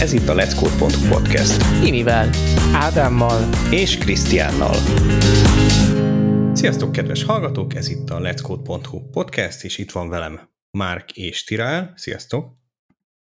Ez 0.00 0.12
itt 0.12 0.28
a 0.28 0.34
Let's 0.34 0.54
Code.hu 0.56 1.08
podcast. 1.08 1.84
Imivel, 1.84 2.30
Ádámmal 2.72 3.54
és 3.70 3.98
Krisztiánnal. 3.98 4.74
Sziasztok, 6.54 6.92
kedves 6.92 7.22
hallgatók! 7.22 7.74
Ez 7.74 7.88
itt 7.88 8.10
a 8.10 8.18
Let's 8.18 8.40
Code.hu 8.42 9.10
podcast, 9.10 9.64
és 9.64 9.78
itt 9.78 9.90
van 9.90 10.08
velem 10.08 10.50
Márk 10.70 11.16
és 11.16 11.44
Tirál. 11.44 11.92
Sziasztok! 11.96 12.56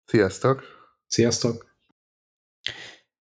Sziasztok! 0.05 0.63
Sziasztok! 1.07 1.77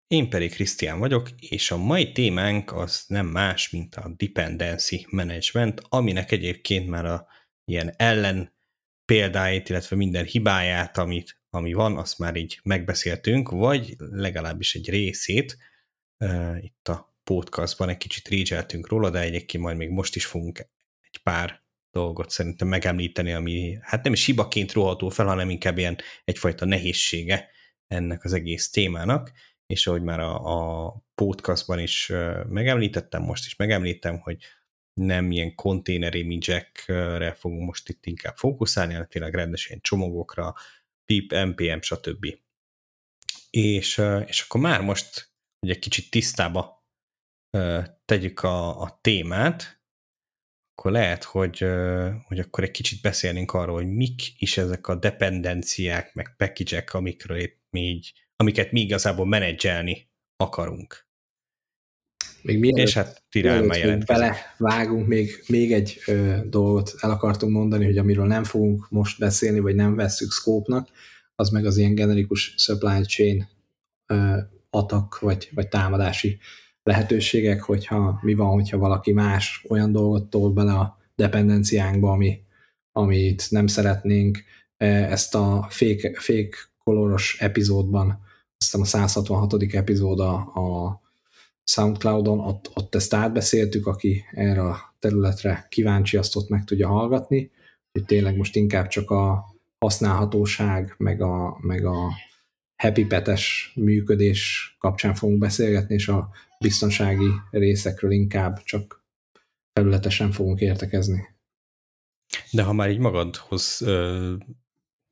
Én 0.07 0.29
pedig 0.29 0.53
Krisztián 0.53 0.99
vagyok, 0.99 1.29
és 1.39 1.71
a 1.71 1.77
mai 1.77 2.11
témánk 2.11 2.73
az 2.73 3.03
nem 3.07 3.25
más, 3.25 3.69
mint 3.69 3.95
a 3.95 4.13
dependency 4.17 5.05
management, 5.09 5.81
aminek 5.89 6.31
egyébként 6.31 6.89
már 6.89 7.05
a 7.05 7.27
ilyen 7.65 7.93
ellen 7.97 8.57
példáit, 9.05 9.69
illetve 9.69 9.95
minden 9.95 10.25
hibáját, 10.25 10.97
amit 10.97 11.38
ami 11.49 11.73
van, 11.73 11.97
azt 11.97 12.19
már 12.19 12.35
így 12.35 12.59
megbeszéltünk, 12.63 13.49
vagy 13.49 13.95
legalábbis 13.97 14.75
egy 14.75 14.89
részét 14.89 15.57
uh, 16.17 16.63
itt 16.63 16.87
a 16.87 17.17
podcastban 17.23 17.89
egy 17.89 17.97
kicsit 17.97 18.27
régyeltünk 18.27 18.87
róla, 18.87 19.09
de 19.09 19.19
egyébként 19.19 19.63
majd 19.63 19.77
még 19.77 19.89
most 19.89 20.15
is 20.15 20.25
fogunk 20.25 20.59
egy 21.01 21.19
pár 21.23 21.63
dolgot 21.91 22.29
szerintem 22.29 22.67
megemlíteni, 22.67 23.33
ami 23.33 23.77
hát 23.81 24.03
nem 24.03 24.13
is 24.13 24.25
hibaként 24.25 24.71
róható 24.71 25.09
fel, 25.09 25.25
hanem 25.25 25.49
inkább 25.49 25.77
ilyen 25.77 25.97
egyfajta 26.25 26.65
nehézsége 26.65 27.49
ennek 27.87 28.23
az 28.23 28.33
egész 28.33 28.69
témának, 28.69 29.31
és 29.65 29.87
ahogy 29.87 30.01
már 30.01 30.19
a, 30.19 30.85
a 30.85 30.95
podcastban 31.15 31.79
is 31.79 32.11
megemlítettem, 32.47 33.21
most 33.21 33.45
is 33.45 33.55
megemlítem, 33.55 34.19
hogy 34.19 34.37
nem 34.93 35.31
ilyen 35.31 35.55
container 35.55 36.15
image 36.15 36.71
fogunk 37.35 37.65
most 37.65 37.89
itt 37.89 38.05
inkább 38.05 38.35
fókuszálni, 38.35 38.91
hanem 38.91 39.07
tényleg 39.07 39.33
rendesen 39.33 39.79
csomagokra, 39.81 40.53
PIP, 41.09 41.31
NPM, 41.31 41.79
stb. 41.81 42.37
És, 43.49 44.01
és 44.25 44.41
akkor 44.41 44.61
már 44.61 44.81
most, 44.81 45.31
egy 45.59 45.79
kicsit 45.79 46.11
tisztába 46.11 46.87
tegyük 48.05 48.43
a, 48.43 48.81
a 48.81 48.99
témát, 49.01 49.83
akkor 50.75 50.91
lehet, 50.91 51.23
hogy, 51.23 51.65
hogy 52.23 52.39
akkor 52.39 52.63
egy 52.63 52.71
kicsit 52.71 53.01
beszélnénk 53.01 53.53
arról, 53.53 53.75
hogy 53.75 53.91
mik 53.91 54.41
is 54.41 54.57
ezek 54.57 54.87
a 54.87 54.95
dependenciák, 54.95 56.13
meg 56.13 56.35
package 56.35 56.83
amikről 56.91 57.49
mi 57.69 57.81
így, 57.81 58.13
amiket 58.35 58.71
mi 58.71 58.81
igazából 58.81 59.25
menedzselni 59.25 60.11
akarunk. 60.35 61.08
Még 62.41 62.59
mielőtt, 62.59 62.87
és 62.87 62.93
hát 62.93 63.23
mielőtt 63.31 64.05
bele 64.05 64.35
vágunk, 64.57 65.07
még, 65.07 65.43
még 65.47 65.73
egy 65.73 66.01
ö, 66.05 66.37
dolgot 66.45 66.95
el 66.99 67.11
akartunk 67.11 67.53
mondani, 67.53 67.85
hogy 67.85 67.97
amiről 67.97 68.25
nem 68.25 68.43
fogunk 68.43 68.89
most 68.89 69.19
beszélni, 69.19 69.59
vagy 69.59 69.75
nem 69.75 69.95
vesszük 69.95 70.31
scope-nak, 70.31 70.89
az 71.35 71.49
meg 71.49 71.65
az 71.65 71.77
ilyen 71.77 71.95
generikus 71.95 72.53
supply 72.57 73.01
chain 73.01 73.47
ö, 74.05 74.37
atak, 74.69 75.19
vagy, 75.19 75.49
vagy 75.53 75.67
támadási 75.67 76.39
lehetőségek, 76.83 77.61
hogyha 77.61 78.19
mi 78.21 78.33
van, 78.33 78.49
hogyha 78.49 78.77
valaki 78.77 79.11
más 79.11 79.65
olyan 79.69 79.91
dolgot 79.91 80.29
tol 80.29 80.51
bele 80.51 80.73
a 80.73 80.97
dependenciánkba, 81.15 82.11
ami, 82.11 82.41
amit 82.91 83.51
nem 83.51 83.67
szeretnénk. 83.67 84.43
Ezt 84.77 85.35
a 85.35 85.67
fake, 85.69 86.11
fake 86.13 86.57
koloros 86.83 87.37
epizódban, 87.39 88.19
azt 88.57 88.75
a 88.75 88.85
166. 88.85 89.63
epizód 89.73 90.19
a, 90.19 90.33
a 90.35 91.01
Soundcloudon, 91.69 92.39
ott, 92.39 92.71
ott 92.73 92.95
ezt 92.95 93.13
átbeszéltük, 93.13 93.87
aki 93.87 94.23
erre 94.31 94.61
a 94.61 94.95
területre 94.99 95.65
kíváncsi, 95.69 96.17
azt 96.17 96.35
ott 96.35 96.49
meg 96.49 96.63
tudja 96.63 96.87
hallgatni, 96.87 97.51
hogy 97.91 98.05
tényleg 98.05 98.35
most 98.35 98.55
inkább 98.55 98.87
csak 98.87 99.09
a 99.09 99.45
használhatóság, 99.79 100.95
meg 100.97 101.21
a, 101.21 101.57
meg 101.61 101.85
a 101.85 102.13
happy 102.81 103.05
petes 103.05 103.71
működés 103.75 104.75
kapcsán 104.79 105.13
fogunk 105.13 105.39
beszélgetni, 105.39 105.93
és 105.95 106.07
a 106.07 106.29
biztonsági 106.59 107.29
részekről 107.51 108.11
inkább 108.11 108.63
csak 108.63 109.03
felületesen 109.73 110.31
fogunk 110.31 110.59
értekezni. 110.59 111.27
De 112.51 112.63
ha 112.63 112.73
már 112.73 112.89
így 112.89 112.99
magadhoz 112.99 113.85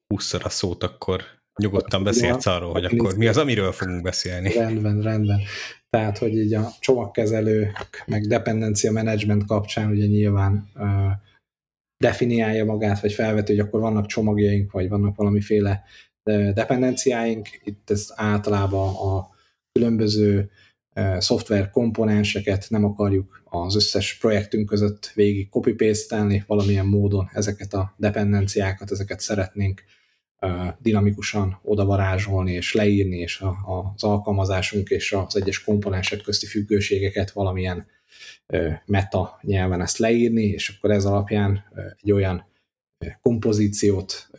húszszor 0.08 0.42
a 0.44 0.50
szót, 0.50 0.84
akkor 0.84 1.24
nyugodtan 1.62 2.04
beszélsz 2.04 2.46
arról, 2.46 2.72
hogy 2.72 2.86
akkor 2.86 3.18
mi 3.18 3.28
az, 3.28 3.38
amiről 3.38 3.72
fogunk 3.72 4.02
beszélni. 4.02 4.54
Rendben, 4.54 5.02
rendben. 5.02 5.40
Tehát, 5.90 6.18
hogy 6.18 6.36
így 6.36 6.54
a 6.54 6.70
csomagkezelők, 6.80 8.04
meg 8.06 8.22
dependencia 8.22 8.92
management 8.92 9.46
kapcsán 9.46 9.90
ugye 9.90 10.06
nyilván 10.06 10.70
uh, 10.76 11.12
definiálja 11.98 12.66
magát, 12.66 13.00
vagy 13.00 13.14
felveti, 13.14 13.52
hogy 13.56 13.68
akkor 13.68 13.80
vannak 13.80 14.06
csomagjaink, 14.06 14.72
vagy 14.72 14.90
vannak 14.90 15.16
valamiféle 15.16 15.84
dependenciáink. 16.54 17.48
Itt 17.64 17.90
ez 17.90 18.12
általában 18.16 18.96
a 18.96 19.30
különböző 19.72 20.50
szoftver 21.18 21.70
komponenseket 21.70 22.66
nem 22.70 22.86
akarjuk 22.86 23.42
az 23.44 23.76
összes 23.76 24.18
projektünk 24.18 24.66
között 24.66 25.12
végig 25.14 25.50
copy 25.50 25.74
paste 25.74 26.44
valamilyen 26.48 26.86
módon 26.86 27.30
ezeket 27.34 27.74
a 27.74 27.94
dependenciákat, 27.98 28.92
ezeket 28.92 29.20
szeretnénk 29.20 29.84
dinamikusan 30.80 31.60
odavarázsolni 31.64 32.52
és 32.54 32.74
leírni, 32.74 33.18
és 33.18 33.40
a, 33.40 33.58
az 33.96 34.04
alkalmazásunk 34.04 34.90
és 34.90 35.12
az 35.12 35.36
egyes 35.36 35.64
komponensek 35.64 36.22
közti 36.22 36.46
függőségeket 36.46 37.32
valamilyen 37.32 37.88
meta 38.86 39.40
nyelven 39.42 39.82
ezt 39.82 39.98
leírni, 39.98 40.44
és 40.44 40.70
akkor 40.70 40.92
ez 40.92 41.06
alapján 41.06 41.64
egy 42.02 42.12
olyan 42.12 42.46
kompozíciót 43.22 44.30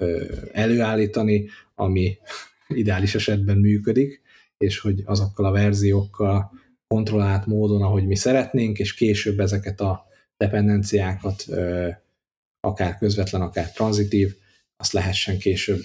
előállítani, 0.53 1.49
ami 1.75 2.19
ideális 2.69 3.15
esetben 3.15 3.59
működik, 3.59 4.23
és 4.57 4.79
hogy 4.79 5.03
azokkal 5.05 5.45
a 5.45 5.51
verziókkal 5.51 6.53
kontrollált 6.87 7.47
módon, 7.47 7.83
ahogy 7.83 8.07
mi 8.07 8.17
szeretnénk, 8.17 8.79
és 8.79 8.95
később 8.95 9.41
ezeket 9.41 9.81
a 9.81 10.07
dependenciákat 10.37 11.45
akár 12.61 12.99
közvetlen, 12.99 13.41
akár 13.41 13.73
tranzitív 13.73 14.37
azt 14.79 14.93
lehessen 14.93 15.39
később 15.39 15.81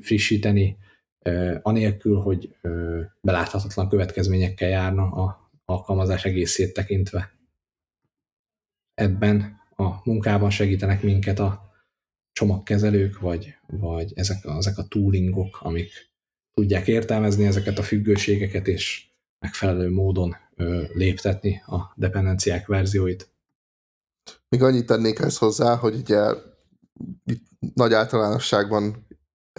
frissíteni, 0.00 0.76
anélkül, 1.62 2.16
hogy 2.16 2.56
beláthatatlan 3.20 3.88
következményekkel 3.88 4.68
járna 4.68 5.02
a 5.02 5.50
alkalmazás 5.64 6.24
egészét 6.24 6.72
tekintve. 6.72 7.32
Ebben 8.94 9.60
a 9.76 9.84
munkában 10.04 10.50
segítenek 10.50 11.02
minket 11.02 11.38
a 11.38 11.72
csomagkezelők, 12.32 13.18
vagy, 13.18 13.54
vagy 13.66 14.12
ezek, 14.14 14.44
ezek 14.44 14.78
a 14.78 14.86
toolingok, 14.86 15.58
amik 15.62 16.10
tudják 16.54 16.86
értelmezni 16.86 17.46
ezeket 17.46 17.78
a 17.78 17.82
függőségeket, 17.82 18.66
és 18.66 19.06
megfelelő 19.38 19.90
módon 19.90 20.36
ö, 20.56 20.84
léptetni 20.94 21.62
a 21.66 21.92
dependenciák 21.96 22.66
verzióit. 22.66 23.30
Még 24.48 24.62
annyit 24.62 24.86
tennék 24.86 25.18
ezt 25.18 25.38
hozzá, 25.38 25.76
hogy 25.76 25.94
ugye 25.94 26.18
itt 27.24 27.46
nagy 27.74 27.92
általánosságban 27.92 29.06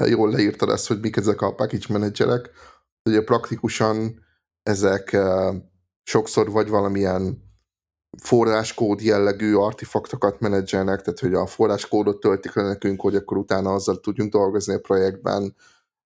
jól 0.05 0.29
leírtad 0.31 0.69
ezt, 0.69 0.87
hogy 0.87 0.99
mik 0.99 1.15
ezek 1.15 1.41
a 1.41 1.55
package 1.55 1.85
menedzserek. 1.89 2.49
Ugye 3.09 3.23
praktikusan 3.23 4.25
ezek 4.63 5.13
eh, 5.13 5.55
sokszor 6.03 6.51
vagy 6.51 6.69
valamilyen 6.69 7.47
forráskód 8.21 9.01
jellegű 9.01 9.55
artefaktokat 9.55 10.39
menedzselnek, 10.39 11.01
tehát 11.01 11.19
hogy 11.19 11.33
a 11.33 11.45
forráskódot 11.45 12.19
töltik 12.19 12.53
le 12.53 12.63
nekünk, 12.63 13.01
hogy 13.01 13.15
akkor 13.15 13.37
utána 13.37 13.73
azzal 13.73 13.99
tudjunk 13.99 14.31
dolgozni 14.31 14.73
a 14.73 14.79
projektben, 14.79 15.55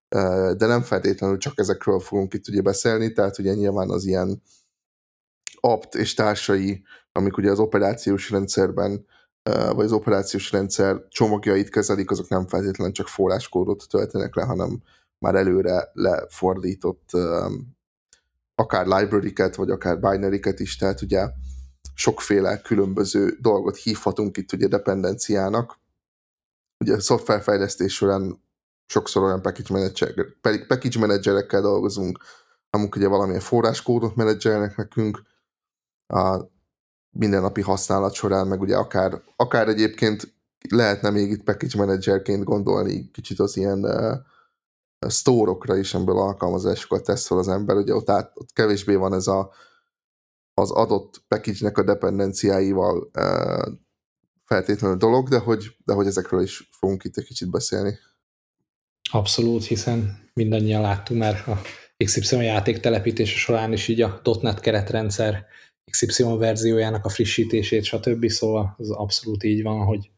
eh, 0.08 0.54
de 0.54 0.66
nem 0.66 0.82
feltétlenül 0.82 1.38
csak 1.38 1.54
ezekről 1.56 2.00
fogunk 2.00 2.34
itt 2.34 2.48
ugye 2.48 2.62
beszélni, 2.62 3.12
tehát 3.12 3.38
ugye 3.38 3.54
nyilván 3.54 3.90
az 3.90 4.06
ilyen 4.06 4.42
apt 5.60 5.96
és 5.96 6.14
társai, 6.14 6.84
amik 7.12 7.38
ugye 7.38 7.52
az 7.52 7.60
operációs 7.60 8.30
rendszerben 8.30 9.06
vagy 9.44 9.86
az 9.86 9.92
operációs 9.92 10.52
rendszer 10.52 11.08
csomagjait 11.08 11.70
kezelik, 11.70 12.12
azok 12.12 12.28
nem 12.28 12.48
feltétlenül 12.48 12.94
csak 12.94 13.08
forráskódot 13.08 13.86
töltenek 13.90 14.36
le, 14.36 14.44
hanem 14.44 14.82
már 15.20 15.36
előre 15.36 15.90
lefordított 15.94 17.10
akár 18.56 18.86
library-ket, 18.86 19.56
vagy 19.56 19.70
akár 19.70 20.00
binary-ket 20.00 20.60
is, 20.60 20.76
tehát 20.76 21.02
ugye 21.02 21.30
sokféle 21.94 22.62
különböző 22.62 23.38
dolgot 23.42 23.78
hívhatunk 23.78 24.38
itt 24.38 24.54
ugye 24.54 24.68
dependenciának. 24.68 25.80
Ugye 26.80 26.94
a 26.94 27.00
szoftverfejlesztés 27.00 27.94
során 27.94 28.44
sokszor 28.86 29.24
olyan 29.24 29.42
package, 29.42 29.74
manager, 29.74 30.26
package 30.42 31.00
managerekkel 31.00 31.62
dolgozunk, 31.62 32.20
amik 32.70 32.96
ugye 32.96 33.08
valamilyen 33.08 33.42
forráskódot 33.42 34.16
menedzselnek 34.16 34.76
nekünk, 34.76 35.22
a 36.08 36.52
mindennapi 37.14 37.62
használat 37.62 38.14
során, 38.14 38.48
meg 38.48 38.62
ugye 38.62 38.76
akár, 38.76 39.22
akár 39.36 39.68
egyébként 39.68 40.34
lehetne 40.70 41.10
még 41.10 41.30
itt 41.30 41.44
package 41.44 41.78
managerként 41.78 42.44
gondolni 42.44 43.12
kicsit 43.12 43.40
az 43.40 43.58
ilyen 43.58 43.86
uh, 43.86 45.12
store 45.12 45.80
is, 45.80 45.94
amiből 45.94 46.18
alkalmazásokat 46.18 47.04
tesz 47.04 47.28
fel 47.28 47.38
az 47.38 47.48
ember, 47.48 47.76
ugye 47.76 47.96
ott, 47.96 48.10
át, 48.10 48.32
ott 48.34 48.54
kevésbé 48.54 48.96
van 48.96 49.14
ez 49.14 49.28
a, 49.28 49.52
az 50.54 50.72
adott 50.72 51.24
package-nek 51.28 51.78
a 51.78 51.84
dependenciáival 51.84 53.10
uh, 53.14 53.74
feltétlenül 54.46 54.98
dolog, 54.98 55.30
de 55.30 55.38
hogy, 55.38 55.76
de 55.86 55.94
hogy 55.94 56.08
ezekről 56.08 56.42
is 56.42 56.70
fogunk 56.72 57.04
itt 57.04 57.18
egy 57.18 57.26
kicsit 57.26 57.50
beszélni. 57.50 57.98
Abszolút, 59.12 59.66
hiszen 59.66 60.30
mindannyian 60.34 60.82
láttuk 60.82 61.18
már 61.18 61.44
a 61.48 61.54
XY 62.06 62.36
játék 62.36 62.80
telepítése 62.80 63.38
során 63.38 63.74
is 63.74 63.88
így 63.88 64.02
a 64.02 64.22
.NET 64.42 64.60
keretrendszer 64.60 65.46
XY 65.92 66.24
verziójának 66.38 67.06
a 67.06 67.10
frissítését, 67.10 67.84
stb. 67.84 68.28
Szóval 68.28 68.76
az 68.78 68.92
abszolút 68.92 69.44
így 69.44 69.64
van, 69.64 69.86
hogy, 69.86 70.12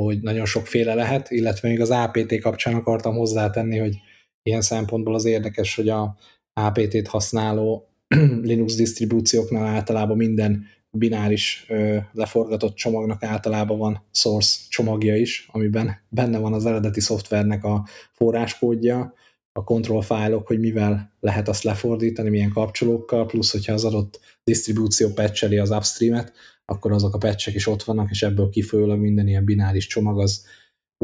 hogy 0.00 0.20
nagyon 0.20 0.44
sokféle 0.44 0.94
lehet, 0.94 1.30
illetve 1.30 1.68
még 1.68 1.80
az 1.80 1.90
APT 1.90 2.40
kapcsán 2.40 2.74
akartam 2.74 3.16
hozzátenni, 3.16 3.78
hogy 3.78 3.96
ilyen 4.42 4.60
szempontból 4.60 5.14
az 5.14 5.24
érdekes, 5.24 5.74
hogy 5.76 5.88
a 5.88 6.16
APT-t 6.52 7.08
használó 7.08 7.88
Linux 8.42 8.74
disztribúcióknál 8.74 9.66
általában 9.66 10.16
minden 10.16 10.66
bináris 10.90 11.64
ö, 11.68 11.96
leforgatott 12.12 12.74
csomagnak 12.74 13.22
általában 13.22 13.78
van 13.78 14.04
source 14.12 14.58
csomagja 14.68 15.16
is, 15.16 15.48
amiben 15.52 16.00
benne 16.08 16.38
van 16.38 16.52
az 16.52 16.66
eredeti 16.66 17.00
szoftvernek 17.00 17.64
a 17.64 17.86
forráskódja, 18.12 19.14
a 19.58 19.64
control 19.64 20.02
fájlok, 20.02 20.46
hogy 20.46 20.58
mivel 20.58 21.12
lehet 21.20 21.48
azt 21.48 21.62
lefordítani, 21.62 22.28
milyen 22.28 22.52
kapcsolókkal, 22.52 23.26
plusz 23.26 23.52
hogyha 23.52 23.72
az 23.72 23.84
adott 23.84 24.20
disztribúció 24.44 25.08
patcheli 25.12 25.58
az 25.58 25.70
upstreamet, 25.70 26.32
akkor 26.64 26.92
azok 26.92 27.14
a 27.14 27.18
patchek 27.18 27.54
is 27.54 27.66
ott 27.66 27.82
vannak, 27.82 28.10
és 28.10 28.22
ebből 28.22 28.48
kifolyólag 28.48 28.98
minden 28.98 29.28
ilyen 29.28 29.44
bináris 29.44 29.86
csomag 29.86 30.20
az 30.20 30.46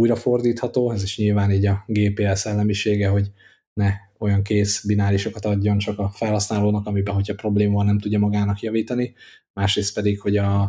újrafordítható, 0.01 0.91
ez 0.91 1.03
is 1.03 1.17
nyilván 1.17 1.51
így 1.51 1.67
a 1.67 1.85
GPL 1.87 2.33
szellemisége, 2.33 3.09
hogy 3.09 3.31
ne 3.81 3.93
olyan 4.19 4.43
kész 4.43 4.85
binárisokat 4.85 5.45
adjon 5.45 5.79
csak 5.79 5.99
a 5.99 6.09
felhasználónak, 6.09 6.87
amiben, 6.87 7.15
hogyha 7.15 7.35
probléma 7.35 7.75
van, 7.75 7.87
nem 7.87 7.99
tudja 7.99 8.19
magának 8.19 8.61
javítani, 8.61 9.15
másrészt 9.53 9.95
pedig, 9.95 10.21
hogy 10.21 10.37
a, 10.37 10.63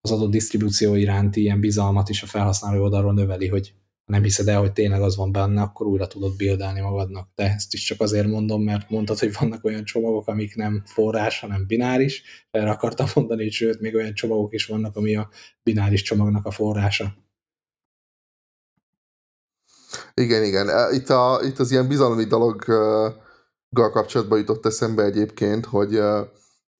az 0.00 0.10
adott 0.10 0.30
disztribúció 0.30 0.94
iránti 0.94 1.40
ilyen 1.40 1.60
bizalmat 1.60 2.08
is 2.08 2.22
a 2.22 2.26
felhasználó 2.26 2.82
oldalról 2.82 3.12
növeli, 3.12 3.48
hogy 3.48 3.74
nem 4.04 4.22
hiszed 4.22 4.48
el, 4.48 4.60
hogy 4.60 4.72
tényleg 4.72 5.02
az 5.02 5.16
van 5.16 5.32
benne, 5.32 5.62
akkor 5.62 5.86
újra 5.86 6.06
tudod 6.06 6.36
bildelni 6.36 6.80
magadnak. 6.80 7.28
De 7.34 7.44
ezt 7.44 7.72
is 7.74 7.84
csak 7.84 8.00
azért 8.00 8.26
mondom, 8.26 8.62
mert 8.62 8.90
mondtad, 8.90 9.18
hogy 9.18 9.36
vannak 9.38 9.64
olyan 9.64 9.84
csomagok, 9.84 10.28
amik 10.28 10.56
nem 10.56 10.82
forrás, 10.84 11.40
hanem 11.40 11.66
bináris. 11.66 12.22
Erre 12.50 12.70
akartam 12.70 13.06
mondani, 13.14 13.42
hogy 13.42 13.52
sőt, 13.52 13.80
még 13.80 13.94
olyan 13.94 14.14
csomagok 14.14 14.52
is 14.52 14.66
vannak, 14.66 14.96
ami 14.96 15.16
a 15.16 15.28
bináris 15.62 16.02
csomagnak 16.02 16.46
a 16.46 16.50
forrása. 16.50 17.14
Igen, 20.14 20.44
igen. 20.44 20.94
Itt, 20.94 21.08
a, 21.08 21.40
itt 21.42 21.58
az 21.58 21.70
ilyen 21.70 21.88
bizalmi 21.88 22.24
dologgal 22.24 23.22
kapcsolatban 23.70 24.38
jutott 24.38 24.66
eszembe 24.66 25.02
egyébként, 25.02 25.66
hogy 25.66 26.00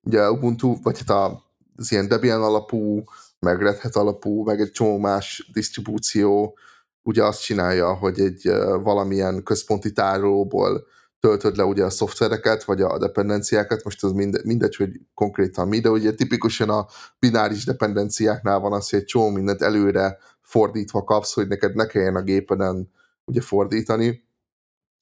ugye 0.00 0.30
Ubuntu, 0.30 0.82
vagy 0.82 1.02
hát 1.06 1.32
az 1.76 1.92
ilyen 1.92 2.08
Debian 2.08 2.42
alapú, 2.42 3.04
meg 3.38 3.62
Red 3.62 3.78
Hat 3.78 3.96
alapú, 3.96 4.44
meg 4.44 4.60
egy 4.60 4.70
csomó 4.70 4.98
más 4.98 5.50
disztribúció 5.52 6.56
ugye 7.02 7.24
azt 7.24 7.42
csinálja, 7.42 7.94
hogy 7.94 8.20
egy 8.20 8.50
valamilyen 8.82 9.42
központi 9.42 9.92
tárolóból 9.92 10.86
töltöd 11.20 11.56
le 11.56 11.64
ugye 11.64 11.84
a 11.84 11.90
szoftvereket, 11.90 12.64
vagy 12.64 12.80
a 12.80 12.98
dependenciákat, 12.98 13.84
most 13.84 14.04
az 14.04 14.12
minde, 14.12 14.40
mindegy, 14.44 14.76
hogy 14.76 15.00
konkrétan 15.14 15.68
mi, 15.68 15.80
de 15.80 15.90
ugye 15.90 16.14
tipikusan 16.14 16.70
a 16.70 16.86
bináris 17.18 17.64
dependenciáknál 17.64 18.58
van 18.58 18.72
az, 18.72 18.90
hogy 18.90 18.98
egy 18.98 19.04
csomó 19.04 19.28
mindent 19.28 19.62
előre 19.62 20.18
fordítva 20.40 21.04
kapsz, 21.04 21.34
hogy 21.34 21.48
neked 21.48 21.74
ne 21.74 21.86
kelljen 21.86 22.16
a 22.16 22.22
gépeden 22.22 22.90
ugye 23.24 23.40
fordítani. 23.40 24.24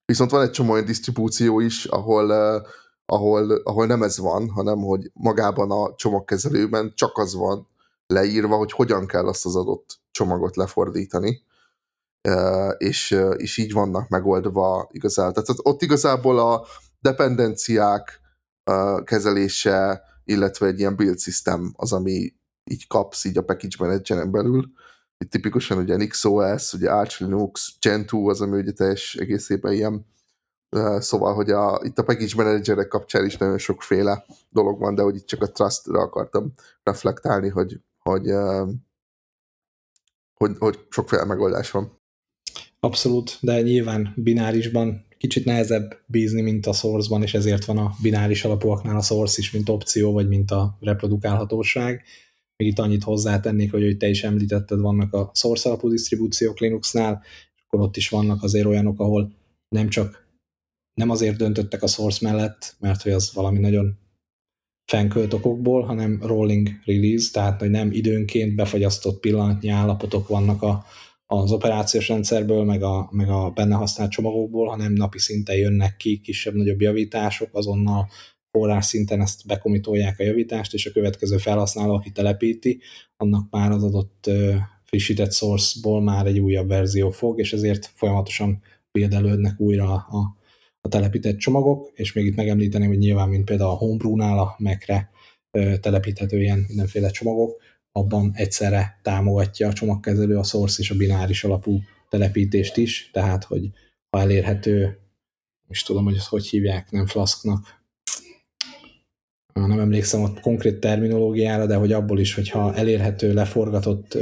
Viszont 0.05 0.31
van 0.31 0.43
egy 0.43 0.50
csomó 0.50 0.73
olyan 0.73 0.85
disztribúció 0.85 1.61
is, 1.61 1.85
ahol, 1.85 2.31
uh, 2.31 2.67
ahol, 3.06 3.50
ahol 3.50 3.87
nem 3.87 4.03
ez 4.03 4.19
van, 4.19 4.49
hanem 4.49 4.79
hogy 4.79 5.11
magában 5.14 5.70
a 5.70 5.94
csomagkezelőben 5.94 6.93
csak 6.94 7.19
az 7.19 7.35
van 7.35 7.69
leírva, 8.06 8.56
hogy 8.56 8.73
hogyan 8.73 9.06
kell 9.06 9.26
azt 9.26 9.46
az 9.46 9.56
adott 9.56 10.00
csomagot 10.11 10.56
lefordítani. 10.56 11.43
És, 12.78 13.20
és 13.37 13.56
így 13.56 13.72
vannak 13.72 14.08
megoldva 14.08 14.88
igazából. 14.93 15.32
Tehát 15.32 15.61
ott 15.62 15.82
igazából 15.82 16.38
a 16.38 16.67
dependenciák 17.00 18.20
kezelése, 19.05 20.02
illetve 20.25 20.67
egy 20.67 20.78
ilyen 20.78 20.96
build 20.96 21.19
system 21.19 21.72
az, 21.76 21.93
ami 21.93 22.32
így 22.64 22.87
kapsz 22.87 23.25
így 23.25 23.38
a 23.38 23.43
package 23.43 23.76
manageren 23.78 24.31
belül, 24.31 24.72
itt 25.25 25.31
tipikusan 25.31 25.78
ugye 25.78 25.96
NixOS, 25.96 26.72
ugye 26.72 26.90
Arch 26.90 27.20
Linux, 27.20 27.76
Gentoo 27.81 28.28
az, 28.28 28.40
ami 28.40 28.58
ugye 28.58 28.72
teljes 28.72 29.14
egészében 29.14 29.72
ilyen, 29.72 30.06
szóval, 30.99 31.34
hogy 31.34 31.50
a, 31.50 31.81
itt 31.82 31.99
a 31.99 32.05
package 32.05 32.32
managerek 32.37 32.88
kapcsán 32.88 33.25
is 33.25 33.37
nagyon 33.37 33.58
sokféle 33.58 34.25
dolog 34.49 34.78
van, 34.78 34.94
de 34.94 35.02
hogy 35.02 35.17
itt 35.17 35.26
csak 35.26 35.43
a 35.43 35.50
trust-ra 35.50 36.00
akartam 36.00 36.52
reflektálni, 36.82 37.49
hogy, 37.49 37.81
hogy, 37.99 38.32
hogy, 40.34 40.56
hogy 40.58 40.87
sokféle 40.88 41.25
megoldás 41.25 41.70
van. 41.70 42.00
Abszolút, 42.81 43.38
de 43.41 43.62
nyilván 43.62 44.12
binárisban 44.17 45.05
kicsit 45.19 45.44
nehezebb 45.44 46.03
bízni, 46.06 46.41
mint 46.41 46.67
a 46.67 46.73
source-ban, 46.73 47.23
és 47.23 47.35
ezért 47.35 47.65
van 47.65 47.79
a 47.79 47.94
bináris 48.03 48.44
alapúaknál 48.44 48.97
a 48.97 49.03
source 49.03 49.37
is, 49.38 49.50
mint 49.50 49.69
opció, 49.69 50.12
vagy 50.12 50.29
mint 50.29 50.50
a 50.50 50.77
reprodukálhatóság. 50.81 52.03
Még 52.56 52.69
itt 52.69 52.79
annyit 52.79 53.03
hozzátennék, 53.03 53.71
hogy, 53.71 53.82
hogy 53.82 53.97
te 53.97 54.09
is 54.09 54.25
említetted, 54.25 54.81
vannak 54.81 55.12
a 55.12 55.31
source 55.35 55.69
alapú 55.69 55.88
disztribúciók 55.88 56.59
Linuxnál, 56.59 57.23
akkor 57.67 57.81
ott 57.81 57.97
is 57.97 58.09
vannak 58.09 58.43
azért 58.43 58.67
olyanok, 58.67 59.00
ahol 59.00 59.32
nem 59.69 59.88
csak 59.88 60.29
nem 60.94 61.11
azért 61.11 61.37
döntöttek 61.37 61.82
a 61.82 61.87
source 61.87 62.29
mellett, 62.29 62.77
mert 62.79 63.03
hogy 63.03 63.12
az 63.12 63.32
valami 63.35 63.59
nagyon 63.59 63.99
fenkölt 64.91 65.32
okokból, 65.32 65.82
hanem 65.82 66.23
rolling 66.23 66.69
release, 66.85 67.31
tehát 67.32 67.61
hogy 67.61 67.71
nem 67.71 67.93
időnként 67.93 68.55
befagyasztott 68.55 69.21
pillanatnyi 69.21 69.69
állapotok 69.69 70.29
vannak 70.29 70.62
a, 70.62 70.85
az 71.32 71.53
operációs 71.53 72.09
rendszerből, 72.09 72.65
meg 72.65 72.82
a, 72.82 73.09
meg 73.11 73.29
a 73.29 73.50
benne 73.50 73.75
használt 73.75 74.11
csomagokból, 74.11 74.69
hanem 74.69 74.93
napi 74.93 75.19
szinten 75.19 75.56
jönnek 75.56 75.97
ki 75.97 76.21
kisebb-nagyobb 76.21 76.81
javítások, 76.81 77.49
azonnal 77.53 78.09
forrás 78.50 78.85
szinten 78.85 79.21
ezt 79.21 79.47
bekomitolják 79.47 80.19
a 80.19 80.23
javítást, 80.23 80.75
és 80.75 80.87
a 80.87 80.93
következő 80.93 81.37
felhasználó, 81.37 81.94
aki 81.94 82.11
telepíti, 82.11 82.81
annak 83.17 83.50
már 83.50 83.71
az 83.71 83.85
adott 83.85 84.31
frissített 84.85 85.32
source-ból 85.32 86.03
már 86.03 86.27
egy 86.27 86.38
újabb 86.38 86.69
verzió 86.69 87.11
fog, 87.11 87.38
és 87.38 87.53
ezért 87.53 87.91
folyamatosan 87.94 88.62
példelődnek 88.93 89.61
újra 89.61 89.93
a, 89.93 90.37
a 90.81 90.88
telepített 90.88 91.37
csomagok, 91.37 91.91
és 91.94 92.12
még 92.12 92.27
itt 92.27 92.37
megemlíteném, 92.37 92.88
hogy 92.88 92.99
nyilván, 92.99 93.29
mint 93.29 93.44
például 93.44 93.71
a 93.71 93.75
Homebrew-nál 93.75 94.38
a 94.38 94.55
Mac-re 94.59 95.11
telepíthető 95.81 96.41
ilyen 96.41 96.65
mindenféle 96.69 97.11
csomagok, 97.11 97.62
abban 97.92 98.31
egyszerre 98.34 99.00
támogatja 99.02 99.69
a 99.69 99.72
csomagkezelő 99.72 100.37
a 100.38 100.42
source 100.42 100.82
és 100.82 100.90
a 100.90 100.96
bináris 100.96 101.44
alapú 101.44 101.81
telepítést 102.08 102.76
is, 102.76 103.10
tehát, 103.12 103.44
hogy 103.44 103.70
ha 104.10 104.20
elérhető, 104.20 104.98
és 105.69 105.82
tudom, 105.82 106.05
hogy 106.05 106.17
ezt 106.17 106.29
hogy 106.29 106.46
hívják, 106.46 106.91
nem 106.91 107.06
flasknak, 107.06 107.79
nem 109.53 109.81
emlékszem 109.81 110.22
a 110.22 110.41
konkrét 110.41 110.81
terminológiára, 110.81 111.67
de 111.67 111.74
hogy 111.74 111.93
abból 111.93 112.19
is, 112.19 112.34
hogyha 112.34 112.74
elérhető, 112.74 113.32
leforgatott 113.32 114.19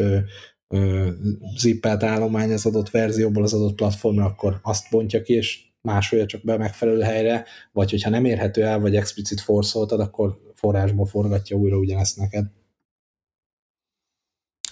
zippelt 1.56 2.02
állomány 2.02 2.52
az 2.52 2.66
adott 2.66 2.90
verzióból 2.90 3.42
az 3.42 3.54
adott 3.54 3.74
platformra, 3.74 4.24
akkor 4.24 4.60
azt 4.62 4.90
bontja 4.90 5.22
ki, 5.22 5.32
és 5.32 5.66
másolja 5.80 6.26
csak 6.26 6.44
be 6.44 6.56
megfelelő 6.56 7.00
helyre, 7.00 7.44
vagy 7.72 7.90
hogyha 7.90 8.10
nem 8.10 8.24
érhető 8.24 8.62
el, 8.62 8.80
vagy 8.80 8.96
explicit 8.96 9.40
forszoltad, 9.40 10.00
akkor 10.00 10.38
forrásból 10.54 11.06
forgatja 11.06 11.56
újra 11.56 11.76
ugyanezt 11.76 12.16
neked. 12.16 12.46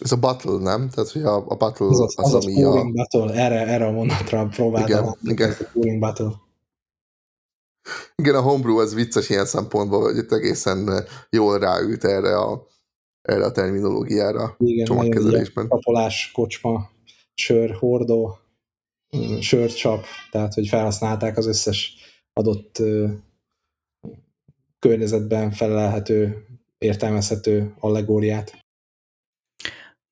Ez 0.01 0.13
a 0.13 0.17
battle, 0.17 0.59
nem? 0.59 0.89
Tehát, 0.89 1.11
hogy 1.11 1.23
a, 1.23 1.37
a 1.37 1.57
battle 1.57 1.87
az, 1.87 2.01
az, 2.01 2.15
az, 2.17 2.35
az 2.35 2.45
ami 2.45 2.63
a... 2.63 2.85
battle, 2.85 3.35
erre, 3.35 3.67
erre 3.67 3.87
a 3.87 3.91
mondatra 3.91 4.47
próbáltam. 4.47 5.15
Igen, 5.23 5.57
igen. 5.75 5.99
battle. 6.01 6.45
Igen, 8.15 8.35
a 8.35 8.41
homebrew 8.41 8.79
az 8.79 8.95
vicces 8.95 9.29
ilyen 9.29 9.47
szempontból, 9.47 10.03
hogy 10.03 10.17
itt 10.17 10.33
egészen 10.33 10.89
eh, 10.89 11.05
jól 11.31 11.59
ráült 11.59 12.05
erre 12.05 12.39
a, 12.39 12.67
erre 13.23 13.45
a 13.45 13.53
terminológiára 13.53 14.55
Igen, 14.59 14.85
csomagkezelésben. 14.85 15.69
Kapolás, 15.69 16.31
kocsma, 16.35 16.91
sör, 17.35 17.71
hordó, 17.71 18.39
mm, 19.17 19.39
sörcsap, 19.39 20.05
tehát 20.31 20.55
hogy 20.55 20.69
felhasználták 20.69 21.37
az 21.37 21.47
összes 21.47 21.95
adott 22.33 22.83
környezetben 24.79 25.51
felelhető, 25.51 26.47
értelmezhető 26.79 27.75
allegóriát. 27.79 28.66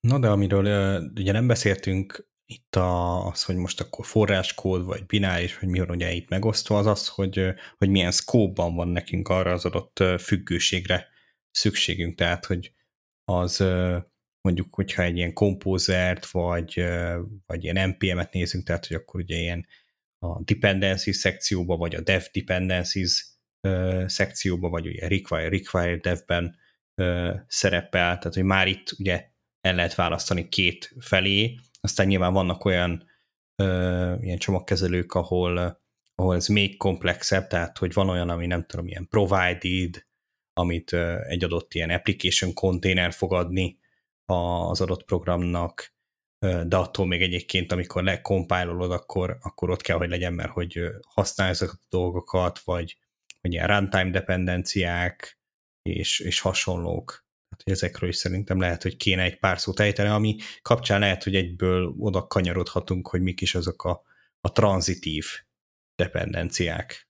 Na 0.04 0.18
de 0.18 0.28
amiről 0.28 1.00
ugye 1.16 1.32
nem 1.32 1.46
beszéltünk 1.46 2.28
itt 2.46 2.76
a, 2.76 3.26
az, 3.26 3.44
hogy 3.44 3.56
most 3.56 3.80
akkor 3.80 4.06
forráskód, 4.06 4.84
vagy 4.84 5.06
bináris, 5.06 5.58
vagy 5.58 5.68
mi 5.68 5.78
van 5.78 5.90
ugye 5.90 6.12
itt 6.12 6.28
megosztva, 6.28 6.78
az 6.78 6.86
az, 6.86 7.08
hogy, 7.08 7.54
hogy 7.76 7.88
milyen 7.88 8.10
szkóban 8.10 8.74
van 8.74 8.88
nekünk 8.88 9.28
arra 9.28 9.52
az 9.52 9.64
adott 9.64 10.20
függőségre 10.20 11.08
szükségünk, 11.50 12.14
tehát, 12.14 12.44
hogy 12.44 12.72
az 13.24 13.64
mondjuk, 14.40 14.74
hogyha 14.74 15.02
egy 15.02 15.16
ilyen 15.16 15.32
kompózert, 15.32 16.30
vagy, 16.30 16.84
vagy 17.46 17.64
ilyen 17.64 17.88
NPM-et 17.88 18.32
nézünk, 18.32 18.64
tehát, 18.64 18.86
hogy 18.86 18.96
akkor 18.96 19.20
ugye 19.20 19.36
ilyen 19.36 19.66
a 20.18 20.42
dependencies 20.42 21.16
szekcióba, 21.16 21.76
vagy 21.76 21.94
a 21.94 22.00
dev 22.00 22.22
dependencies 22.32 23.26
szekcióba, 24.06 24.68
vagy 24.68 24.86
ugye 24.86 25.08
require, 25.08 25.48
require 25.48 25.96
devben 25.96 26.56
szerepel, 27.46 28.18
tehát, 28.18 28.34
hogy 28.34 28.44
már 28.44 28.66
itt 28.66 28.94
ugye 28.98 29.32
el 29.64 29.74
lehet 29.74 29.94
választani 29.94 30.48
két 30.48 30.94
felé, 31.00 31.58
aztán 31.80 32.06
nyilván 32.06 32.32
vannak 32.32 32.64
olyan 32.64 33.08
ö, 33.56 34.14
ilyen 34.20 34.38
csomagkezelők, 34.38 35.12
ahol 35.12 35.82
ahol 36.14 36.34
ez 36.34 36.46
még 36.46 36.76
komplexebb, 36.76 37.46
tehát 37.46 37.78
hogy 37.78 37.92
van 37.92 38.08
olyan, 38.08 38.28
ami 38.28 38.46
nem 38.46 38.66
tudom, 38.66 38.86
ilyen 38.86 39.08
provided, 39.08 40.06
amit 40.52 40.92
egy 41.28 41.44
adott 41.44 41.74
ilyen 41.74 41.90
application 41.90 42.52
konténer 42.52 43.12
fogadni 43.12 43.78
az 44.26 44.80
adott 44.80 45.04
programnak, 45.04 45.94
de 46.38 46.76
attól 46.76 47.06
még 47.06 47.22
egyébként, 47.22 47.72
amikor 47.72 48.02
lekompálolod, 48.02 48.90
akkor, 48.90 49.38
akkor 49.40 49.70
ott 49.70 49.80
kell, 49.80 49.96
hogy 49.96 50.08
legyen, 50.08 50.32
mert 50.32 50.50
hogy 50.50 50.80
használj 51.08 51.50
ezeket 51.50 51.80
a 51.80 51.86
dolgokat, 51.88 52.58
vagy, 52.58 52.98
vagy 53.40 53.52
ilyen 53.52 53.66
runtime 53.66 54.10
dependenciák, 54.10 55.38
és, 55.82 56.20
és 56.20 56.40
hasonlók. 56.40 57.23
Hát, 57.54 57.62
ezekről 57.64 58.08
is 58.08 58.16
szerintem 58.16 58.60
lehet, 58.60 58.82
hogy 58.82 58.96
kéne 58.96 59.22
egy 59.22 59.38
pár 59.38 59.58
szót 59.58 59.80
ejteni, 59.80 60.08
ami 60.08 60.36
kapcsán 60.62 61.00
lehet, 61.00 61.22
hogy 61.22 61.34
egyből 61.34 61.94
oda 61.98 62.26
kanyarodhatunk, 62.26 63.08
hogy 63.08 63.22
mik 63.22 63.40
is 63.40 63.54
azok 63.54 63.84
a, 63.84 64.02
a 64.40 64.52
tranzitív 64.52 65.26
dependenciák. 65.96 67.08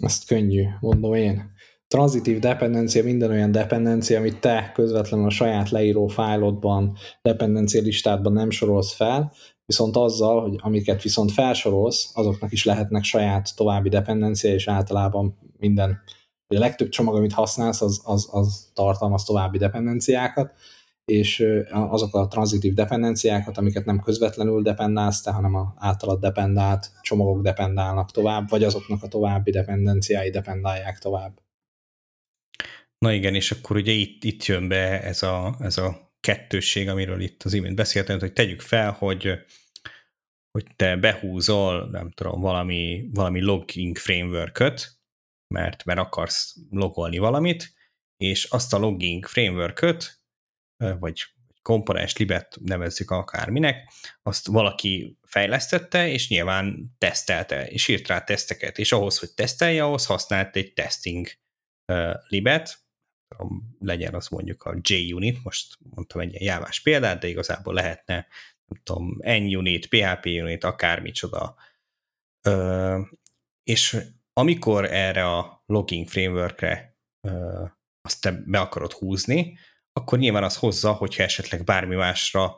Ezt 0.00 0.26
könnyű, 0.26 0.64
mondom 0.80 1.14
én. 1.14 1.52
Transitív 1.86 2.38
dependencia 2.38 3.02
minden 3.02 3.30
olyan 3.30 3.52
dependencia, 3.52 4.18
amit 4.18 4.40
te 4.40 4.70
közvetlenül 4.74 5.26
a 5.26 5.30
saját 5.30 5.70
leíró 5.70 6.06
fájlodban, 6.06 6.96
dependencia 7.22 7.82
listádban 7.82 8.32
nem 8.32 8.50
sorolsz 8.50 8.92
fel, 8.92 9.32
viszont 9.66 9.96
azzal, 9.96 10.40
hogy 10.42 10.54
amiket 10.58 11.02
viszont 11.02 11.32
felsorolsz, 11.32 12.10
azoknak 12.14 12.52
is 12.52 12.64
lehetnek 12.64 13.04
saját 13.04 13.56
további 13.56 13.88
dependencia, 13.88 14.52
és 14.52 14.68
általában 14.68 15.38
minden, 15.58 16.02
vagy 16.50 16.58
a 16.58 16.64
legtöbb 16.64 16.88
csomag, 16.88 17.14
amit 17.14 17.32
használsz, 17.32 17.82
az, 17.82 18.00
az, 18.04 18.28
az 18.32 18.70
tartalmaz 18.74 19.24
további 19.24 19.58
dependenciákat, 19.58 20.54
és 21.04 21.46
azok 21.70 22.14
a 22.14 22.28
tranzitív 22.28 22.74
dependenciákat, 22.74 23.58
amiket 23.58 23.84
nem 23.84 24.00
közvetlenül 24.00 24.62
dependálsz 24.62 25.22
te, 25.22 25.30
hanem 25.30 25.54
a 25.54 25.74
általad 25.76 26.20
dependált 26.20 26.92
csomagok 27.02 27.42
dependálnak 27.42 28.10
tovább, 28.10 28.48
vagy 28.48 28.64
azoknak 28.64 29.02
a 29.02 29.08
további 29.08 29.50
dependenciái 29.50 30.30
dependálják 30.30 30.98
tovább. 30.98 31.40
Na 32.98 33.12
igen, 33.12 33.34
és 33.34 33.50
akkor 33.50 33.76
ugye 33.76 33.92
itt, 33.92 34.24
itt 34.24 34.44
jön 34.44 34.68
be 34.68 35.02
ez 35.02 35.22
a, 35.22 35.56
ez 35.60 35.78
a 35.78 36.12
kettősség, 36.20 36.88
amiről 36.88 37.20
itt 37.20 37.42
az 37.42 37.52
imént 37.52 37.76
beszéltem, 37.76 38.18
hogy 38.18 38.32
tegyük 38.32 38.60
fel, 38.60 38.92
hogy, 38.92 39.32
hogy 40.50 40.66
te 40.76 40.96
behúzol, 40.96 41.88
nem 41.90 42.10
tudom, 42.10 42.40
valami, 42.40 43.08
valami 43.12 43.40
logging 43.40 43.96
framework 43.96 44.52
mert, 45.54 45.84
mert 45.84 45.98
akarsz 45.98 46.56
logolni 46.70 47.18
valamit, 47.18 47.72
és 48.16 48.44
azt 48.44 48.72
a 48.72 48.78
logging 48.78 49.26
framework 49.26 49.96
vagy 50.76 51.22
komponens 51.62 52.16
libet 52.16 52.58
nevezzük 52.60 53.10
akárminek, 53.10 53.92
azt 54.22 54.46
valaki 54.46 55.18
fejlesztette, 55.22 56.08
és 56.08 56.28
nyilván 56.28 56.94
tesztelte, 56.98 57.66
és 57.66 57.88
írt 57.88 58.06
rá 58.08 58.24
teszteket, 58.24 58.78
és 58.78 58.92
ahhoz, 58.92 59.18
hogy 59.18 59.34
tesztelje, 59.34 59.84
ahhoz 59.84 60.06
használt 60.06 60.56
egy 60.56 60.72
testing 60.72 61.28
libet, 62.28 62.78
legyen 63.78 64.14
az 64.14 64.28
mondjuk 64.28 64.62
a 64.62 64.74
JUnit, 64.80 65.44
most 65.44 65.78
mondtam 65.90 66.20
egy 66.20 66.32
ilyen 66.32 66.54
jávás 66.54 66.80
példát, 66.80 67.20
de 67.20 67.28
igazából 67.28 67.74
lehetne, 67.74 68.26
nem 68.66 68.82
tudom, 68.82 69.16
NUnit, 69.22 69.88
PHP 69.88 70.24
unit, 70.24 70.64
akármicsoda. 70.64 71.56
Ö, 72.42 73.00
és 73.62 73.96
amikor 74.40 74.84
erre 74.84 75.26
a 75.26 75.62
logging 75.66 76.08
frameworkre 76.08 76.98
azt 78.02 78.20
te 78.20 78.42
be 78.46 78.60
akarod 78.60 78.92
húzni, 78.92 79.58
akkor 79.92 80.18
nyilván 80.18 80.44
az 80.44 80.56
hozza, 80.56 80.92
hogyha 80.92 81.22
esetleg 81.22 81.64
bármi 81.64 81.94
másra 81.94 82.56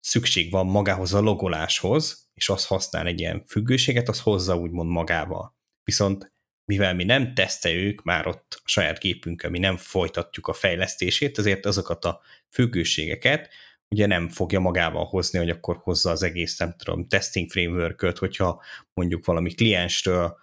szükség 0.00 0.50
van 0.50 0.66
magához 0.66 1.14
a 1.14 1.20
logoláshoz, 1.20 2.30
és 2.34 2.48
az 2.48 2.66
használ 2.66 3.06
egy 3.06 3.20
ilyen 3.20 3.44
függőséget, 3.46 4.08
az 4.08 4.20
hozza 4.20 4.56
úgymond 4.56 4.90
magával. 4.90 5.56
Viszont 5.82 6.32
mivel 6.64 6.94
mi 6.94 7.04
nem 7.04 7.34
teszteljük 7.34 8.02
már 8.02 8.26
ott 8.26 8.60
a 8.64 8.68
saját 8.68 8.98
gépünkön, 8.98 9.50
mi 9.50 9.58
nem 9.58 9.76
folytatjuk 9.76 10.46
a 10.46 10.52
fejlesztését, 10.52 11.38
ezért 11.38 11.66
azokat 11.66 12.04
a 12.04 12.20
függőségeket 12.50 13.48
ugye 13.88 14.06
nem 14.06 14.28
fogja 14.28 14.60
magával 14.60 15.04
hozni, 15.04 15.38
hogy 15.38 15.50
akkor 15.50 15.76
hozza 15.82 16.10
az 16.10 16.22
egész, 16.22 16.58
nem 16.58 16.74
tudom, 16.76 17.08
testing 17.08 17.50
framework 17.50 18.18
hogyha 18.18 18.62
mondjuk 18.94 19.24
valami 19.24 19.54
klienstől 19.54 20.42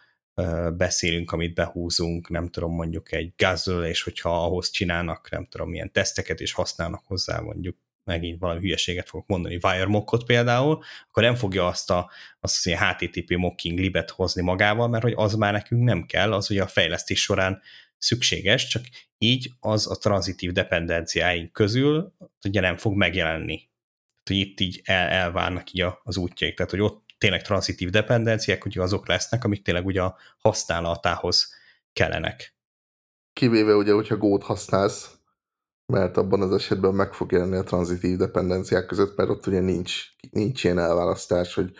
beszélünk, 0.73 1.31
amit 1.31 1.53
behúzunk, 1.53 2.29
nem 2.29 2.49
tudom, 2.49 2.73
mondjuk 2.73 3.11
egy 3.11 3.33
Guzzle, 3.37 3.87
és 3.87 4.03
hogyha 4.03 4.43
ahhoz 4.43 4.69
csinálnak, 4.69 5.29
nem 5.29 5.45
tudom, 5.45 5.69
milyen 5.69 5.91
teszteket, 5.91 6.39
és 6.39 6.51
használnak 6.51 7.03
hozzá 7.05 7.39
mondjuk 7.39 7.77
megint 8.03 8.39
valami 8.39 8.59
hülyeséget 8.59 9.09
fogok 9.09 9.27
mondani, 9.27 9.59
mockot 9.87 10.23
például, 10.23 10.83
akkor 11.09 11.23
nem 11.23 11.35
fogja 11.35 11.67
azt 11.67 11.89
a, 11.89 12.11
azt 12.39 12.65
az 12.65 12.73
HTTP 12.73 13.35
mocking 13.35 13.79
libet 13.79 14.09
hozni 14.09 14.41
magával, 14.41 14.87
mert 14.87 15.03
hogy 15.03 15.13
az 15.15 15.33
már 15.33 15.53
nekünk 15.53 15.83
nem 15.83 16.05
kell, 16.05 16.33
az 16.33 16.49
ugye 16.51 16.61
a 16.61 16.67
fejlesztés 16.67 17.21
során 17.21 17.61
szükséges, 17.97 18.67
csak 18.67 18.83
így 19.17 19.51
az 19.59 19.87
a 19.87 19.95
tranzitív 19.95 20.51
dependenciáink 20.51 21.51
közül 21.51 22.13
ugye 22.43 22.61
nem 22.61 22.77
fog 22.77 22.95
megjelenni. 22.95 23.69
Tehát, 24.23 24.27
hogy 24.27 24.37
itt 24.37 24.59
így 24.59 24.81
el, 24.83 25.07
elvárnak 25.07 25.71
így 25.71 25.85
az 26.03 26.17
útjaik, 26.17 26.55
tehát 26.55 26.71
hogy 26.71 26.81
ott 26.81 27.10
tényleg 27.21 27.41
tranzitív 27.41 27.89
dependenciák, 27.89 28.65
ugye 28.65 28.81
azok 28.81 29.07
lesznek, 29.07 29.43
amik 29.43 29.61
tényleg 29.61 29.85
ugye 29.85 30.01
a 30.01 30.17
használatához 30.37 31.53
kellenek. 31.93 32.55
Kivéve 33.33 33.75
ugye, 33.75 33.93
hogyha 33.93 34.17
gót 34.17 34.43
használsz, 34.43 35.09
mert 35.93 36.17
abban 36.17 36.41
az 36.41 36.53
esetben 36.53 36.93
meg 36.93 37.13
fog 37.13 37.31
jelenni 37.31 37.55
a 37.55 37.63
tranzitív 37.63 38.17
dependenciák 38.17 38.85
között, 38.85 39.17
mert 39.17 39.29
ott 39.29 39.47
ugye 39.47 39.59
nincs, 39.59 40.03
nincs 40.31 40.63
ilyen 40.63 40.79
elválasztás, 40.79 41.53
hogy 41.53 41.73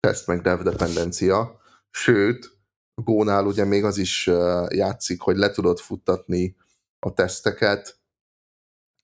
test 0.00 0.26
meg 0.26 0.40
dev 0.40 0.60
dependencia, 0.60 1.60
sőt, 1.90 2.50
a 2.94 3.00
Go-nál 3.00 3.46
ugye 3.46 3.64
még 3.64 3.84
az 3.84 3.98
is 3.98 4.26
játszik, 4.68 5.20
hogy 5.20 5.36
le 5.36 5.50
tudod 5.50 5.78
futtatni 5.78 6.56
a 6.98 7.12
teszteket 7.12 7.98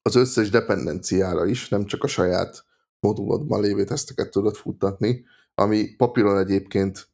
az 0.02 0.14
összes 0.14 0.50
dependenciára 0.50 1.46
is, 1.46 1.68
nem 1.68 1.84
csak 1.84 2.02
a 2.02 2.06
saját 2.06 2.64
modulodban 3.00 3.60
lévő 3.60 3.84
teszteket 3.84 4.30
tudod 4.30 4.56
futtatni, 4.56 5.24
ami 5.54 5.94
papíron 5.96 6.38
egyébként 6.38 7.08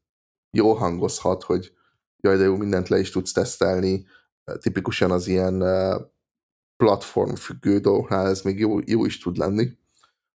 jól 0.57 0.75
hangozhat, 0.75 1.43
hogy 1.43 1.73
jaj, 2.23 2.37
de 2.37 2.45
jó, 2.45 2.57
mindent 2.57 2.89
le 2.89 2.99
is 2.99 3.11
tudsz 3.11 3.33
tesztelni, 3.33 4.07
tipikusan 4.59 5.11
az 5.11 5.27
ilyen 5.27 5.59
platform 6.77 7.35
függő 7.35 7.79
dolgoknál 7.79 8.27
ez 8.27 8.43
még 8.43 8.59
jó, 8.59 8.79
jó 8.85 9.05
is 9.05 9.19
tud 9.19 9.37
lenni, 9.37 9.79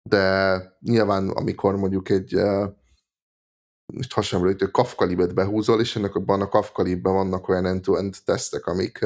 de 0.08 0.76
nyilván 0.80 1.28
amikor 1.28 1.76
mondjuk 1.76 2.08
egy 2.08 2.34
most 3.92 4.12
hasonló, 4.12 4.46
hogy 4.46 4.70
Kafka 4.70 5.04
libet 5.04 5.34
behúzol, 5.34 5.80
és 5.80 5.96
ennek 5.96 6.14
abban 6.14 6.40
a 6.40 6.49
Kafka 6.49 6.82
libben 6.82 7.12
vannak 7.12 7.49
olyan 7.49 7.66
end-to-end 7.66 8.16
tesztek, 8.25 8.66
amik 8.66 8.99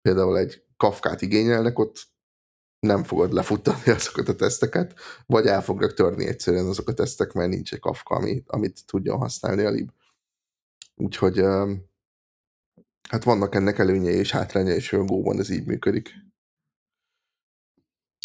például 0.00 0.38
egy 0.38 0.64
Kafkát 0.76 1.22
igényelnek, 1.22 1.78
ott 1.78 2.06
nem 2.80 3.04
fogod 3.04 3.32
lefuttatni 3.32 3.92
azokat 3.92 4.28
a 4.28 4.34
teszteket, 4.34 4.94
vagy 5.26 5.46
el 5.46 5.62
fognak 5.62 5.94
törni 5.94 6.26
egyszerűen 6.26 6.66
azok 6.66 6.88
a 6.88 6.94
tesztek, 6.94 7.32
mert 7.32 7.50
nincs 7.50 7.72
egy 7.72 7.80
Kafka, 7.80 8.14
ami, 8.14 8.42
amit 8.46 8.86
tudjon 8.86 9.18
használni 9.18 9.62
a 9.62 9.70
lib. 9.70 9.90
Úgyhogy 10.94 11.38
hát 13.08 13.24
vannak 13.24 13.54
ennek 13.54 13.78
előnyei 13.78 14.16
és 14.16 14.30
hátrányai, 14.30 14.74
és 14.74 14.90
Go-ban 14.90 15.38
ez 15.38 15.50
így 15.50 15.66
működik 15.66 16.26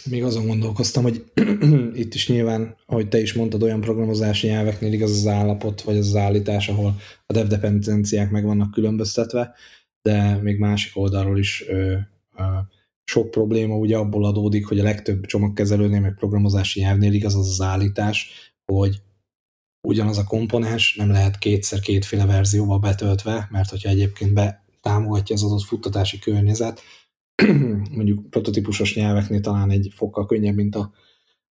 még 0.10 0.24
azon 0.24 0.48
gondolkoztam, 0.48 1.04
hogy 1.04 1.24
itt 2.02 2.14
is 2.14 2.28
nyilván, 2.28 2.76
ahogy 2.86 3.08
te 3.10 3.20
is 3.20 3.34
mondtad, 3.34 3.64
olyan 3.64 3.82
programozási 3.82 4.48
nyelveknél 4.48 4.94
igaz 4.94 5.12
az 5.12 5.28
állapot, 5.28 5.82
vagy 5.82 5.98
az, 5.98 6.08
az 6.08 6.16
állítás, 6.16 6.70
ahol 6.70 6.96
a 7.26 7.34
dev 7.34 7.48
dependenciák 7.48 8.32
meg 8.32 8.44
vannak 8.46 8.72
különböztetve, 8.72 9.56
de 10.02 10.40
még 10.42 10.60
másik 10.60 10.98
oldalról 10.98 11.40
is 11.40 11.66
ö, 11.68 11.96
ö, 12.38 12.44
sok 13.04 13.32
probléma 13.32 13.76
ugye 13.76 13.98
abból 13.98 14.26
adódik, 14.26 14.68
hogy 14.68 14.80
a 14.80 14.84
legtöbb 14.84 15.26
csomagkezelőnél, 15.26 16.00
meg 16.00 16.16
programozási 16.16 16.80
nyelvnél 16.80 17.14
igaz 17.14 17.36
az 17.36 17.48
az 17.48 17.62
állítás, 17.62 18.32
hogy 18.72 19.02
ugyanaz 19.88 20.18
a 20.18 20.24
komponens 20.24 20.96
nem 20.96 21.12
lehet 21.12 21.38
kétszer 21.38 21.80
kétféle 21.80 22.26
verzióval 22.26 22.80
betöltve, 22.80 23.48
mert 23.52 23.70
hogyha 23.70 23.90
egyébként 23.90 24.34
be 24.34 24.66
támogatja 24.82 25.36
az 25.36 25.44
adott 25.44 25.62
futtatási 25.62 26.20
környezet, 26.20 26.82
mondjuk 27.98 28.30
prototípusos 28.30 28.96
nyelveknél 28.96 29.40
talán 29.40 29.70
egy 29.70 29.92
fokkal 29.96 30.26
könnyebb, 30.26 30.56
mint 30.56 30.76
a, 30.76 30.92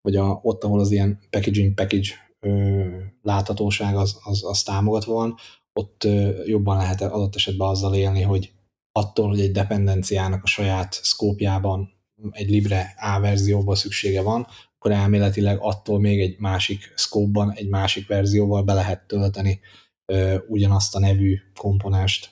vagy 0.01 0.15
a, 0.15 0.39
ott, 0.43 0.63
ahol 0.63 0.79
az 0.79 0.91
ilyen 0.91 1.19
packaging 1.29 1.73
package 1.73 2.09
ö, 2.39 2.83
láthatóság 3.21 3.95
az, 3.95 4.19
az, 4.23 4.43
az 4.43 4.63
támogatva 4.63 5.13
van, 5.13 5.35
ott 5.73 6.03
ö, 6.03 6.43
jobban 6.45 6.77
lehet 6.77 7.01
adott 7.01 7.35
esetben 7.35 7.67
azzal 7.67 7.95
élni, 7.95 8.21
hogy 8.21 8.53
attól, 8.99 9.29
hogy 9.29 9.39
egy 9.39 9.51
dependenciának 9.51 10.43
a 10.43 10.47
saját 10.47 10.93
szkópjában 10.93 11.89
egy 12.31 12.49
Libre 12.49 12.95
A 12.97 13.19
verzióban 13.19 13.75
szüksége 13.75 14.21
van, 14.21 14.47
akkor 14.75 14.91
elméletileg 14.91 15.57
attól 15.61 15.99
még 15.99 16.19
egy 16.19 16.39
másik 16.39 16.93
szkópban, 16.95 17.53
egy 17.53 17.69
másik 17.69 18.07
verzióval 18.07 18.63
be 18.63 18.73
lehet 18.73 19.07
tölteni 19.07 19.59
ö, 20.05 20.37
ugyanazt 20.47 20.95
a 20.95 20.99
nevű 20.99 21.37
komponást. 21.55 22.29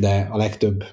De 0.00 0.28
a 0.30 0.36
legtöbb 0.36 0.84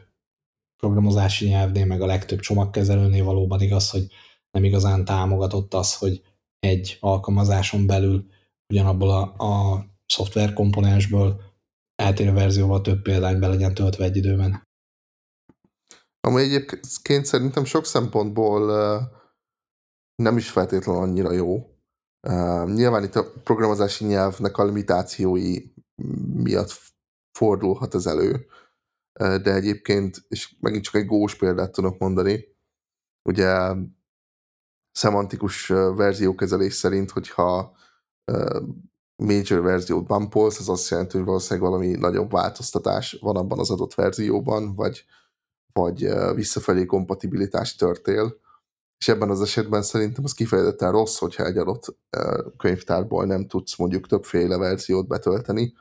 programozási 0.78 1.48
nyelvnél, 1.48 1.86
meg 1.86 2.02
a 2.02 2.06
legtöbb 2.06 2.40
csomagkezelőnél 2.40 3.24
valóban 3.24 3.62
igaz, 3.62 3.90
hogy 3.90 4.08
nem 4.52 4.64
igazán 4.64 5.06
támogatott 5.06 5.74
az, 5.74 5.96
hogy 5.96 6.22
egy 6.60 6.98
alkalmazáson 7.00 7.86
belül 7.86 8.26
ugyanabból 8.74 9.10
a, 9.10 9.22
a 9.46 9.86
szoftver 10.06 10.54
komponensből 10.54 11.42
eltérő 11.96 12.32
verzióval 12.32 12.82
több 12.82 13.02
példány 13.02 13.40
be 13.40 13.48
legyen 13.48 13.74
töltve 13.74 14.04
egy 14.04 14.16
időben. 14.16 14.67
Ami 16.28 16.42
egyébként 16.42 17.26
szerintem 17.26 17.64
sok 17.64 17.86
szempontból 17.86 18.62
nem 20.16 20.38
is 20.38 20.50
feltétlenül 20.50 21.02
annyira 21.02 21.32
jó. 21.32 21.78
Nyilván 22.66 23.04
itt 23.04 23.16
a 23.16 23.32
programozási 23.44 24.06
nyelvnek 24.06 24.58
a 24.58 24.66
limitációi 24.66 25.58
miatt 26.34 26.72
fordulhat 27.38 27.96
ez 27.96 28.06
elő, 28.06 28.46
de 29.20 29.54
egyébként, 29.54 30.26
és 30.28 30.56
megint 30.60 30.84
csak 30.84 30.96
egy 30.96 31.06
gós 31.06 31.36
példát 31.36 31.72
tudok 31.72 31.98
mondani, 31.98 32.46
ugye 33.30 33.76
szemantikus 34.92 35.68
verziókezelés 35.68 36.74
szerint, 36.74 37.12
hogyha 37.12 37.78
major 39.24 39.62
verziót 39.62 40.08
bumpolsz, 40.08 40.60
az 40.60 40.70
azt 40.70 40.90
jelenti, 40.90 41.18
hogy 41.18 41.26
valószínűleg 41.26 41.70
valami 41.70 41.88
nagyobb 41.88 42.32
változtatás 42.32 43.18
van 43.22 43.36
abban 43.36 43.60
az 43.60 43.70
adott 43.70 43.94
verzióban, 43.94 44.76
vagy, 44.76 45.06
vagy 45.78 46.10
visszafelé 46.36 46.86
kompatibilitás 46.86 47.76
törtél. 47.76 48.36
És 48.98 49.08
ebben 49.08 49.30
az 49.30 49.42
esetben 49.42 49.82
szerintem 49.82 50.24
az 50.24 50.34
kifejezetten 50.34 50.92
rossz, 50.92 51.18
hogyha 51.18 51.46
egy 51.46 51.58
adott 51.58 51.98
könyvtárból 52.58 53.26
nem 53.26 53.48
tudsz 53.48 53.78
mondjuk 53.78 54.08
többféle 54.08 54.58
verziót 54.58 55.08
betölteni, 55.08 55.74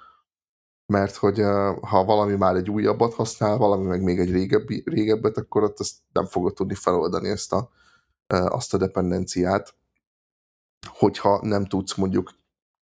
mert 0.86 1.16
hogy 1.16 1.38
ha 1.80 2.04
valami 2.04 2.36
már 2.36 2.56
egy 2.56 2.70
újabbat 2.70 3.14
használ, 3.14 3.56
valami 3.56 3.86
meg 3.86 4.02
még 4.02 4.18
egy 4.18 4.30
régebbi, 4.30 4.82
régebbet, 4.86 5.36
akkor 5.36 5.62
ott 5.62 5.80
ezt 5.80 5.96
nem 6.12 6.26
fogod 6.26 6.54
tudni 6.54 6.74
feloldani 6.74 7.28
ezt 7.28 7.52
a, 7.52 7.70
azt 8.26 8.74
a 8.74 8.78
dependenciát, 8.78 9.74
hogyha 10.88 11.40
nem 11.42 11.66
tudsz 11.66 11.94
mondjuk 11.94 12.30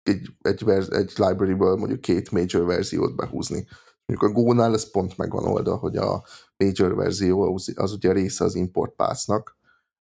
egy, 0.04 0.30
egy, 0.42 0.64
verz, 0.64 0.92
egy 0.92 1.14
library-ből 1.16 1.76
mondjuk 1.76 2.02
két 2.02 2.32
major 2.32 2.66
verziót 2.66 3.16
behúzni. 3.16 3.68
Mondjuk 4.12 4.32
a 4.32 4.42
Go-nál 4.42 4.74
ez 4.74 4.92
pont 4.92 5.18
megvan 5.18 5.46
oldva, 5.46 5.76
hogy 5.76 5.98
a 5.98 6.24
major 6.58 6.96
verzió 6.96 7.54
az, 7.54 7.74
az 7.76 7.92
ugye 7.92 8.12
része 8.12 8.44
az 8.44 8.56
import 8.56 8.96
path-nak. 8.96 9.58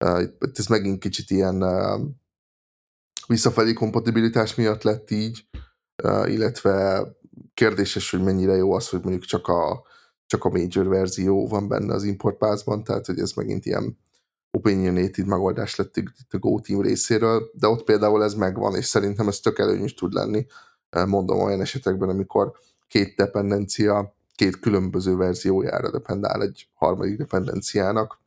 Uh, 0.05 0.23
itt 0.23 0.59
ez 0.59 0.67
megint 0.67 0.99
kicsit 0.99 1.31
ilyen 1.31 1.63
uh, 1.63 2.01
visszafelé 3.27 3.73
kompatibilitás 3.73 4.55
miatt 4.55 4.83
lett 4.83 5.11
így, 5.11 5.49
uh, 6.03 6.33
illetve 6.33 7.07
kérdéses, 7.55 8.11
hogy 8.11 8.23
mennyire 8.23 8.55
jó 8.55 8.73
az, 8.73 8.89
hogy 8.89 9.01
mondjuk 9.03 9.25
csak 9.25 9.47
a, 9.47 9.83
csak 10.27 10.45
a 10.45 10.51
major 10.51 10.89
verzió 10.89 11.49
van 11.49 11.69
benne 11.69 11.95
az 11.95 12.05
import 12.05 12.37
path-ban, 12.37 12.85
tehát 12.85 13.07
hogy 13.07 13.19
ez 13.19 13.33
megint 13.33 13.67
ilyen 13.67 13.99
opinionated 14.51 15.27
megoldás 15.27 15.77
lett 15.77 15.97
itt 15.97 16.33
a 16.33 16.39
Go 16.39 16.61
Team 16.61 16.81
részéről, 16.81 17.51
de 17.55 17.69
ott 17.69 17.85
például 17.85 18.25
ez 18.25 18.35
megvan, 18.35 18.75
és 18.75 18.85
szerintem 18.85 19.29
ez 19.29 19.41
tök 19.41 19.59
előnyös 19.59 19.95
tud 19.95 20.13
lenni, 20.13 20.47
mondom 21.07 21.41
olyan 21.41 21.61
esetekben, 21.61 22.09
amikor 22.09 22.53
két 22.89 23.17
dependencia 23.17 24.15
két 24.35 24.61
különböző 24.61 25.17
verziójára 25.17 25.91
dependál 25.91 26.43
egy 26.43 26.69
harmadik 26.75 27.19
dependenciának. 27.19 28.21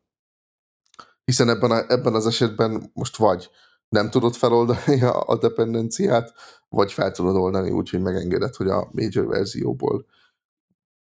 Hiszen 1.23 1.49
ebben, 1.49 1.71
a, 1.71 1.91
ebben 1.91 2.13
az 2.13 2.25
esetben 2.27 2.91
most 2.93 3.17
vagy 3.17 3.49
nem 3.89 4.09
tudod 4.09 4.35
feloldani 4.35 5.01
a, 5.01 5.27
a 5.27 5.37
dependenciát, 5.37 6.33
vagy 6.69 6.91
fel 6.93 7.11
tudod 7.11 7.35
oldani 7.35 7.71
úgy, 7.71 7.89
hogy 7.89 8.01
megengeded, 8.01 8.55
hogy 8.55 8.67
a 8.67 8.89
major 8.91 9.25
verzióból 9.25 10.05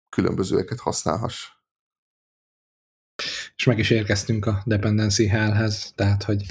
különbözőeket 0.09 0.79
használhass 0.79 1.49
és 3.57 3.69
meg 3.69 3.79
is 3.79 3.91
érkeztünk 3.91 4.47
a 4.47 4.63
dependency 4.67 5.27
hellhez, 5.27 5.93
tehát, 5.95 6.23
hogy 6.23 6.47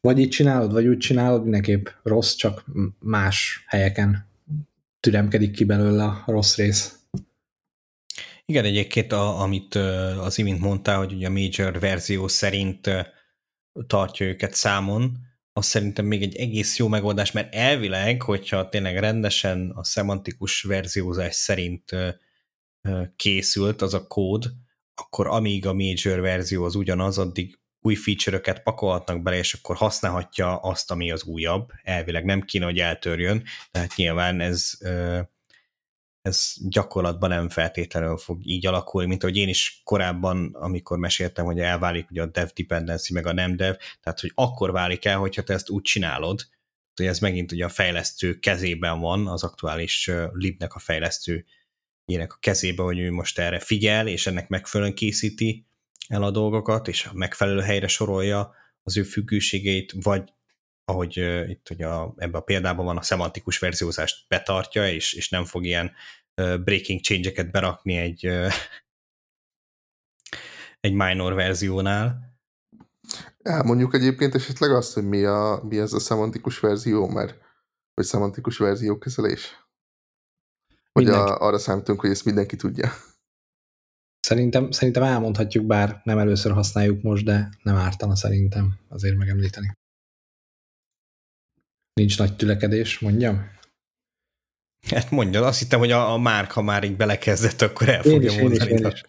vagy 0.00 0.18
így 0.18 0.28
csinálod, 0.28 0.72
vagy 0.72 0.86
úgy 0.86 0.98
csinálod, 0.98 1.42
mindenképp 1.42 1.86
rossz, 2.02 2.34
csak 2.34 2.64
más 2.98 3.64
helyeken 3.66 4.25
türemkedik 5.00 5.52
ki 5.52 5.64
belőle 5.64 6.04
a 6.04 6.24
rossz 6.26 6.56
rész. 6.56 6.98
Igen, 8.44 8.64
egyébként 8.64 9.12
a, 9.12 9.40
amit 9.40 9.74
az 10.20 10.38
imént 10.38 10.60
mondtál, 10.60 10.98
hogy 10.98 11.12
ugye 11.12 11.26
a 11.26 11.30
major 11.30 11.80
verzió 11.80 12.28
szerint 12.28 12.90
tartja 13.86 14.26
őket 14.26 14.54
számon, 14.54 15.18
az 15.52 15.66
szerintem 15.66 16.04
még 16.04 16.22
egy 16.22 16.36
egész 16.36 16.76
jó 16.76 16.88
megoldás, 16.88 17.32
mert 17.32 17.54
elvileg, 17.54 18.22
hogyha 18.22 18.68
tényleg 18.68 18.98
rendesen 18.98 19.70
a 19.74 19.84
szemantikus 19.84 20.62
verziózás 20.62 21.34
szerint 21.34 21.90
készült 23.16 23.82
az 23.82 23.94
a 23.94 24.06
kód, 24.06 24.52
akkor 24.94 25.26
amíg 25.26 25.66
a 25.66 25.72
major 25.72 26.20
verzió 26.20 26.64
az 26.64 26.74
ugyanaz, 26.74 27.18
addig 27.18 27.58
új 27.86 27.94
feature-öket 27.94 28.62
pakolhatnak 28.62 29.22
bele, 29.22 29.36
és 29.36 29.54
akkor 29.54 29.76
használhatja 29.76 30.56
azt, 30.56 30.90
ami 30.90 31.10
az 31.10 31.22
újabb. 31.22 31.68
Elvileg 31.82 32.24
nem 32.24 32.40
kéne, 32.40 32.64
hogy 32.64 32.78
eltörjön, 32.78 33.42
tehát 33.70 33.96
nyilván 33.96 34.40
ez, 34.40 34.78
ez 36.22 36.54
gyakorlatban 36.68 37.28
nem 37.28 37.48
feltétlenül 37.48 38.16
fog 38.16 38.46
így 38.46 38.66
alakulni, 38.66 39.08
mint 39.08 39.22
ahogy 39.22 39.36
én 39.36 39.48
is 39.48 39.80
korábban, 39.84 40.54
amikor 40.54 40.98
meséltem, 40.98 41.44
hogy 41.44 41.60
elválik 41.60 42.10
ugye 42.10 42.22
a 42.22 42.26
dev 42.26 42.48
dependency 42.54 43.12
meg 43.12 43.26
a 43.26 43.32
nem 43.32 43.56
dev, 43.56 43.74
tehát 44.00 44.20
hogy 44.20 44.32
akkor 44.34 44.72
válik 44.72 45.04
el, 45.04 45.18
hogyha 45.18 45.42
te 45.42 45.54
ezt 45.54 45.70
úgy 45.70 45.82
csinálod, 45.82 46.46
hogy 46.94 47.06
ez 47.06 47.18
megint 47.18 47.52
ugye 47.52 47.64
a 47.64 47.68
fejlesztő 47.68 48.38
kezében 48.38 49.00
van, 49.00 49.26
az 49.26 49.42
aktuális 49.42 50.10
libnek 50.32 50.74
a 50.74 50.78
fejlesztő 50.78 51.44
ilyenek 52.04 52.32
a 52.32 52.38
kezébe, 52.40 52.82
hogy 52.82 52.98
ő 52.98 53.10
most 53.12 53.38
erre 53.38 53.58
figyel, 53.58 54.08
és 54.08 54.26
ennek 54.26 54.48
megfelelően 54.48 54.96
készíti 54.96 55.66
el 56.08 56.22
a 56.22 56.30
dolgokat, 56.30 56.88
és 56.88 57.06
a 57.06 57.14
megfelelő 57.14 57.60
helyre 57.60 57.86
sorolja 57.86 58.54
az 58.82 58.96
ő 58.96 59.02
függőségeit, 59.02 59.92
vagy 60.02 60.32
ahogy 60.84 61.20
uh, 61.20 61.50
itt 61.50 61.70
ugye 61.70 61.86
a, 61.86 62.14
ebben 62.16 62.40
a 62.40 62.44
példában 62.44 62.84
van, 62.84 62.96
a 62.96 63.02
szemantikus 63.02 63.58
verziózást 63.58 64.28
betartja, 64.28 64.88
és, 64.88 65.12
és 65.12 65.28
nem 65.28 65.44
fog 65.44 65.64
ilyen 65.64 65.92
uh, 66.40 66.58
breaking 66.58 67.00
change-eket 67.00 67.50
berakni 67.50 67.96
egy, 67.96 68.26
uh, 68.26 68.52
egy 70.80 70.92
minor 70.92 71.34
verziónál. 71.34 72.34
Elmondjuk 73.42 73.94
egyébként 73.94 74.34
esetleg 74.34 74.70
azt, 74.70 74.94
hogy 74.94 75.08
mi, 75.08 75.24
a, 75.24 75.60
mi 75.62 75.78
ez 75.78 75.92
a 75.92 76.00
szemantikus 76.00 76.58
verzió, 76.58 77.08
mert 77.08 77.38
vagy 77.94 78.04
szemantikus 78.04 78.58
verziókezelés? 78.58 79.64
Vagy 80.92 81.08
a, 81.08 81.40
arra 81.40 81.58
számítunk, 81.58 82.00
hogy 82.00 82.10
ezt 82.10 82.24
mindenki 82.24 82.56
tudja. 82.56 82.92
Szerintem, 84.26 84.70
szerintem 84.70 85.02
elmondhatjuk, 85.02 85.66
bár 85.66 86.00
nem 86.04 86.18
először 86.18 86.52
használjuk 86.52 87.02
most, 87.02 87.24
de 87.24 87.48
nem 87.62 87.76
ártana 87.76 88.16
szerintem 88.16 88.78
azért 88.88 89.16
megemlíteni. 89.16 89.72
Nincs 91.92 92.18
nagy 92.18 92.36
tülekedés, 92.36 92.98
mondjam? 92.98 93.50
Hát 94.86 95.10
mondjad, 95.10 95.44
azt 95.44 95.58
hittem, 95.58 95.78
hogy 95.78 95.90
a, 95.90 96.12
a 96.12 96.18
márka 96.18 96.62
már 96.62 96.84
így 96.84 96.96
belekezdett, 96.96 97.60
akkor 97.60 97.88
el 97.88 98.02
fogja 98.02 98.30
én 98.30 98.36
is, 98.36 98.40
mondani. 98.40 98.70
Én 98.70 98.76
is, 98.76 98.82
én 98.82 98.90
is. 98.90 99.02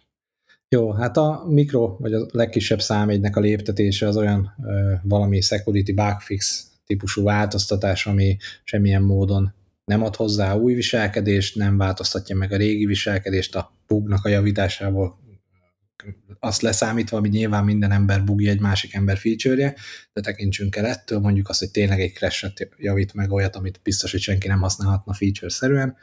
Jó, 0.69 0.91
hát 0.91 1.17
a 1.17 1.45
mikro, 1.47 1.97
vagy 1.99 2.13
a 2.13 2.25
legkisebb 2.32 2.82
számegynek 2.82 3.36
a 3.36 3.39
léptetése 3.39 4.08
az 4.08 4.17
olyan 4.17 4.53
ö, 4.63 4.93
valami 5.03 5.41
security 5.41 5.93
bugfix 5.93 6.71
típusú 6.86 7.23
változtatás, 7.23 8.08
ami 8.08 8.38
semmilyen 8.63 9.03
módon 9.03 9.53
nem 9.86 10.03
ad 10.03 10.15
hozzá 10.15 10.56
új 10.56 10.73
viselkedést, 10.73 11.56
nem 11.56 11.77
változtatja 11.77 12.36
meg 12.36 12.51
a 12.51 12.58
régi 12.58 12.86
viselkedést 12.86 13.56
a 13.56 13.76
bugnak 13.88 14.26
a 14.26 14.30
javításából, 14.30 15.26
azt 16.39 16.62
leszámítva, 16.62 17.19
hogy 17.19 17.30
nyilván 17.30 17.63
minden 17.63 17.91
ember 17.91 18.23
bugja 18.23 18.52
egy 18.52 18.60
másik 18.60 18.93
ember 18.93 19.17
feature-je, 19.17 19.76
de 20.13 20.21
tekintsünk 20.21 20.76
el 20.76 20.86
ettől, 20.86 21.19
mondjuk 21.19 21.50
azt, 21.50 21.60
hogy 21.60 21.71
tényleg 21.71 22.00
egy 22.00 22.13
crash 22.13 22.54
javít 22.78 23.13
meg 23.13 23.32
olyat, 23.32 23.56
amit 23.56 23.80
biztos, 23.84 24.12
hogy 24.12 24.19
senki 24.19 24.47
nem 24.47 24.60
használhatna 24.60 25.13
feature-szerűen. 25.13 25.95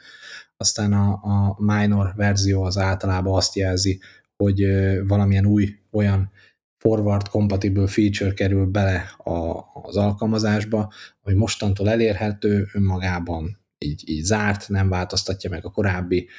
Aztán 0.57 0.93
a, 0.93 1.11
a 1.11 1.55
minor 1.57 2.13
verzió 2.15 2.63
az 2.63 2.77
általában 2.77 3.35
azt 3.35 3.55
jelzi, 3.55 3.99
hogy 4.35 4.65
valamilyen 5.07 5.45
új 5.45 5.75
olyan 5.91 6.31
forward 6.77 7.27
compatible 7.27 7.87
feature 7.87 8.33
kerül 8.33 8.65
bele 8.65 9.13
a, 9.17 9.65
az 9.83 9.95
alkalmazásba, 9.95 10.93
hogy 11.21 11.35
mostantól 11.35 11.89
elérhető 11.89 12.67
önmagában 12.73 13.64
így, 13.77 14.09
így 14.09 14.23
zárt, 14.23 14.69
nem 14.69 14.89
változtatja 14.89 15.49
meg 15.49 15.65
a 15.65 15.71
korábbi 15.71 16.29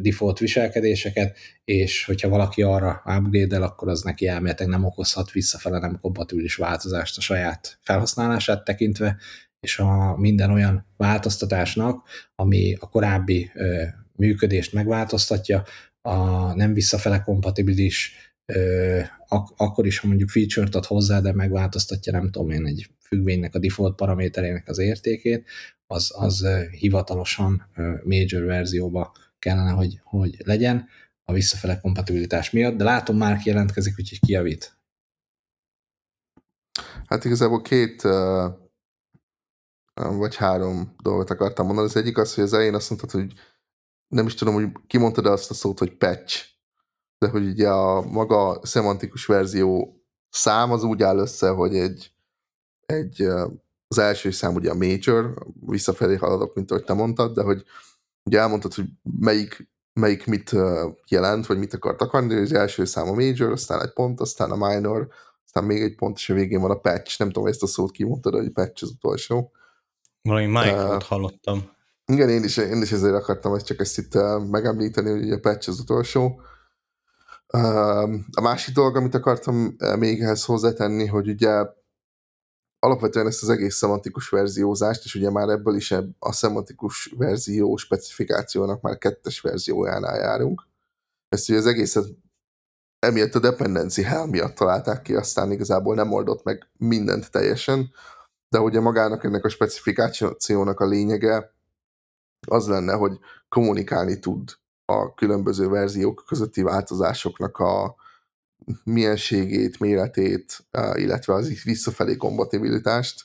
default 0.00 0.38
viselkedéseket, 0.38 1.38
és 1.64 2.04
hogyha 2.04 2.28
valaki 2.28 2.62
arra 2.62 3.02
upgrade 3.18 3.58
akkor 3.58 3.88
az 3.88 4.02
neki 4.02 4.26
elméletek 4.26 4.66
nem 4.66 4.84
okozhat 4.84 5.30
visszafele 5.30 5.78
nem 5.78 5.98
kompatibilis 6.00 6.54
változást 6.54 7.16
a 7.16 7.20
saját 7.20 7.78
felhasználását 7.80 8.64
tekintve, 8.64 9.16
és 9.60 9.78
a 9.78 10.16
minden 10.16 10.50
olyan 10.50 10.86
változtatásnak, 10.96 12.08
ami 12.34 12.76
a 12.80 12.88
korábbi 12.88 13.50
ö, 13.54 13.82
működést 14.16 14.72
megváltoztatja, 14.72 15.64
a 16.00 16.16
nem 16.54 16.72
visszafele 16.72 17.20
kompatibilis, 17.20 18.14
ö, 18.52 19.00
ak- 19.28 19.60
akkor 19.60 19.86
is, 19.86 19.98
ha 19.98 20.06
mondjuk 20.06 20.28
feature-t 20.28 20.74
ad 20.74 20.84
hozzá, 20.84 21.20
de 21.20 21.32
megváltoztatja, 21.32 22.12
nem 22.12 22.30
tudom 22.30 22.50
én, 22.50 22.66
egy 22.66 22.88
függvénynek 23.12 23.54
a 23.54 23.58
default 23.58 23.94
paraméterének 23.94 24.68
az 24.68 24.78
értékét, 24.78 25.48
az, 25.86 26.12
az 26.14 26.46
hivatalosan 26.70 27.68
major 28.04 28.42
verzióba 28.42 29.12
kellene, 29.38 29.70
hogy, 29.70 30.00
hogy 30.02 30.36
legyen 30.44 30.88
a 31.24 31.32
visszafele 31.32 31.80
kompatibilitás 31.80 32.50
miatt, 32.50 32.76
de 32.76 32.84
látom 32.84 33.16
már 33.16 33.40
jelentkezik, 33.44 33.94
úgyhogy 33.98 34.20
kijavít. 34.20 34.76
Hát 37.06 37.24
igazából 37.24 37.62
két, 37.62 38.02
vagy 39.94 40.36
három 40.36 40.94
dolgot 41.02 41.30
akartam 41.30 41.66
mondani. 41.66 41.86
Az 41.86 41.96
egyik 41.96 42.18
az, 42.18 42.34
hogy 42.34 42.44
az 42.44 42.52
elején 42.52 42.74
azt 42.74 42.90
mondtad, 42.90 43.10
hogy 43.10 43.32
nem 44.08 44.26
is 44.26 44.34
tudom, 44.34 44.54
hogy 44.54 44.68
kimondtad 44.86 45.26
azt 45.26 45.50
a 45.50 45.54
szót, 45.54 45.78
hogy 45.78 45.96
patch, 45.96 46.44
de 47.18 47.28
hogy 47.28 47.46
ugye 47.46 47.68
a 47.68 48.00
maga 48.00 48.60
szemantikus 48.66 49.26
verzió 49.26 50.02
szám 50.28 50.70
az 50.72 50.82
úgy 50.82 51.02
áll 51.02 51.18
össze, 51.18 51.48
hogy 51.48 51.76
egy, 51.76 52.12
egy 52.92 53.28
az 53.88 53.98
első 53.98 54.30
szám 54.30 54.54
ugye 54.54 54.70
a 54.70 54.74
major, 54.74 55.34
visszafelé 55.66 56.16
haladok, 56.16 56.54
mint 56.54 56.70
ahogy 56.70 56.84
te 56.84 56.92
mondtad, 56.92 57.34
de 57.34 57.42
hogy 57.42 57.64
ugye 58.22 58.38
elmondtad, 58.38 58.74
hogy 58.74 58.88
melyik, 59.18 59.68
melyik 59.92 60.26
mit 60.26 60.50
jelent, 61.08 61.46
vagy 61.46 61.58
mit 61.58 61.74
akart 61.74 62.00
akarni, 62.00 62.34
az 62.34 62.52
első 62.52 62.84
szám 62.84 63.08
a 63.08 63.14
major, 63.14 63.52
aztán 63.52 63.82
egy 63.82 63.92
pont, 63.92 64.20
aztán 64.20 64.50
a 64.50 64.68
minor, 64.68 65.08
aztán 65.44 65.64
még 65.64 65.82
egy 65.82 65.94
pont, 65.94 66.16
és 66.16 66.30
a 66.30 66.34
végén 66.34 66.60
van 66.60 66.70
a 66.70 66.78
patch. 66.78 67.18
Nem 67.18 67.30
tudom, 67.30 67.48
ezt 67.48 67.62
a 67.62 67.66
szót 67.66 67.90
kimondtad, 67.90 68.34
hogy 68.34 68.50
patch 68.50 68.82
az 68.82 68.90
utolsó. 68.90 69.52
Valami 70.22 70.46
micro 70.46 70.94
uh, 70.94 71.02
hallottam. 71.02 71.70
Igen, 72.06 72.28
én 72.28 72.44
is, 72.44 72.56
én 72.56 72.82
is 72.82 72.92
ezért 72.92 73.14
akartam 73.14 73.54
ezt 73.54 73.66
csak 73.66 73.80
ezt 73.80 73.98
itt 73.98 74.14
megemlíteni, 74.50 75.10
hogy 75.10 75.30
a 75.30 75.40
patch 75.40 75.68
az 75.68 75.80
utolsó. 75.80 76.40
Uh, 77.52 78.14
a 78.32 78.40
másik 78.42 78.74
dolog, 78.74 78.96
amit 78.96 79.14
akartam 79.14 79.76
még 79.98 80.20
ehhez 80.20 80.44
hozzátenni, 80.44 81.06
hogy 81.06 81.28
ugye 81.28 81.64
alapvetően 82.84 83.26
ezt 83.26 83.42
az 83.42 83.48
egész 83.48 83.76
szemantikus 83.76 84.28
verziózást, 84.28 85.04
és 85.04 85.14
ugye 85.14 85.30
már 85.30 85.48
ebből 85.48 85.74
is 85.76 85.94
a 86.18 86.32
szemantikus 86.32 87.14
verzió 87.16 87.76
specifikációnak 87.76 88.80
már 88.80 88.98
kettes 88.98 89.40
verziójánál 89.40 90.16
járunk. 90.16 90.62
Ezt 91.28 91.48
ugye 91.48 91.58
az 91.58 91.66
egészet 91.66 92.04
emiatt 92.98 93.34
a 93.34 93.38
dependency 93.38 94.02
hell 94.02 94.26
miatt 94.26 94.54
találták 94.54 95.02
ki, 95.02 95.14
aztán 95.14 95.52
igazából 95.52 95.94
nem 95.94 96.12
oldott 96.12 96.44
meg 96.44 96.70
mindent 96.78 97.30
teljesen, 97.30 97.90
de 98.48 98.60
ugye 98.60 98.80
magának 98.80 99.24
ennek 99.24 99.44
a 99.44 99.48
specifikációnak 99.48 100.80
a 100.80 100.86
lényege 100.86 101.54
az 102.46 102.66
lenne, 102.66 102.92
hogy 102.92 103.18
kommunikálni 103.48 104.18
tud 104.18 104.50
a 104.84 105.14
különböző 105.14 105.68
verziók 105.68 106.24
közötti 106.26 106.62
változásoknak 106.62 107.58
a 107.58 107.94
mienségét, 108.84 109.80
méretét, 109.80 110.66
illetve 110.94 111.34
az 111.34 111.62
visszafelé 111.64 112.16
kompatibilitást, 112.16 113.24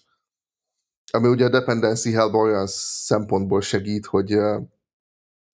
ami 1.11 1.27
ugye 1.27 1.45
a 1.45 1.49
dependency 1.49 2.11
hell 2.11 2.33
olyan 2.33 2.67
szempontból 2.67 3.61
segít, 3.61 4.05
hogy 4.05 4.37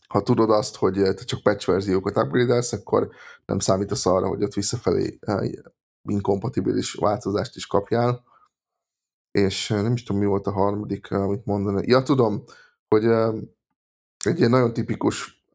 ha 0.07 0.23
tudod 0.23 0.49
azt, 0.49 0.75
hogy 0.75 0.93
te 0.93 1.23
csak 1.23 1.41
patch 1.41 1.67
verziókat 1.67 2.17
upgrade 2.17 2.63
akkor 2.71 3.09
nem 3.45 3.59
számítasz 3.59 4.05
arra, 4.05 4.27
hogy 4.27 4.43
ott 4.43 4.53
visszafelé 4.53 5.19
inkompatibilis 6.09 6.93
változást 6.93 7.55
is 7.55 7.67
kapjál. 7.67 8.23
És 9.31 9.67
nem 9.67 9.93
is 9.93 10.03
tudom, 10.03 10.21
mi 10.21 10.27
volt 10.27 10.47
a 10.47 10.51
harmadik, 10.51 11.11
amit 11.11 11.45
mondani. 11.45 11.87
Ja, 11.87 12.03
tudom, 12.03 12.43
hogy 12.87 13.05
egy 14.25 14.37
ilyen 14.37 14.49
nagyon 14.49 14.73
tipikus 14.73 15.45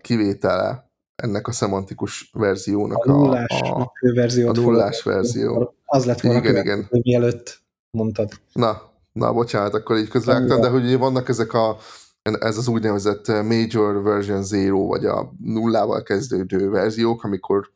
kivétele 0.00 0.91
ennek 1.16 1.48
a 1.48 1.52
szemantikus 1.52 2.30
verziónak. 2.32 3.04
A 3.04 3.12
nullás 3.12 3.60
a, 3.60 3.80
a, 3.80 3.92
verzió. 4.14 4.48
A 4.48 4.52
nullás 4.52 5.02
verzió. 5.02 5.74
Az 5.84 6.04
lett 6.04 6.20
volna 6.20 6.38
igen, 6.38 6.56
igen. 6.56 6.88
mielőtt 6.90 7.62
mondtad. 7.90 8.30
Na, 8.52 8.82
na, 9.12 9.32
bocsánat, 9.32 9.74
akkor 9.74 9.96
így 9.98 10.08
közvágtam, 10.08 10.60
de 10.60 10.68
hogy 10.68 10.98
vannak 10.98 11.28
ezek 11.28 11.52
a 11.52 11.76
ez 12.22 12.56
az 12.56 12.68
úgynevezett 12.68 13.26
Major 13.26 14.02
Version 14.02 14.42
Zero, 14.42 14.86
vagy 14.86 15.04
a 15.04 15.32
nullával 15.38 16.02
kezdődő 16.02 16.70
verziók, 16.70 17.24
amikor 17.24 17.70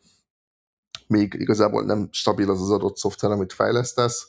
még 1.06 1.34
igazából 1.38 1.84
nem 1.84 2.08
stabil 2.10 2.50
az 2.50 2.60
az 2.60 2.70
adott 2.70 2.96
szoftver, 2.96 3.30
amit 3.30 3.52
fejlesztesz, 3.52 4.28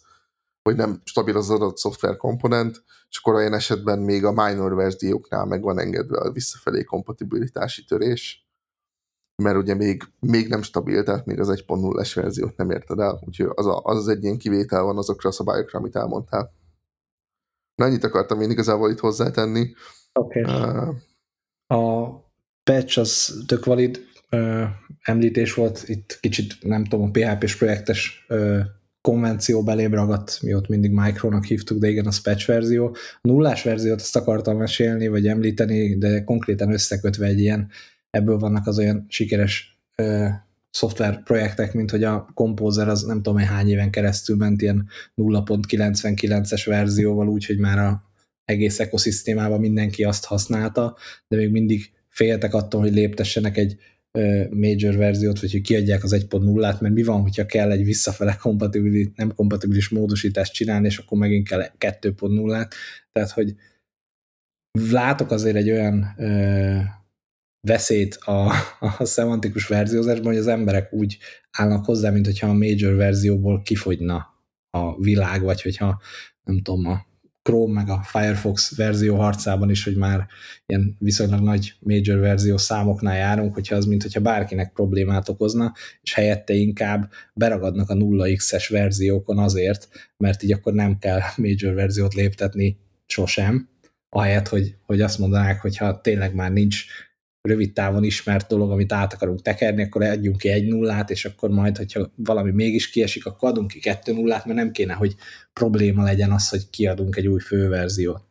vagy 0.61 0.75
nem 0.75 1.01
stabil 1.03 1.37
az 1.37 1.49
adott 1.49 1.77
szoftver 1.77 2.17
komponent, 2.17 2.83
és 3.09 3.17
akkor 3.17 3.33
olyan 3.33 3.53
esetben 3.53 3.99
még 3.99 4.25
a 4.25 4.31
minor 4.31 4.75
verzióknál 4.75 5.45
meg 5.45 5.61
van 5.61 5.79
engedve 5.79 6.17
a 6.17 6.31
visszafelé 6.31 6.83
kompatibilitási 6.83 7.85
törés, 7.85 8.46
mert 9.43 9.57
ugye 9.57 9.75
még, 9.75 10.03
még 10.19 10.47
nem 10.47 10.61
stabil, 10.61 11.03
tehát 11.03 11.25
még 11.25 11.39
az 11.39 11.49
1.0-es 11.49 12.11
verziót 12.15 12.57
nem 12.57 12.69
érted 12.69 12.99
el, 12.99 13.21
úgyhogy 13.25 13.49
az, 13.55 13.65
a, 13.65 13.81
az, 13.83 13.97
az 13.97 14.07
egy 14.07 14.23
ilyen 14.23 14.37
kivétel 14.37 14.83
van 14.83 14.97
azokra 14.97 15.29
a 15.29 15.31
szabályokra, 15.31 15.79
amit 15.79 15.95
elmondtál. 15.95 16.53
Na, 17.75 17.85
ennyit 17.85 18.03
akartam 18.03 18.41
én 18.41 18.49
igazából 18.49 18.91
itt 18.91 18.99
hozzátenni. 18.99 19.73
Oké. 20.13 20.41
Okay. 20.41 20.53
Uh, 20.53 20.95
a 21.67 22.13
patch 22.63 22.99
az 22.99 23.43
tök 23.47 23.65
valid 23.65 24.05
uh, 24.31 24.63
említés 25.01 25.53
volt, 25.53 25.83
itt 25.85 26.17
kicsit 26.21 26.63
nem 26.63 26.83
tudom, 26.83 27.05
a 27.05 27.11
PHP-s 27.11 27.55
projektes 27.55 28.25
uh, 28.29 28.59
konvenció 29.01 29.63
belém 29.63 29.93
ragadt, 29.93 30.41
mi 30.41 30.53
ott 30.53 30.67
mindig 30.67 30.91
Micronak 30.91 31.45
hívtuk, 31.45 31.79
de 31.79 31.87
igen, 31.89 32.05
az 32.05 32.21
patch 32.21 32.47
verzió. 32.47 32.95
A 33.21 33.27
nullás 33.27 33.63
verziót 33.63 34.01
azt 34.01 34.15
akartam 34.15 34.57
mesélni, 34.57 35.07
vagy 35.07 35.27
említeni, 35.27 35.97
de 35.97 36.23
konkrétan 36.23 36.71
összekötve 36.71 37.25
egy 37.25 37.39
ilyen, 37.39 37.69
ebből 38.09 38.37
vannak 38.37 38.67
az 38.67 38.77
olyan 38.77 39.05
sikeres 39.09 39.79
uh, 39.97 40.29
szoftver 40.69 41.23
projektek, 41.23 41.73
mint 41.73 41.91
hogy 41.91 42.03
a 42.03 42.29
Composer 42.33 42.87
az 42.87 43.03
nem 43.03 43.21
tudom, 43.21 43.37
hány 43.37 43.69
éven 43.69 43.91
keresztül 43.91 44.35
ment 44.35 44.61
ilyen 44.61 44.87
0.99-es 45.15 46.61
verzióval, 46.65 47.27
úgyhogy 47.27 47.57
már 47.57 47.77
a 47.77 48.03
egész 48.45 48.79
ekoszisztémában 48.79 49.59
mindenki 49.59 50.03
azt 50.03 50.25
használta, 50.25 50.97
de 51.27 51.37
még 51.37 51.51
mindig 51.51 51.91
féltek 52.09 52.53
attól, 52.53 52.81
hogy 52.81 52.93
léptessenek 52.93 53.57
egy 53.57 53.77
major 54.49 54.95
verziót, 54.95 55.39
vagy 55.39 55.51
hogy 55.51 55.61
kiadják 55.61 56.03
az 56.03 56.15
1.0-át, 56.15 56.81
mert 56.81 56.93
mi 56.93 57.03
van, 57.03 57.21
hogyha 57.21 57.45
kell 57.45 57.71
egy 57.71 57.83
visszafele 57.83 58.35
kompatibilis, 58.35 59.07
nem 59.15 59.33
kompatibilis 59.33 59.89
módosítást 59.89 60.53
csinálni, 60.53 60.85
és 60.85 60.97
akkor 60.97 61.17
megint 61.17 61.47
kell 61.47 61.65
2.0-át. 61.77 62.73
Tehát, 63.11 63.31
hogy 63.31 63.55
látok 64.71 65.31
azért 65.31 65.55
egy 65.55 65.71
olyan 65.71 66.13
ö, 66.17 66.77
veszélyt 67.67 68.15
a, 68.15 68.51
a 68.97 69.05
szemantikus 69.05 69.67
verziózásban, 69.67 70.25
hogy 70.25 70.37
az 70.41 70.47
emberek 70.47 70.93
úgy 70.93 71.17
állnak 71.51 71.85
hozzá, 71.85 72.09
mint 72.09 72.25
hogyha 72.25 72.47
a 72.47 72.53
major 72.53 72.95
verzióból 72.95 73.61
kifogyna 73.61 74.35
a 74.69 75.01
világ, 75.01 75.41
vagy 75.41 75.61
hogyha 75.61 76.01
nem 76.43 76.61
tudom, 76.61 76.85
a 76.85 77.05
Chrome 77.47 77.73
meg 77.73 77.89
a 77.89 78.01
Firefox 78.03 78.75
verzió 78.75 79.15
harcában 79.15 79.69
is, 79.69 79.83
hogy 79.83 79.95
már 79.95 80.27
ilyen 80.65 80.95
viszonylag 80.99 81.41
nagy 81.41 81.73
major 81.79 82.19
verzió 82.19 82.57
számoknál 82.57 83.17
járunk, 83.17 83.53
hogyha 83.53 83.75
az, 83.75 83.85
mint 83.85 84.01
hogyha 84.01 84.19
bárkinek 84.19 84.73
problémát 84.73 85.29
okozna, 85.29 85.73
és 86.01 86.13
helyette 86.13 86.53
inkább 86.53 87.11
beragadnak 87.33 87.89
a 87.89 87.93
0x-es 87.93 88.67
verziókon 88.69 89.37
azért, 89.37 89.87
mert 90.17 90.43
így 90.43 90.51
akkor 90.51 90.73
nem 90.73 90.97
kell 90.97 91.19
major 91.37 91.73
verziót 91.73 92.13
léptetni 92.13 92.77
sosem, 93.05 93.69
ahelyett, 94.09 94.47
hogy, 94.47 94.75
hogy 94.85 95.01
azt 95.01 95.19
mondanák, 95.19 95.61
hogyha 95.61 96.01
tényleg 96.01 96.33
már 96.33 96.51
nincs 96.51 96.85
rövid 97.41 97.73
távon 97.73 98.03
ismert 98.03 98.47
dolog, 98.47 98.71
amit 98.71 98.91
át 98.91 99.13
akarunk 99.13 99.41
tekerni, 99.41 99.83
akkor 99.83 100.01
adjunk 100.01 100.37
ki 100.37 100.49
egy 100.49 100.67
nullát, 100.67 101.09
és 101.09 101.25
akkor 101.25 101.49
majd, 101.49 101.77
hogyha 101.77 102.11
valami 102.15 102.51
mégis 102.51 102.89
kiesik, 102.89 103.25
akkor 103.25 103.49
adunk 103.49 103.67
ki 103.67 103.79
kettő 103.79 104.13
nullát, 104.13 104.45
mert 104.45 104.57
nem 104.57 104.71
kéne, 104.71 104.93
hogy 104.93 105.15
probléma 105.53 106.03
legyen 106.03 106.31
az, 106.31 106.49
hogy 106.49 106.69
kiadunk 106.69 107.15
egy 107.15 107.27
új 107.27 107.39
főverziót. 107.39 108.25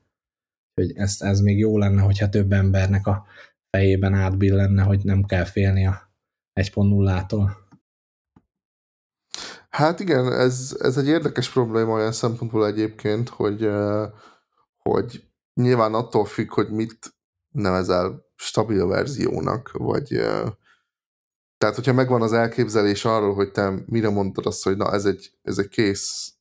Hogy 0.74 0.92
ez, 0.96 1.16
ez 1.20 1.40
még 1.40 1.58
jó 1.58 1.78
lenne, 1.78 2.02
hogyha 2.02 2.28
több 2.28 2.52
embernek 2.52 3.06
a 3.06 3.26
fejében 3.70 4.14
átbillenne, 4.14 4.82
hogy 4.82 5.04
nem 5.04 5.24
kell 5.24 5.44
félni 5.44 5.86
a 5.86 6.10
1.0-tól. 6.60 7.50
Hát 9.68 10.00
igen, 10.00 10.32
ez, 10.32 10.76
ez 10.78 10.96
egy 10.96 11.08
érdekes 11.08 11.50
probléma 11.50 11.92
olyan 11.92 12.12
szempontból 12.12 12.66
egyébként, 12.66 13.28
hogy, 13.28 13.68
hogy 14.76 15.24
nyilván 15.54 15.94
attól 15.94 16.24
függ, 16.24 16.52
hogy 16.52 16.70
mit 16.70 17.14
nevezel 17.54 18.25
stabil 18.36 18.86
verziónak, 18.86 19.70
vagy 19.72 20.08
tehát, 21.58 21.74
hogyha 21.74 21.92
megvan 21.92 22.22
az 22.22 22.32
elképzelés 22.32 23.04
arról, 23.04 23.34
hogy 23.34 23.50
te 23.50 23.82
mire 23.86 24.10
mondod 24.10 24.46
azt, 24.46 24.62
hogy 24.62 24.76
na 24.76 24.92
ez 24.92 25.04
egy, 25.04 25.38
ez 25.42 25.58
egy 25.58 25.68
kész 25.68 26.32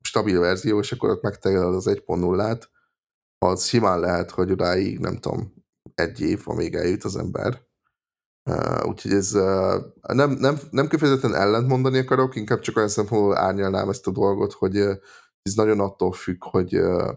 stabil 0.00 0.40
verzió, 0.40 0.78
és 0.78 0.92
akkor 0.92 1.10
ott 1.10 1.22
megtegeled 1.22 1.74
az 1.74 1.86
1.0-át, 1.88 2.70
az 3.38 3.64
simán 3.64 4.00
lehet, 4.00 4.30
hogy 4.30 4.50
odáig, 4.50 4.98
nem 4.98 5.18
tudom, 5.18 5.54
egy 5.94 6.20
év, 6.20 6.42
amíg 6.44 6.74
eljut 6.74 7.04
az 7.04 7.16
ember. 7.16 7.64
Uh, 8.50 8.88
úgyhogy 8.88 9.12
ez 9.12 9.34
uh, 9.34 9.84
nem, 10.00 10.30
nem, 10.30 10.58
nem 10.70 10.88
kifejezetten 10.88 11.34
ellent 11.34 11.68
mondani 11.68 11.98
akarok, 11.98 12.36
inkább 12.36 12.60
csak 12.60 12.76
olyan 12.76 12.88
szempontból 12.88 13.36
árnyalnám 13.36 13.88
ezt 13.88 14.06
a 14.06 14.10
dolgot, 14.10 14.52
hogy 14.52 14.78
uh, 14.78 14.94
ez 15.42 15.54
nagyon 15.54 15.80
attól 15.80 16.12
függ, 16.12 16.44
hogy 16.44 16.76
uh, 16.76 17.12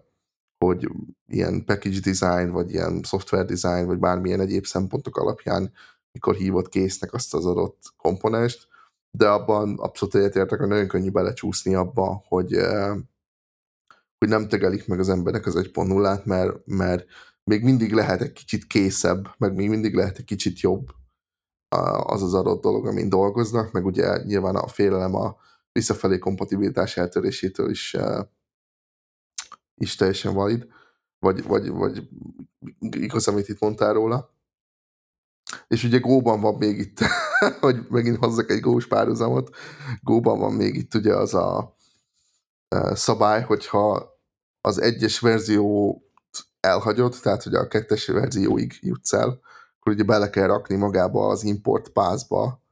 hogy 0.65 0.87
ilyen 1.27 1.65
package 1.65 1.99
design, 1.99 2.51
vagy 2.51 2.71
ilyen 2.71 3.03
software 3.03 3.43
design, 3.43 3.85
vagy 3.85 3.99
bármilyen 3.99 4.39
egyéb 4.39 4.65
szempontok 4.65 5.17
alapján, 5.17 5.71
mikor 6.11 6.35
hívott 6.35 6.69
késznek 6.69 7.13
azt 7.13 7.33
az 7.33 7.45
adott 7.45 7.93
komponest, 7.97 8.67
de 9.11 9.29
abban 9.29 9.77
abszolút 9.79 10.15
egyetértek, 10.15 10.59
hogy 10.59 10.67
nagyon 10.67 10.87
könnyű 10.87 11.09
belecsúszni 11.09 11.75
abba, 11.75 12.23
hogy, 12.27 12.53
hogy 14.17 14.29
nem 14.29 14.47
tegelik 14.47 14.87
meg 14.87 14.99
az 14.99 15.09
embernek 15.09 15.45
az 15.45 15.55
1.0-át, 15.55 16.25
mert, 16.25 16.65
mert 16.65 17.05
még 17.43 17.63
mindig 17.63 17.93
lehet 17.93 18.21
egy 18.21 18.33
kicsit 18.33 18.67
készebb, 18.67 19.27
meg 19.37 19.55
még 19.55 19.69
mindig 19.69 19.93
lehet 19.93 20.17
egy 20.17 20.25
kicsit 20.25 20.59
jobb 20.59 20.87
az 22.03 22.23
az 22.23 22.33
adott 22.33 22.61
dolog, 22.61 22.87
amin 22.87 23.09
dolgoznak, 23.09 23.71
meg 23.71 23.85
ugye 23.85 24.23
nyilván 24.23 24.55
a 24.55 24.67
félelem 24.67 25.15
a 25.15 25.35
visszafelé 25.71 26.17
kompatibilitás 26.17 26.97
eltörésétől 26.97 27.69
is 27.69 27.95
is 29.79 29.95
teljesen 29.95 30.33
valid, 30.33 30.67
vagy, 31.19 31.43
vagy, 31.43 31.69
vagy 31.69 32.09
igaz, 32.79 33.27
amit 33.27 33.49
itt 33.49 33.59
mondtál 33.59 33.93
róla. 33.93 34.37
És 35.67 35.83
ugye 35.83 35.99
Góban 35.99 36.41
van 36.41 36.55
még 36.55 36.77
itt, 36.77 36.99
hogy 37.59 37.85
megint 37.89 38.17
hozzak 38.17 38.49
egy 38.49 38.59
gós 38.59 38.87
párhuzamot, 38.87 39.55
Góban 40.01 40.39
van 40.39 40.53
még 40.53 40.75
itt 40.75 40.93
ugye 40.93 41.15
az 41.15 41.33
a 41.33 41.75
szabály, 42.93 43.43
hogyha 43.43 44.17
az 44.61 44.81
egyes 44.81 45.19
verzió 45.19 46.01
elhagyod, 46.59 47.15
tehát 47.21 47.43
hogy 47.43 47.53
a 47.53 47.67
kettes 47.67 48.07
verzióig 48.07 48.77
jutsz 48.81 49.13
el, 49.13 49.39
akkor 49.79 49.93
ugye 49.93 50.03
bele 50.03 50.29
kell 50.29 50.47
rakni 50.47 50.75
magába 50.75 51.27
az 51.27 51.43
import 51.43 51.89
pászba 51.89 52.63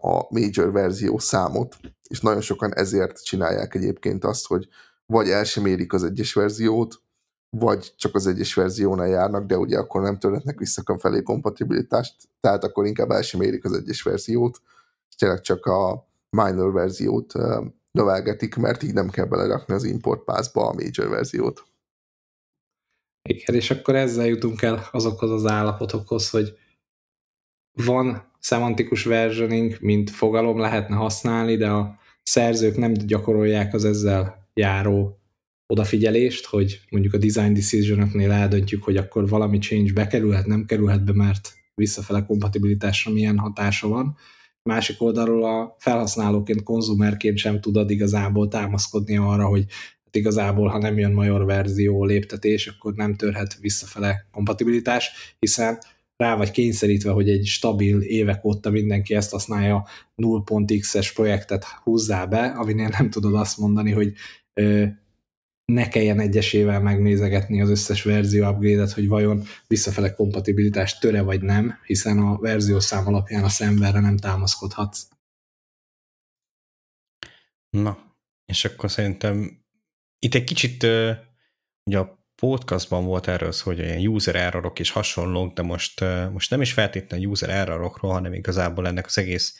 a 0.00 0.26
major 0.28 0.72
verzió 0.72 1.18
számot, 1.18 1.76
és 2.08 2.20
nagyon 2.20 2.40
sokan 2.40 2.74
ezért 2.74 3.24
csinálják 3.24 3.74
egyébként 3.74 4.24
azt, 4.24 4.46
hogy 4.46 4.68
vagy 5.06 5.28
el 5.28 5.44
sem 5.44 5.66
érik 5.66 5.92
az 5.92 6.04
egyes 6.04 6.34
verziót, 6.34 7.02
vagy 7.50 7.94
csak 7.96 8.14
az 8.14 8.26
egyes 8.26 8.54
verziónál 8.54 9.08
járnak, 9.08 9.46
de 9.46 9.58
ugye 9.58 9.78
akkor 9.78 10.02
nem 10.02 10.18
törhetnek 10.18 10.58
vissza 10.58 10.98
felé 10.98 11.22
kompatibilitást, 11.22 12.14
tehát 12.40 12.64
akkor 12.64 12.86
inkább 12.86 13.10
el 13.10 13.22
sem 13.22 13.40
érik 13.40 13.64
az 13.64 13.72
egyes 13.72 14.02
verziót, 14.02 14.60
és 15.08 15.14
tényleg 15.14 15.40
csak 15.40 15.66
a 15.66 16.08
minor 16.30 16.72
verziót 16.72 17.32
növelgetik, 17.90 18.56
mert 18.56 18.82
így 18.82 18.92
nem 18.92 19.10
kell 19.10 19.24
belerakni 19.24 19.74
az 19.74 19.84
import 19.84 20.24
pathba 20.24 20.68
a 20.68 20.72
major 20.72 21.08
verziót. 21.08 21.64
Igen, 23.28 23.54
és 23.56 23.70
akkor 23.70 23.94
ezzel 23.94 24.26
jutunk 24.26 24.62
el 24.62 24.88
azokhoz 24.92 25.30
az 25.30 25.46
állapotokhoz, 25.46 26.30
hogy 26.30 26.58
van 27.72 28.32
szemantikus 28.38 29.04
versioning, 29.04 29.76
mint 29.80 30.10
fogalom 30.10 30.58
lehetne 30.58 30.96
használni, 30.96 31.56
de 31.56 31.70
a 31.70 31.98
szerzők 32.22 32.76
nem 32.76 32.92
gyakorolják 32.92 33.74
az 33.74 33.84
ezzel 33.84 34.45
járó 34.60 35.20
odafigyelést, 35.66 36.46
hogy 36.46 36.80
mondjuk 36.90 37.14
a 37.14 37.18
design 37.18 37.52
decision 37.52 38.30
eldöntjük, 38.30 38.82
hogy 38.82 38.96
akkor 38.96 39.28
valami 39.28 39.58
change 39.58 39.92
bekerülhet, 39.92 40.46
nem 40.46 40.64
kerülhet 40.64 41.04
be, 41.04 41.12
mert 41.12 41.54
visszafele 41.74 42.24
kompatibilitásra 42.24 43.12
milyen 43.12 43.38
hatása 43.38 43.88
van. 43.88 44.16
Másik 44.62 45.02
oldalról 45.02 45.44
a 45.44 45.76
felhasználóként, 45.78 46.62
konzumerként 46.62 47.38
sem 47.38 47.60
tudod 47.60 47.90
igazából 47.90 48.48
támaszkodni 48.48 49.16
arra, 49.16 49.46
hogy 49.46 49.64
hát 50.04 50.16
igazából, 50.16 50.68
ha 50.68 50.78
nem 50.78 50.98
jön 50.98 51.12
major 51.12 51.44
verzió 51.44 52.04
léptetés, 52.04 52.66
akkor 52.66 52.94
nem 52.94 53.14
törhet 53.14 53.58
visszafele 53.60 54.26
kompatibilitás, 54.30 55.10
hiszen 55.38 55.78
rá 56.16 56.36
vagy 56.36 56.50
kényszerítve, 56.50 57.10
hogy 57.10 57.28
egy 57.28 57.46
stabil 57.46 58.00
évek 58.00 58.44
óta 58.44 58.70
mindenki 58.70 59.14
ezt 59.14 59.30
használja 59.30 59.86
0.x-es 60.16 61.12
projektet 61.12 61.64
húzzá 61.64 62.26
be, 62.26 62.46
aminél 62.46 62.88
nem 62.98 63.10
tudod 63.10 63.34
azt 63.34 63.58
mondani, 63.58 63.90
hogy 63.90 64.12
ne 65.64 65.88
kelljen 65.88 66.20
egyesével 66.20 66.80
megnézegetni 66.80 67.60
az 67.60 67.68
összes 67.68 68.02
verzió 68.02 68.48
upgrade-et, 68.48 68.92
hogy 68.92 69.08
vajon 69.08 69.42
visszafele 69.66 70.14
kompatibilitás 70.14 70.98
töre 70.98 71.22
vagy 71.22 71.42
nem, 71.42 71.78
hiszen 71.86 72.18
a 72.18 72.38
verziószám 72.38 73.06
alapján 73.06 73.44
a 73.44 73.48
szemverre 73.48 74.00
nem 74.00 74.16
támaszkodhatsz. 74.16 75.08
Na, 77.70 78.14
és 78.44 78.64
akkor 78.64 78.90
szerintem 78.90 79.64
itt 80.18 80.34
egy 80.34 80.44
kicsit 80.44 80.82
ugye 81.84 81.98
a 81.98 82.24
podcastban 82.34 83.04
volt 83.04 83.28
erről 83.28 83.52
szó, 83.52 83.64
hogy 83.64 83.78
ilyen 83.78 84.06
user 84.06 84.34
errorok 84.36 84.78
és 84.78 84.90
hasonlók, 84.90 85.52
de 85.52 85.62
most, 85.62 86.04
most 86.32 86.50
nem 86.50 86.60
is 86.60 86.72
feltétlenül 86.72 87.26
user 87.26 87.50
errorokról, 87.50 88.12
hanem 88.12 88.32
igazából 88.32 88.86
ennek 88.86 89.06
az 89.06 89.18
egész 89.18 89.56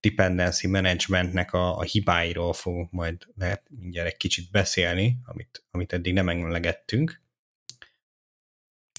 dependency 0.00 0.66
managementnek 0.66 1.52
a, 1.52 1.76
a 1.76 1.82
hibáiról 1.82 2.52
fogunk 2.52 2.90
majd 2.90 3.26
lehet 3.34 3.66
mindjárt 3.68 4.08
egy 4.08 4.16
kicsit 4.16 4.50
beszélni, 4.50 5.16
amit, 5.24 5.64
amit 5.70 5.92
eddig 5.92 6.12
nem 6.12 6.28
emlegettünk. 6.28 7.22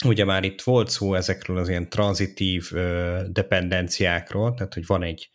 Ugye 0.05 0.25
már 0.25 0.43
itt 0.43 0.61
volt 0.61 0.89
szó 0.89 1.13
ezekről 1.13 1.57
az 1.57 1.69
ilyen 1.69 1.89
tranzitív 1.89 2.71
dependenciákról, 3.27 4.53
tehát 4.53 4.73
hogy 4.73 4.85
van 4.85 5.03
egy 5.03 5.29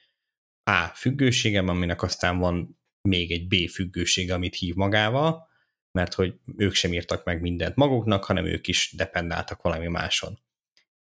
A 0.63 0.87
függőségem, 0.95 1.69
aminek 1.69 2.03
aztán 2.03 2.39
van 2.39 2.81
még 3.09 3.31
egy 3.31 3.47
B 3.47 3.69
függőség, 3.71 4.33
amit 4.33 4.55
hív 4.55 4.75
magával, 4.75 5.49
mert 5.93 6.15
hogy 6.15 6.35
ők 6.57 6.75
sem 6.75 6.93
írtak 6.93 7.25
meg 7.25 7.41
mindent 7.41 7.77
maguknak, 7.77 8.25
hanem 8.25 8.45
ők 8.45 8.67
is 8.67 8.93
dependáltak 8.97 9.63
valami 9.63 9.87
máson. 9.87 10.39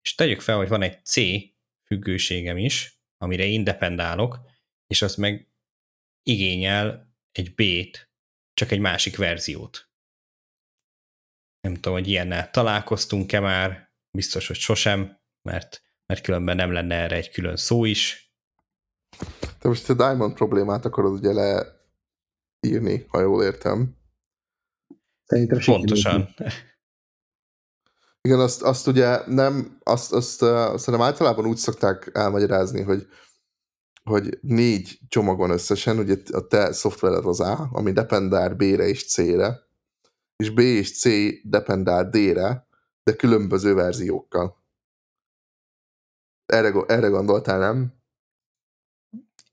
És 0.01 0.15
tegyük 0.15 0.41
fel, 0.41 0.57
hogy 0.57 0.67
van 0.67 0.81
egy 0.81 1.05
C 1.05 1.15
függőségem 1.85 2.57
is, 2.57 3.01
amire 3.23 3.43
én 3.43 3.63
dependálok, 3.63 4.39
és 4.87 5.01
az 5.01 5.15
meg 5.15 5.47
igényel 6.23 7.15
egy 7.31 7.53
B-t, 7.55 8.11
csak 8.53 8.71
egy 8.71 8.79
másik 8.79 9.17
verziót. 9.17 9.89
Nem 11.61 11.73
tudom, 11.73 11.93
hogy 11.93 12.07
ilyennel 12.07 12.49
találkoztunk-e 12.51 13.39
már, 13.39 13.91
biztos, 14.17 14.47
hogy 14.47 14.55
sosem, 14.55 15.19
mert, 15.41 15.81
mert 16.05 16.21
különben 16.21 16.55
nem 16.55 16.71
lenne 16.71 16.95
erre 16.95 17.15
egy 17.15 17.31
külön 17.31 17.55
szó 17.55 17.85
is. 17.85 18.33
Te 19.59 19.67
most 19.67 19.89
a 19.89 19.93
Diamond 19.93 20.33
problémát 20.33 20.85
akarod 20.85 21.13
ugye 21.13 21.31
leírni, 21.31 23.05
ha 23.07 23.21
jól 23.21 23.43
értem. 23.43 23.97
Szerintem 25.25 25.59
Pontosan. 25.65 26.35
Igen, 28.27 28.39
azt, 28.39 28.61
azt 28.61 28.87
ugye 28.87 29.27
nem, 29.27 29.77
azt, 29.83 30.13
azt, 30.13 30.41
azt 30.41 30.83
szerintem 30.83 31.07
általában 31.07 31.45
úgy 31.45 31.57
szokták 31.57 32.09
elmagyarázni, 32.13 32.81
hogy 32.81 33.07
hogy 34.03 34.37
négy 34.41 34.99
csomagon 35.07 35.49
összesen, 35.49 35.97
ugye 35.97 36.17
a 36.31 36.47
te 36.47 36.71
szoftvered 36.71 37.25
az 37.25 37.39
A, 37.39 37.69
ami 37.71 37.91
dependál 37.91 38.55
B-re 38.55 38.87
és 38.87 39.05
C-re, 39.05 39.67
és 40.35 40.49
B 40.49 40.59
és 40.59 40.99
C 40.99 41.09
dependál 41.43 42.09
D-re, 42.09 42.67
de 43.03 43.15
különböző 43.15 43.73
verziókkal. 43.73 44.63
Erre, 46.45 46.73
erre 46.87 47.07
gondoltál, 47.07 47.59
nem? 47.59 48.02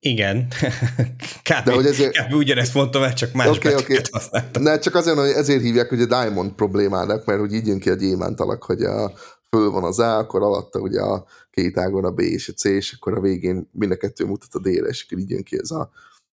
Igen. 0.00 0.46
kb. 1.48 1.64
De 1.64 1.72
hogy 1.72 1.86
ezért... 1.86 2.16
kb. 2.16 2.34
ugyanezt 2.34 2.74
mondtam 2.74 3.02
el, 3.02 3.14
csak 3.14 3.32
más 3.32 3.56
okay, 3.56 3.74
okay. 3.74 3.98
használtam. 4.10 4.62
Ne, 4.62 4.78
csak 4.78 4.94
azért, 4.94 5.18
hogy 5.18 5.30
ezért 5.30 5.62
hívják 5.62 5.88
hogy 5.88 6.00
a 6.00 6.06
Diamond 6.06 6.52
problémának, 6.52 7.24
mert 7.24 7.40
hogy 7.40 7.52
így 7.52 7.66
jön 7.66 7.78
ki 7.78 7.90
a 7.90 7.94
gyémánt 7.94 8.40
alak, 8.40 8.62
hogy 8.62 8.82
a, 8.82 9.12
föl 9.48 9.70
van 9.70 9.84
az 9.84 9.98
A, 9.98 10.18
akkor 10.18 10.42
alatta 10.42 10.78
ugye 10.78 11.00
a 11.00 11.24
két 11.50 11.78
ágon 11.78 12.04
a 12.04 12.10
B 12.10 12.20
és 12.20 12.48
a 12.48 12.52
C, 12.52 12.64
és 12.64 12.92
akkor 12.92 13.16
a 13.16 13.20
végén 13.20 13.68
mind 13.72 13.92
a 13.92 13.96
kettő 13.96 14.24
mutat 14.24 14.54
a 14.54 14.58
D-re, 14.58 14.88
és 14.88 15.04
akkor 15.06 15.18
így 15.18 15.30
jön 15.30 15.42
ki 15.42 15.58
ez 15.58 15.70
a, 15.70 15.90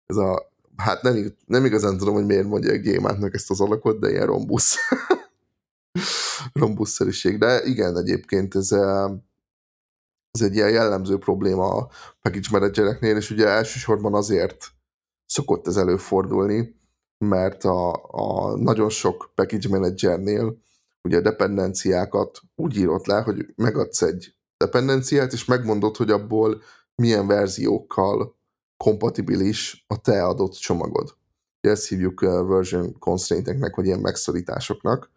ez 0.06 0.16
a 0.16 0.52
hát 0.76 1.02
nem, 1.02 1.34
nem 1.46 1.64
igazán 1.64 1.98
tudom, 1.98 2.14
hogy 2.14 2.26
miért 2.26 2.46
mondja 2.46 2.72
a 2.72 2.76
gyémántnak 2.76 3.34
ezt 3.34 3.50
az 3.50 3.60
alakot, 3.60 4.00
de 4.00 4.10
ilyen 4.10 4.26
rombusz. 4.26 4.76
rombusszerűség. 6.52 7.38
De 7.38 7.62
igen, 7.64 7.98
egyébként 7.98 8.54
ez, 8.54 8.72
ez 10.40 10.46
egy 10.46 10.54
ilyen 10.54 10.70
jellemző 10.70 11.18
probléma 11.18 11.68
a 11.68 11.88
package 12.20 12.48
managereknél, 12.50 13.16
és 13.16 13.30
ugye 13.30 13.46
elsősorban 13.46 14.14
azért 14.14 14.66
szokott 15.26 15.66
ez 15.66 15.76
előfordulni, 15.76 16.80
mert 17.24 17.64
a, 17.64 17.92
a 18.10 18.56
nagyon 18.56 18.88
sok 18.88 19.32
package 19.34 19.68
managernél 19.68 20.56
ugye 21.02 21.16
a 21.16 21.20
dependenciákat 21.20 22.40
úgy 22.54 22.76
írod 22.76 23.06
le, 23.06 23.20
hogy 23.20 23.46
megadsz 23.56 24.02
egy 24.02 24.34
dependenciát, 24.56 25.32
és 25.32 25.44
megmondod, 25.44 25.96
hogy 25.96 26.10
abból 26.10 26.62
milyen 26.94 27.26
verziókkal 27.26 28.38
kompatibilis 28.84 29.84
a 29.86 30.00
te 30.00 30.24
adott 30.24 30.52
csomagod. 30.52 31.16
Ezt 31.60 31.88
hívjuk 31.88 32.20
version 32.20 32.98
constraint-eknek, 32.98 33.76
vagy 33.76 33.86
ilyen 33.86 34.00
megszorításoknak. 34.00 35.10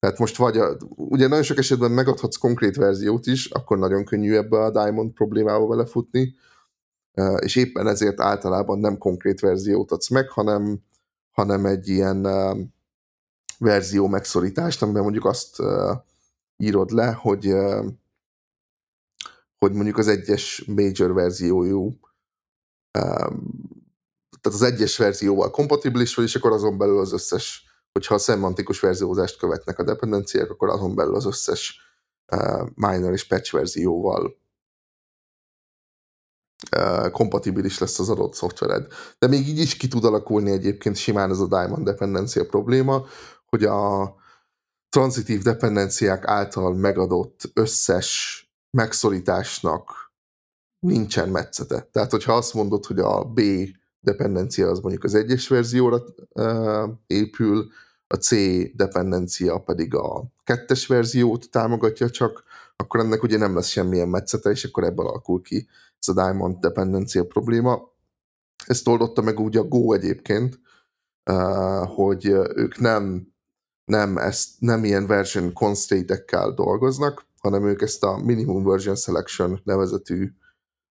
Tehát 0.00 0.18
most 0.18 0.36
vagy, 0.36 0.56
a, 0.56 0.76
ugye 0.96 1.26
nagyon 1.26 1.44
sok 1.44 1.58
esetben 1.58 1.90
megadhatsz 1.90 2.36
konkrét 2.36 2.76
verziót 2.76 3.26
is, 3.26 3.46
akkor 3.46 3.78
nagyon 3.78 4.04
könnyű 4.04 4.34
ebbe 4.34 4.58
a 4.58 4.70
Diamond 4.70 5.12
problémába 5.12 5.66
belefutni, 5.66 6.34
és 7.38 7.56
éppen 7.56 7.86
ezért 7.86 8.20
általában 8.20 8.78
nem 8.78 8.98
konkrét 8.98 9.40
verziót 9.40 9.90
adsz 9.90 10.08
meg, 10.08 10.28
hanem, 10.28 10.82
hanem 11.30 11.66
egy 11.66 11.88
ilyen 11.88 12.26
verzió 13.58 14.06
megszorítást, 14.06 14.82
amiben 14.82 15.02
mondjuk 15.02 15.24
azt 15.24 15.62
írod 16.56 16.90
le, 16.90 17.12
hogy 17.12 17.54
hogy 19.58 19.72
mondjuk 19.72 19.98
az 19.98 20.08
egyes 20.08 20.64
major 20.66 21.12
verziójú 21.12 22.00
tehát 24.40 24.58
az 24.58 24.62
egyes 24.62 24.96
verzióval 24.96 25.50
kompatibilis 25.50 26.14
vagy, 26.14 26.24
és 26.24 26.34
akkor 26.34 26.52
azon 26.52 26.78
belül 26.78 26.98
az 26.98 27.12
összes 27.12 27.69
hogyha 27.92 28.14
a 28.14 28.18
szemantikus 28.18 28.80
verziózást 28.80 29.38
követnek 29.38 29.78
a 29.78 29.84
dependenciák, 29.84 30.50
akkor 30.50 30.68
azon 30.68 30.94
belül 30.94 31.14
az 31.14 31.26
összes 31.26 31.80
uh, 32.32 32.68
minor 32.74 33.12
és 33.12 33.26
patch 33.26 33.52
verzióval 33.52 34.36
uh, 36.76 37.10
kompatibilis 37.10 37.78
lesz 37.78 37.98
az 37.98 38.08
adott 38.08 38.34
szoftvered. 38.34 38.92
De 39.18 39.26
még 39.26 39.48
így 39.48 39.58
is 39.58 39.76
ki 39.76 39.88
tud 39.88 40.04
alakulni 40.04 40.50
egyébként 40.50 40.96
simán 40.96 41.30
ez 41.30 41.40
a 41.40 41.46
Diamond 41.46 41.84
dependencia 41.84 42.46
probléma, 42.46 43.04
hogy 43.46 43.64
a 43.64 44.14
transitív 44.88 45.42
dependenciák 45.42 46.26
által 46.26 46.74
megadott 46.74 47.50
összes 47.54 48.44
megszorításnak 48.70 50.12
nincsen 50.78 51.28
metszete. 51.28 51.88
Tehát, 51.92 52.10
hogyha 52.10 52.32
azt 52.32 52.54
mondod, 52.54 52.84
hogy 52.84 52.98
a 52.98 53.24
B 53.24 53.40
dependencia 54.00 54.68
az 54.68 54.80
mondjuk 54.80 55.04
az 55.04 55.14
egyes 55.14 55.48
verzióra 55.48 56.04
épül, 57.06 57.68
a 58.06 58.16
C 58.16 58.30
dependencia 58.76 59.58
pedig 59.58 59.94
a 59.94 60.24
kettes 60.44 60.86
verziót 60.86 61.50
támogatja 61.50 62.10
csak, 62.10 62.42
akkor 62.76 63.00
ennek 63.00 63.22
ugye 63.22 63.38
nem 63.38 63.54
lesz 63.54 63.68
semmilyen 63.68 64.08
metszete, 64.08 64.50
és 64.50 64.64
akkor 64.64 64.84
ebből 64.84 65.06
alakul 65.06 65.42
ki 65.42 65.68
ez 65.98 66.08
a 66.08 66.12
Diamond 66.12 66.56
dependencia 66.56 67.24
probléma. 67.24 67.92
Ezt 68.66 68.88
oldotta 68.88 69.22
meg 69.22 69.40
úgy 69.40 69.56
a 69.56 69.62
Go 69.62 69.92
egyébként, 69.92 70.60
hogy 71.84 72.26
ők 72.54 72.78
nem, 72.78 73.32
nem, 73.84 74.16
ezt, 74.16 74.48
nem 74.58 74.84
ilyen 74.84 75.06
version 75.06 75.52
constraint 75.52 76.24
dolgoznak, 76.54 77.26
hanem 77.38 77.66
ők 77.66 77.82
ezt 77.82 78.04
a 78.04 78.16
minimum 78.16 78.64
version 78.64 78.96
selection 78.96 79.60
nevezetű 79.64 80.32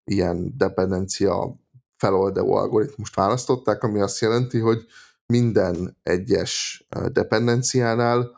ilyen 0.04 0.54
dependencia 0.58 1.56
feloldó 1.98 2.56
algoritmust 2.56 3.16
választották, 3.16 3.84
ami 3.84 4.00
azt 4.02 4.20
jelenti, 4.20 4.60
hogy 4.60 4.86
minden 5.26 5.98
egyes 6.04 6.88
dependenciánál 7.12 8.38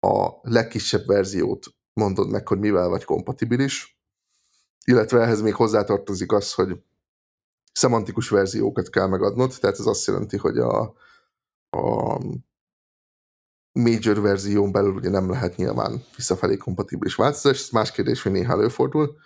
a 0.00 0.28
legkisebb 0.42 1.06
verziót 1.06 1.66
mondod 1.92 2.30
meg, 2.30 2.48
hogy 2.48 2.58
mivel 2.58 2.88
vagy 2.88 3.04
kompatibilis, 3.04 4.00
illetve 4.84 5.20
ehhez 5.20 5.40
még 5.40 5.54
hozzátartozik 5.54 6.32
az, 6.32 6.54
hogy 6.54 6.82
szemantikus 7.72 8.28
verziókat 8.28 8.90
kell 8.90 9.06
megadnod, 9.06 9.54
tehát 9.60 9.78
ez 9.78 9.86
azt 9.86 10.06
jelenti, 10.06 10.36
hogy 10.36 10.58
a, 10.58 10.94
a 11.70 12.18
major 13.72 14.20
verzión 14.20 14.72
belül 14.72 14.94
ugye 14.94 15.10
nem 15.10 15.30
lehet 15.30 15.56
nyilván 15.56 16.04
visszafelé 16.16 16.56
kompatibilis 16.56 17.14
változás, 17.14 17.60
ez 17.60 17.68
más 17.70 17.90
kérdés, 17.90 18.22
hogy 18.22 18.32
néha 18.32 18.52
előfordul, 18.52 19.16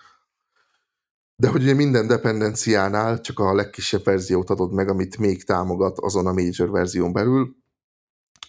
de 1.43 1.49
hogy 1.49 1.63
ugye 1.63 1.75
minden 1.75 2.07
dependenciánál 2.07 3.21
csak 3.21 3.39
a 3.39 3.55
legkisebb 3.55 4.05
verziót 4.05 4.51
adod 4.51 4.73
meg, 4.73 4.89
amit 4.89 5.19
még 5.19 5.45
támogat 5.45 5.99
azon 5.99 6.27
a 6.27 6.33
major 6.33 6.71
verzión 6.71 7.13
belül, 7.13 7.57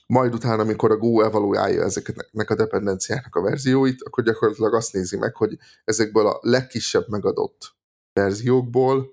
majd 0.08 0.34
utána, 0.34 0.62
amikor 0.62 0.92
a 0.92 0.98
Go 0.98 1.22
evaluálja 1.22 1.84
ezeknek 1.84 2.50
a 2.50 2.56
dependenciáknak 2.56 3.36
a 3.36 3.42
verzióit, 3.42 4.02
akkor 4.02 4.24
gyakorlatilag 4.24 4.74
azt 4.74 4.94
nézi 4.94 5.18
meg, 5.18 5.36
hogy 5.36 5.58
ezekből 5.84 6.28
a 6.28 6.40
legkisebb 6.42 7.10
megadott 7.10 7.76
verziókból 8.14 9.08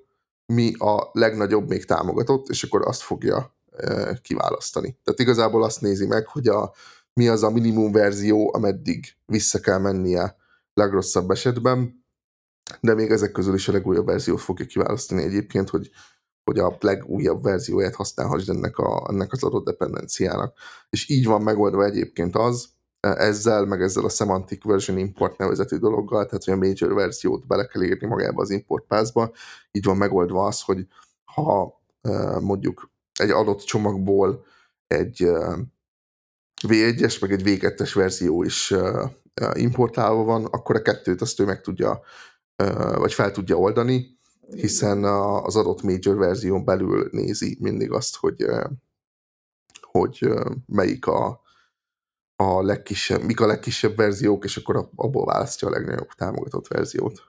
mi 0.47 0.75
a 0.79 1.09
legnagyobb 1.12 1.69
még 1.69 1.85
támogatott, 1.85 2.49
és 2.49 2.62
akkor 2.62 2.87
azt 2.87 3.03
fogja 3.03 3.55
e, 3.77 4.19
kiválasztani. 4.23 4.99
Tehát 5.05 5.21
igazából 5.21 5.62
azt 5.64 5.81
nézi 5.81 6.07
meg, 6.07 6.27
hogy 6.27 6.49
a, 6.49 6.73
mi 7.12 7.29
az 7.29 7.43
a 7.43 7.51
minimum 7.51 7.93
verzió, 7.93 8.55
ameddig 8.55 9.05
vissza 9.27 9.61
kell 9.61 9.79
mennie 9.79 10.37
legrosszabb 10.75 11.31
esetben, 11.31 12.00
de 12.80 12.94
még 12.94 13.11
ezek 13.11 13.33
közül 13.33 13.54
is 13.54 13.68
a 13.68 13.72
legújabb 13.72 14.06
verziót 14.06 14.40
fogja 14.40 14.66
kiválasztani 14.66 15.22
egyébként, 15.22 15.68
hogy, 15.68 15.90
hogy 16.44 16.59
a 16.59 16.76
legújabb 16.80 17.42
verzióját 17.42 17.94
használhassd 17.94 18.48
ennek, 18.48 18.78
a, 18.78 19.06
ennek 19.11 19.33
az 19.33 19.42
adott 19.42 19.64
dependenciának. 19.64 20.54
És 20.90 21.09
így 21.09 21.26
van 21.26 21.42
megoldva 21.42 21.85
egyébként 21.85 22.37
az, 22.37 22.68
ezzel, 23.00 23.64
meg 23.64 23.83
ezzel 23.83 24.04
a 24.04 24.09
Semantic 24.09 24.64
Version 24.64 24.98
Import 24.98 25.38
nevezetű 25.38 25.76
dologgal, 25.76 26.26
tehát 26.26 26.44
hogy 26.44 26.54
a 26.54 26.56
major 26.56 26.94
verziót 26.94 27.46
bele 27.46 27.66
kell 27.66 27.83
írni 27.83 28.06
magába 28.06 28.42
az 28.42 28.50
import 28.50 28.85
pászba, 28.87 29.33
így 29.70 29.85
van 29.85 29.96
megoldva 29.96 30.46
az, 30.46 30.61
hogy 30.61 30.87
ha 31.24 31.80
mondjuk 32.40 32.90
egy 33.18 33.30
adott 33.30 33.61
csomagból 33.61 34.44
egy 34.87 35.30
V1-es, 36.68 37.20
meg 37.20 37.33
egy 37.33 37.42
V2-es 37.44 37.90
verzió 37.94 38.42
is 38.42 38.74
importálva 39.52 40.22
van, 40.22 40.44
akkor 40.44 40.76
a 40.76 40.83
kettőt 40.83 41.20
azt 41.20 41.40
ő 41.40 41.44
meg 41.44 41.61
tudja 41.61 42.00
vagy 42.94 43.12
fel 43.12 43.31
tudja 43.31 43.57
oldani, 43.57 44.18
hiszen 44.51 45.05
az 45.44 45.57
adott 45.57 45.83
major 45.83 46.16
verzión 46.16 46.64
belül 46.64 47.09
nézi 47.12 47.57
mindig 47.61 47.92
azt, 47.92 48.16
hogy, 48.16 48.44
hogy 49.81 50.29
melyik 50.66 51.07
a, 51.07 51.40
a 52.37 52.62
legkisebb, 52.62 53.23
mik 53.23 53.40
a 53.40 53.46
legkisebb 53.46 53.96
verziók, 53.96 54.44
és 54.44 54.57
akkor 54.57 54.90
abból 54.94 55.25
választja 55.25 55.68
a 55.68 55.70
legnagyobb 55.70 56.09
támogatott 56.09 56.68
verziót. 56.68 57.23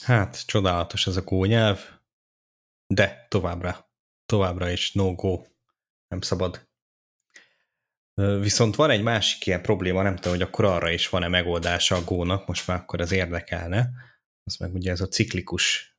Hát, 0.00 0.46
csodálatos 0.46 1.06
ez 1.06 1.16
a 1.16 1.24
kónyelv, 1.24 1.78
de 2.86 3.26
továbbra, 3.28 3.90
továbbra 4.26 4.70
is 4.70 4.92
no-go, 4.92 5.42
nem 6.08 6.20
szabad 6.20 6.69
Viszont 8.40 8.76
van 8.76 8.90
egy 8.90 9.02
másik 9.02 9.46
ilyen 9.46 9.62
probléma, 9.62 10.02
nem 10.02 10.16
tudom, 10.16 10.32
hogy 10.32 10.42
akkor 10.42 10.64
arra 10.64 10.90
is 10.90 11.08
van-e 11.08 11.28
megoldása 11.28 11.96
a 11.96 12.04
gónak, 12.04 12.46
most 12.46 12.66
már 12.66 12.78
akkor 12.78 13.00
az 13.00 13.12
érdekelne, 13.12 13.90
az 14.44 14.56
meg 14.56 14.74
ugye 14.74 14.90
ez 14.90 15.00
a 15.00 15.08
ciklikus 15.08 15.98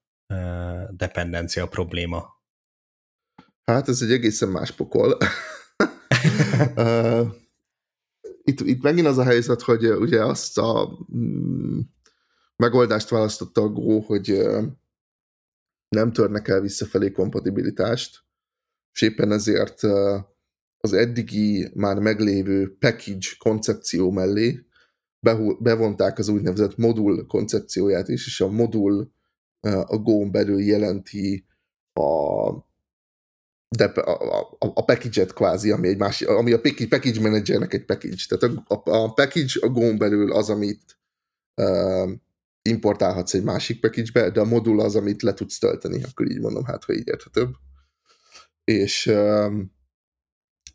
dependencia 0.89 1.67
probléma. 1.67 2.39
Hát 3.63 3.87
ez 3.87 4.01
egy 4.01 4.11
egészen 4.11 4.49
más 4.49 4.71
pokol. 4.71 5.17
itt, 8.43 8.59
itt 8.59 8.81
megint 8.81 9.07
az 9.07 9.17
a 9.17 9.23
helyzet, 9.23 9.61
hogy 9.61 9.85
ugye 9.85 10.25
azt 10.25 10.57
a 10.57 10.97
mm, 11.15 11.79
megoldást 12.55 13.09
választotta 13.09 13.61
a 13.61 13.69
Go, 13.69 13.99
hogy 13.99 14.47
nem 15.89 16.11
törnek 16.13 16.47
el 16.47 16.61
visszafelé 16.61 17.11
kompatibilitást, 17.11 18.23
és 18.93 19.01
éppen 19.01 19.31
ezért 19.31 19.81
az 20.81 20.93
eddigi 20.93 21.71
már 21.73 21.99
meglévő 21.99 22.75
package 22.79 23.27
koncepció 23.37 24.11
mellé 24.11 24.65
bevonták 25.59 26.17
az 26.17 26.27
úgynevezett 26.27 26.77
modul 26.77 27.25
koncepcióját 27.25 28.07
is, 28.07 28.25
és 28.25 28.41
a 28.41 28.49
modul 28.49 29.11
a 29.85 29.97
go 29.97 30.29
belül 30.29 30.61
jelenti 30.61 31.45
a, 31.93 32.49
de 33.77 33.85
a, 33.85 34.39
a, 34.39 34.57
a 34.59 34.85
package-et 34.85 35.33
kvázi, 35.33 35.71
ami, 35.71 35.87
egy 35.87 35.97
másik, 35.97 36.27
ami 36.27 36.51
a 36.51 36.59
package 36.61 37.21
managernek 37.21 37.73
egy 37.73 37.85
package. 37.85 38.23
Tehát 38.27 38.57
a, 38.65 38.81
a, 38.91 39.13
package 39.13 39.59
a 39.61 39.67
go 39.67 39.97
belül 39.97 40.31
az, 40.31 40.49
amit 40.49 40.99
uh, 41.61 42.11
importálhatsz 42.61 43.33
egy 43.33 43.43
másik 43.43 43.79
package-be, 43.79 44.29
de 44.29 44.39
a 44.39 44.45
modul 44.45 44.79
az, 44.79 44.95
amit 44.95 45.21
le 45.21 45.33
tudsz 45.33 45.57
tölteni, 45.57 46.03
akkor 46.03 46.31
így 46.31 46.39
mondom, 46.39 46.63
hát, 46.63 46.83
ha 46.83 46.93
így 46.93 47.07
érthetőbb. 47.07 47.53
És 48.63 49.07
um, 49.07 49.71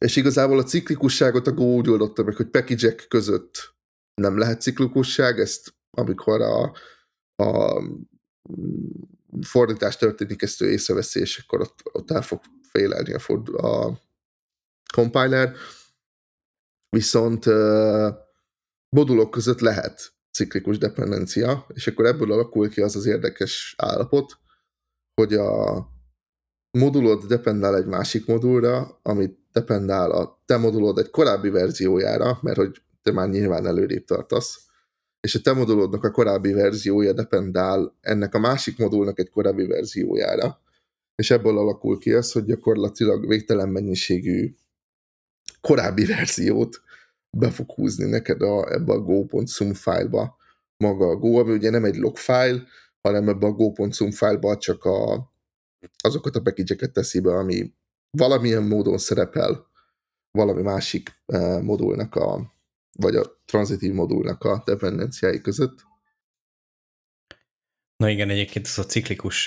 és 0.07 0.17
igazából 0.17 0.59
a 0.59 0.63
ciklikusságot 0.63 1.47
a 1.47 1.53
Go 1.53 1.65
úgy 1.65 1.89
oldotta 1.89 2.23
meg, 2.23 2.37
hogy 2.37 2.49
package 2.49 2.95
között 3.09 3.75
nem 4.15 4.39
lehet 4.39 4.61
ciklikusság, 4.61 5.39
ezt 5.39 5.75
amikor 5.91 6.41
a, 6.41 6.77
a 7.43 7.83
fordítás 9.41 9.97
történik, 9.97 10.43
ezt 10.43 10.61
ő 10.61 10.71
észreveszi, 10.71 11.21
és 11.21 11.39
akkor 11.39 11.61
ott, 11.61 11.81
ott 11.93 12.11
el 12.11 12.23
fog 12.23 12.41
félelni 12.71 13.13
a, 13.13 13.19
ford, 13.19 13.49
a 13.49 14.01
compiler. 14.95 15.57
Viszont 16.89 17.47
uh, 17.47 18.15
modulok 18.89 19.31
között 19.31 19.61
lehet 19.61 20.15
ciklikus 20.31 20.79
dependencia, 20.79 21.67
és 21.75 21.87
akkor 21.87 22.07
ebből 22.07 22.33
alakul 22.33 22.69
ki 22.69 22.81
az 22.81 22.97
az 22.97 23.07
érdekes 23.07 23.75
állapot, 23.79 24.39
hogy 25.15 25.35
a 25.35 25.81
modulod 26.77 27.25
dependál 27.25 27.77
egy 27.77 27.87
másik 27.87 28.27
modulra, 28.27 28.99
amit 29.03 29.39
dependál 29.53 30.11
a 30.11 30.43
te 30.45 30.57
modulod 30.57 30.99
egy 30.99 31.11
korábbi 31.11 31.49
verziójára, 31.49 32.39
mert 32.43 32.57
hogy 32.57 32.83
te 33.03 33.13
már 33.13 33.29
nyilván 33.29 33.67
előrébb 33.67 34.05
tartasz, 34.05 34.67
és 35.21 35.35
a 35.35 35.41
te 35.41 35.53
modulodnak 35.53 36.05
a 36.05 36.11
korábbi 36.11 36.53
verziója 36.53 37.13
dependál 37.13 37.97
ennek 38.01 38.35
a 38.35 38.39
másik 38.39 38.79
modulnak 38.79 39.19
egy 39.19 39.31
korábbi 39.31 39.67
verziójára, 39.67 40.61
és 41.15 41.31
ebből 41.31 41.59
alakul 41.59 41.99
ki 41.99 42.13
az, 42.13 42.33
hogy 42.33 42.45
gyakorlatilag 42.45 43.29
végtelen 43.29 43.69
mennyiségű 43.69 44.55
korábbi 45.61 46.05
verziót 46.05 46.81
be 47.31 47.51
fog 47.51 47.71
húzni 47.71 48.05
neked 48.05 48.43
a, 48.43 48.73
ebbe 48.73 48.93
a 48.93 49.01
go.sum 49.01 49.75
fájlba. 49.75 50.37
Maga 50.77 51.07
a 51.09 51.17
Go, 51.17 51.39
ami 51.39 51.53
ugye 51.53 51.71
nem 51.71 51.85
egy 51.85 51.97
log 51.97 52.17
file, 52.17 52.63
hanem 53.03 53.29
ebbe 53.29 53.47
a 53.47 53.53
go.sum 53.53 54.11
fájlba 54.11 54.57
csak 54.57 54.85
a, 54.85 55.31
azokat 55.97 56.37
a 56.37 56.43
package 56.43 56.87
teszi 56.87 57.21
be, 57.21 57.33
ami 57.33 57.75
valamilyen 58.11 58.63
módon 58.63 58.99
szerepel 58.99 59.67
valami 60.31 60.63
másik 60.63 61.23
uh, 61.27 61.63
modulnak 61.63 62.15
a, 62.15 62.55
vagy 62.93 63.17
a 63.17 63.43
tranzitív 63.45 63.93
modulnak 63.93 64.45
a 64.45 64.63
dependenciái 64.67 65.41
között. 65.41 65.85
Na 67.97 68.09
igen, 68.09 68.31
egyébként 68.31 68.67
ez 68.67 68.79
a 68.79 68.85
ciklikus 68.85 69.47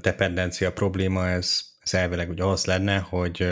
dependencia 0.00 0.72
probléma, 0.72 1.28
ez, 1.28 1.60
ez 1.78 1.94
elvileg 1.94 2.28
ugye 2.30 2.44
az 2.44 2.64
lenne, 2.64 2.98
hogy 2.98 3.44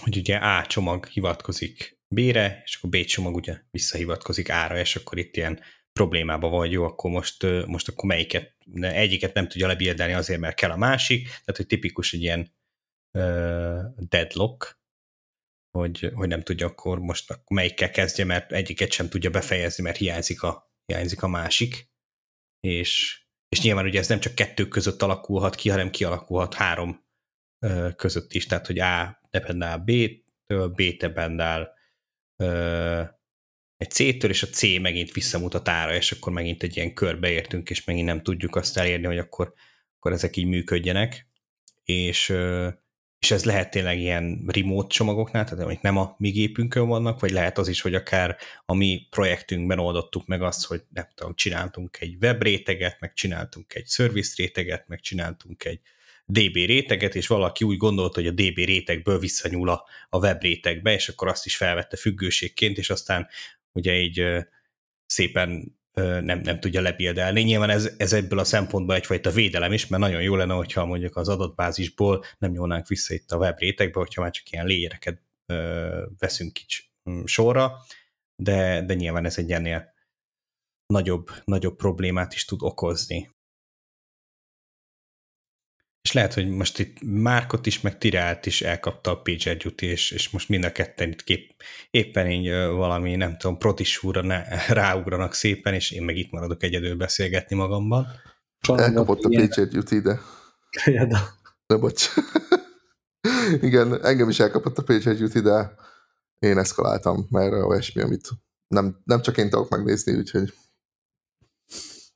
hogy 0.00 0.16
ugye 0.16 0.36
A 0.36 0.66
csomag 0.66 1.06
hivatkozik 1.06 2.00
B-re, 2.08 2.62
és 2.64 2.76
akkor 2.76 2.90
B 2.90 3.04
csomag 3.04 3.34
ugye 3.34 3.60
visszahivatkozik 3.70 4.50
A-ra, 4.50 4.78
és 4.78 4.96
akkor 4.96 5.18
itt 5.18 5.36
ilyen 5.36 5.60
problémába 5.92 6.48
vagy, 6.48 6.72
jó, 6.72 6.84
akkor 6.84 7.10
most, 7.10 7.46
most 7.66 7.88
akkor 7.88 8.04
melyiket, 8.04 8.56
egyiket 8.80 9.34
nem 9.34 9.48
tudja 9.48 9.66
lebildelni 9.66 10.12
azért, 10.12 10.40
mert 10.40 10.56
kell 10.56 10.70
a 10.70 10.76
másik, 10.76 11.26
tehát 11.26 11.56
hogy 11.56 11.66
tipikus 11.66 12.12
egy 12.12 12.22
ilyen 12.22 12.52
uh, 13.18 13.80
deadlock, 13.96 14.80
hogy, 15.78 16.10
hogy 16.14 16.28
nem 16.28 16.42
tudja 16.42 16.66
akkor 16.66 16.98
most 16.98 17.30
akkor 17.30 17.56
melyikkel 17.56 17.90
kezdje, 17.90 18.24
mert 18.24 18.52
egyiket 18.52 18.92
sem 18.92 19.08
tudja 19.08 19.30
befejezni, 19.30 19.82
mert 19.82 19.96
hiányzik 19.96 20.42
a, 20.42 20.72
hiányzik 20.86 21.22
a 21.22 21.28
másik, 21.28 21.90
és, 22.60 23.22
és 23.48 23.62
nyilván 23.62 23.84
ugye 23.84 23.98
ez 23.98 24.08
nem 24.08 24.20
csak 24.20 24.34
kettő 24.34 24.68
között 24.68 25.02
alakulhat 25.02 25.54
ki, 25.54 25.68
hanem 25.68 25.90
kialakulhat 25.90 26.54
három 26.54 27.04
között 27.96 28.32
is, 28.32 28.46
tehát 28.46 28.66
hogy 28.66 28.78
A 28.78 29.20
dependál 29.30 29.78
B-től, 29.78 30.68
B 30.68 30.82
dependál 30.82 31.74
egy 33.82 33.90
C-től, 33.90 34.30
és 34.30 34.42
a 34.42 34.46
C 34.46 34.62
megint 34.80 35.12
visszamutat 35.12 35.68
ára, 35.68 35.94
és 35.94 36.12
akkor 36.12 36.32
megint 36.32 36.62
egy 36.62 36.76
ilyen 36.76 36.94
körbe 36.94 37.30
értünk, 37.30 37.70
és 37.70 37.84
megint 37.84 38.06
nem 38.06 38.22
tudjuk 38.22 38.56
azt 38.56 38.78
elérni, 38.78 39.06
hogy 39.06 39.18
akkor, 39.18 39.52
akkor 39.96 40.12
ezek 40.12 40.36
így 40.36 40.46
működjenek, 40.46 41.26
és, 41.84 42.34
és 43.18 43.30
ez 43.30 43.44
lehet 43.44 43.70
tényleg 43.70 43.98
ilyen 43.98 44.44
remote 44.46 44.94
csomagoknál, 44.94 45.44
tehát 45.44 45.64
amik 45.64 45.80
nem 45.80 45.96
a 45.96 46.14
mi 46.18 46.30
gépünkön 46.30 46.88
vannak, 46.88 47.20
vagy 47.20 47.30
lehet 47.30 47.58
az 47.58 47.68
is, 47.68 47.80
hogy 47.80 47.94
akár 47.94 48.36
a 48.64 48.74
mi 48.74 49.06
projektünkben 49.10 49.78
oldottuk 49.78 50.26
meg 50.26 50.42
azt, 50.42 50.66
hogy 50.66 50.82
nem 50.88 51.06
tudom, 51.14 51.34
csináltunk 51.34 52.00
egy 52.00 52.16
web 52.20 52.42
réteget, 52.42 53.00
meg 53.00 53.12
csináltunk 53.12 53.74
egy 53.74 53.86
service 53.86 54.34
réteget, 54.36 54.88
meg 54.88 55.00
csináltunk 55.00 55.64
egy 55.64 55.80
DB 56.24 56.54
réteget, 56.54 57.14
és 57.14 57.26
valaki 57.26 57.64
úgy 57.64 57.76
gondolta, 57.76 58.20
hogy 58.20 58.28
a 58.28 58.30
DB 58.30 58.56
rétegből 58.56 59.18
visszanyúl 59.18 59.68
a, 59.68 59.84
a 60.08 60.18
web 60.18 60.42
rétegbe, 60.42 60.92
és 60.92 61.08
akkor 61.08 61.28
azt 61.28 61.46
is 61.46 61.56
felvette 61.56 61.96
függőségként, 61.96 62.78
és 62.78 62.90
aztán 62.90 63.28
ugye 63.72 64.00
így 64.00 64.24
szépen 65.06 65.80
nem, 66.20 66.40
nem 66.40 66.60
tudja 66.60 66.80
lebildelni. 66.80 67.42
Nyilván 67.42 67.70
ez, 67.70 67.94
ez 67.96 68.12
ebből 68.12 68.38
a 68.38 68.44
szempontból 68.44 68.94
egyfajta 68.94 69.30
védelem 69.30 69.72
is, 69.72 69.86
mert 69.86 70.02
nagyon 70.02 70.22
jó 70.22 70.36
lenne, 70.36 70.54
hogyha 70.54 70.84
mondjuk 70.86 71.16
az 71.16 71.28
adatbázisból 71.28 72.24
nem 72.38 72.50
nyúlnánk 72.50 72.88
vissza 72.88 73.14
itt 73.14 73.30
a 73.30 73.36
web 73.36 73.58
rétegbe, 73.58 73.98
hogyha 73.98 74.20
már 74.22 74.30
csak 74.30 74.50
ilyen 74.50 74.66
légyereket 74.66 75.22
veszünk 76.18 76.52
kicsi 76.52 76.82
mm, 77.10 77.24
sorra, 77.24 77.72
de, 78.36 78.82
de 78.82 78.94
nyilván 78.94 79.24
ez 79.24 79.38
egy 79.38 79.52
ennél 79.52 79.92
nagyobb, 80.86 81.30
nagyobb 81.44 81.76
problémát 81.76 82.34
is 82.34 82.44
tud 82.44 82.62
okozni. 82.62 83.30
És 86.02 86.12
lehet, 86.12 86.34
hogy 86.34 86.48
most 86.48 86.78
itt 86.78 86.96
Márkot 87.02 87.66
is, 87.66 87.80
meg 87.80 87.98
Tirált 87.98 88.46
is 88.46 88.62
elkapta 88.62 89.10
a 89.10 89.20
Pager 89.20 89.56
Duty, 89.56 89.86
és, 89.86 90.10
és 90.10 90.30
most 90.30 90.48
mind 90.48 90.64
a 90.64 90.72
ketten 90.72 91.08
itt 91.08 91.24
kép, 91.24 91.54
éppen 91.90 92.30
így 92.30 92.50
valami, 92.50 93.16
nem 93.16 93.36
tudom, 93.36 93.58
protisúra 93.58 94.22
ne, 94.22 94.44
ráugranak 94.80 95.34
szépen, 95.34 95.74
és 95.74 95.90
én 95.90 96.02
meg 96.02 96.16
itt 96.16 96.30
maradok 96.30 96.62
egyedül 96.62 96.96
beszélgetni 96.96 97.56
magamban. 97.56 98.06
Elkapott 98.68 99.24
a 99.24 99.28
Pager 99.28 99.68
Duty, 99.68 100.00
de... 100.00 100.20
De 101.66 101.76
bocs. 101.76 102.08
Igen, 103.60 104.04
engem 104.04 104.28
is 104.28 104.40
elkapott 104.40 104.78
a 104.78 104.82
Pager 104.82 105.16
Duty, 105.16 105.40
de 105.40 105.74
én 106.38 106.58
eszkaláltam, 106.58 107.26
mert 107.30 107.52
olyasmi, 107.52 108.02
amit 108.02 108.28
nem, 108.68 109.00
nem 109.04 109.22
csak 109.22 109.36
én 109.36 109.50
tudok 109.50 109.68
megnézni, 109.68 110.16
úgyhogy... 110.16 110.54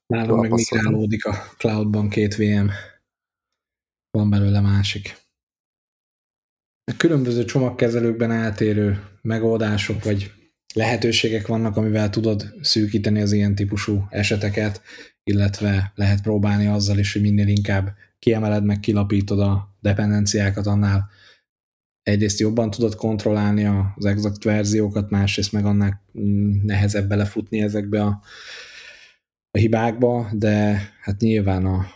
Nálunk 0.07 0.41
meg 0.41 0.51
migrálódik 0.51 1.24
a 1.24 1.34
cloudban 1.57 2.09
két 2.09 2.37
VM 2.37 2.70
van 4.16 4.30
belőle 4.30 4.60
másik. 4.60 5.16
A 6.92 6.96
különböző 6.96 7.44
csomagkezelőkben 7.44 8.30
eltérő 8.30 9.02
megoldások 9.22 10.04
vagy 10.04 10.32
lehetőségek 10.74 11.46
vannak, 11.46 11.76
amivel 11.76 12.10
tudod 12.10 12.54
szűkíteni 12.60 13.20
az 13.20 13.32
ilyen 13.32 13.54
típusú 13.54 14.06
eseteket, 14.10 14.82
illetve 15.24 15.92
lehet 15.94 16.22
próbálni 16.22 16.66
azzal 16.66 16.98
is, 16.98 17.12
hogy 17.12 17.22
minél 17.22 17.48
inkább 17.48 17.94
kiemeled 18.18 18.64
meg, 18.64 18.80
kilapítod 18.80 19.40
a 19.40 19.76
dependenciákat, 19.80 20.66
annál 20.66 21.10
egyrészt 22.02 22.38
jobban 22.38 22.70
tudod 22.70 22.94
kontrollálni 22.94 23.64
az 23.96 24.04
exakt 24.04 24.44
verziókat, 24.44 25.10
másrészt 25.10 25.52
meg 25.52 25.64
annál 25.64 26.02
nehezebb 26.62 27.08
belefutni 27.08 27.62
ezekbe 27.62 28.02
a, 28.02 28.20
a 29.50 29.58
hibákba, 29.58 30.28
de 30.32 30.82
hát 31.00 31.20
nyilván 31.20 31.66
a, 31.66 31.86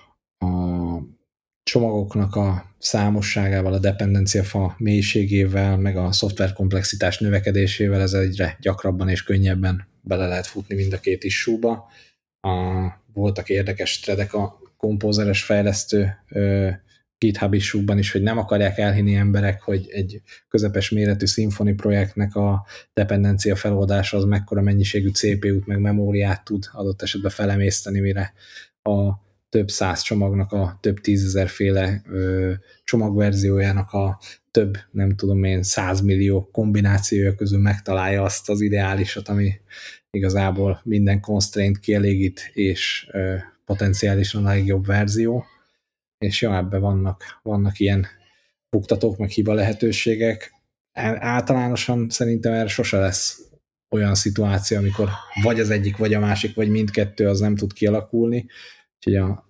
csomagoknak 1.71 2.37
a 2.37 2.75
számosságával, 2.79 3.73
a 3.73 3.79
dependenciafa 3.79 4.75
mélységével, 4.79 5.77
meg 5.77 5.97
a 5.97 6.13
szoftver 6.13 6.53
komplexitás 6.53 7.19
növekedésével 7.19 8.01
ez 8.01 8.13
egyre 8.13 8.57
gyakrabban 8.61 9.09
és 9.09 9.23
könnyebben 9.23 9.87
bele 10.01 10.27
lehet 10.27 10.47
futni 10.47 10.75
mind 10.75 10.93
a 10.93 11.01
két 11.01 11.25
issúba. 11.25 11.89
A, 12.41 12.51
voltak 13.13 13.49
érdekes 13.49 14.01
tredek 14.01 14.35
a 14.35 14.59
kompózeres 14.77 15.43
fejlesztő 15.43 16.17
ö, 16.29 16.71
GitHub 17.19 17.55
issúban 17.55 17.99
is, 17.99 18.13
hogy 18.13 18.23
nem 18.23 18.39
akarják 18.39 18.79
elhinni 18.79 19.15
emberek, 19.15 19.63
hogy 19.63 19.89
egy 19.91 20.23
közepes 20.49 20.91
méretű 20.91 21.27
Symfony 21.27 21.77
projektnek 21.77 22.35
a 22.35 22.67
dependencia 22.93 23.57
feloldása 23.57 24.17
az 24.17 24.25
mekkora 24.25 24.63
mennyiségű 24.63 25.09
CPU-t 25.09 25.67
meg 25.67 25.81
memóriát 25.81 26.45
tud 26.45 26.65
adott 26.73 27.03
esetben 27.03 27.31
felemészteni, 27.31 28.01
mire 28.01 28.33
a 28.83 29.29
több 29.51 29.71
száz 29.71 30.03
csomagnak 30.03 30.53
a 30.53 30.79
több 30.81 31.01
tízezer 31.01 31.49
féle 31.49 32.03
ö, 32.09 32.53
csomagverziójának 32.85 33.93
a 33.93 34.19
több, 34.51 34.77
nem 34.91 35.17
tudom 35.17 35.45
én, 35.45 35.63
százmillió 35.63 36.49
kombinációja 36.53 37.35
közül 37.35 37.59
megtalálja 37.59 38.23
azt 38.23 38.49
az 38.49 38.61
ideálisat, 38.61 39.29
ami 39.29 39.53
igazából 40.11 40.81
minden 40.85 41.21
constraint 41.21 41.79
kielégít, 41.79 42.51
és 42.55 43.09
ö, 43.13 43.37
potenciálisan 43.65 44.47
a 44.47 44.49
legjobb 44.49 44.87
verzió. 44.87 45.45
És 46.19 46.43
ja, 46.43 46.57
ebben 46.57 46.81
vannak, 46.81 47.41
vannak 47.43 47.79
ilyen 47.79 48.07
buktatók, 48.71 49.17
meg 49.17 49.29
hiba 49.29 49.55
lehetőségek. 49.55 50.53
Általánosan 51.19 52.11
szerintem 52.11 52.53
erre 52.53 52.69
sose 52.69 52.99
lesz 52.99 53.51
olyan 53.91 54.15
szituáció, 54.15 54.79
amikor 54.79 55.09
vagy 55.43 55.61
az 55.61 55.71
egyik, 55.71 55.97
vagy 55.97 56.15
a 56.15 56.21
másik, 56.21 56.55
vagy 56.55 56.69
mindkettő 56.69 57.29
az 57.29 57.41
nem 57.41 57.57
tud 57.57 57.73
kialakulni, 57.73 58.47
Úgyhogy 59.01 59.17
a, 59.17 59.49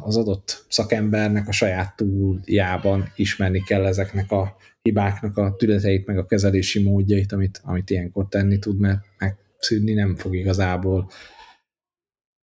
az 0.00 0.16
adott 0.16 0.64
szakembernek 0.68 1.48
a 1.48 1.52
saját 1.52 1.96
túljában 1.96 3.12
ismerni 3.16 3.62
kell 3.62 3.86
ezeknek 3.86 4.30
a 4.30 4.56
hibáknak 4.82 5.36
a 5.36 5.54
tüneteit, 5.56 6.06
meg 6.06 6.18
a 6.18 6.26
kezelési 6.26 6.82
módjait, 6.82 7.32
amit, 7.32 7.60
amit 7.64 7.90
ilyenkor 7.90 8.28
tenni 8.28 8.58
tud, 8.58 8.78
mert 8.78 9.00
megszűnni 9.18 9.92
nem 9.92 10.16
fog 10.16 10.36
igazából. 10.36 11.10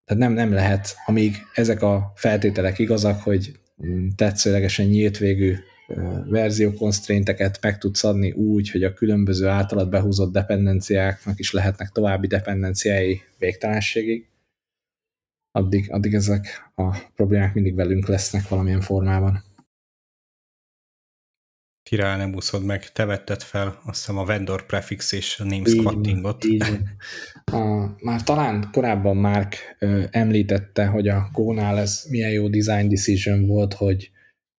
Tehát 0.04 0.22
nem, 0.22 0.32
nem 0.32 0.52
lehet, 0.52 0.94
amíg 1.06 1.36
ezek 1.54 1.82
a 1.82 2.12
feltételek 2.14 2.78
igazak, 2.78 3.20
hogy 3.22 3.58
tetszőlegesen 4.16 4.86
nyílt 4.86 5.18
végű 5.18 5.56
verzió 6.28 6.72
constrainteket 6.72 7.58
meg 7.62 7.78
tudsz 7.78 8.04
adni 8.04 8.30
úgy, 8.32 8.70
hogy 8.70 8.82
a 8.82 8.92
különböző 8.92 9.46
általad 9.46 9.88
behúzott 9.88 10.32
dependenciáknak 10.32 11.38
is 11.38 11.52
lehetnek 11.52 11.88
további 11.88 12.26
dependenciái 12.26 13.20
végtelenségig, 13.38 14.26
addig, 15.52 15.92
addig 15.92 16.14
ezek 16.14 16.70
a 16.74 16.98
problémák 17.14 17.54
mindig 17.54 17.74
velünk 17.74 18.06
lesznek 18.06 18.48
valamilyen 18.48 18.80
formában. 18.80 19.46
Királ 21.82 22.16
nem 22.16 22.34
úszod 22.34 22.64
meg, 22.64 22.92
te 22.92 23.04
vetted 23.04 23.42
fel 23.42 23.80
azt 23.84 23.98
hiszem 23.98 24.18
a 24.18 24.24
vendor 24.24 24.66
prefix 24.66 25.12
és 25.12 25.40
a 25.40 25.44
name 25.44 25.68
squattingot. 25.68 26.44
A, 27.44 27.94
már 28.00 28.22
talán 28.22 28.68
korábban 28.72 29.16
Mark 29.16 29.76
ö, 29.78 30.04
említette, 30.10 30.86
hogy 30.86 31.08
a 31.08 31.28
Go-nál 31.32 31.78
ez 31.78 32.04
milyen 32.08 32.30
jó 32.30 32.48
design 32.48 32.88
decision 32.88 33.46
volt, 33.46 33.74
hogy 33.74 34.10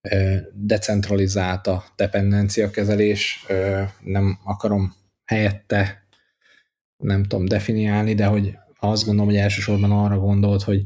ö, 0.09 0.35
decentralizált 0.53 1.67
a 1.67 1.83
dependencia 1.95 2.69
kezelés, 2.69 3.45
ö, 3.47 3.83
nem 4.03 4.39
akarom 4.43 4.93
helyette 5.25 6.07
nem 7.03 7.23
tudom 7.23 7.45
definiálni, 7.45 8.13
de 8.13 8.25
hogy 8.25 8.57
azt 8.79 9.05
gondolom, 9.05 9.29
hogy 9.29 9.39
elsősorban 9.39 9.91
arra 9.91 10.17
gondolt, 10.17 10.63
hogy 10.63 10.85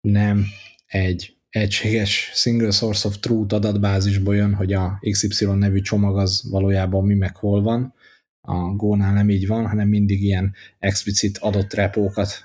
nem 0.00 0.44
egy 0.86 1.36
egységes 1.48 2.30
single 2.34 2.70
source 2.70 3.08
of 3.08 3.18
truth 3.18 3.54
adatbázisból 3.54 4.34
jön, 4.34 4.54
hogy 4.54 4.72
a 4.72 4.98
XY 5.10 5.44
nevű 5.44 5.80
csomag 5.80 6.18
az 6.18 6.48
valójában 6.50 7.04
mi 7.04 7.14
meg 7.14 7.36
hol 7.36 7.62
van. 7.62 7.94
A 8.40 8.56
Go-nál 8.56 9.12
nem 9.12 9.30
így 9.30 9.46
van, 9.46 9.66
hanem 9.66 9.88
mindig 9.88 10.22
ilyen 10.22 10.54
explicit 10.78 11.38
adott 11.38 11.72
repókat 11.72 12.44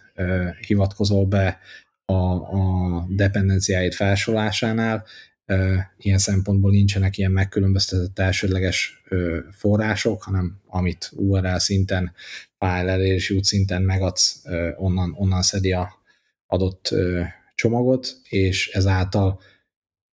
hivatkozol 0.68 1.26
be 1.26 1.60
a, 2.06 2.14
a 2.14 3.06
dependenciáid 3.10 3.93
felsorolásánál, 3.93 5.06
ilyen 5.97 6.18
szempontból 6.18 6.72
nincsenek 6.72 7.18
ilyen 7.18 7.32
megkülönböztetett 7.32 8.20
elsődleges 8.20 9.04
források, 9.52 10.24
hanem 10.24 10.62
amit 10.68 11.12
URL 11.16 11.58
szinten, 11.58 12.12
file 12.58 12.91
elérési 12.91 13.36
út 13.36 13.43
szinten 13.43 13.82
megadsz, 13.82 14.43
onnan, 14.78 15.14
onnan 15.18 15.41
szedi 15.41 15.72
a 15.72 15.93
adott 16.47 16.95
csomagot, 17.56 18.18
és 18.30 18.68
ezáltal 18.68 19.41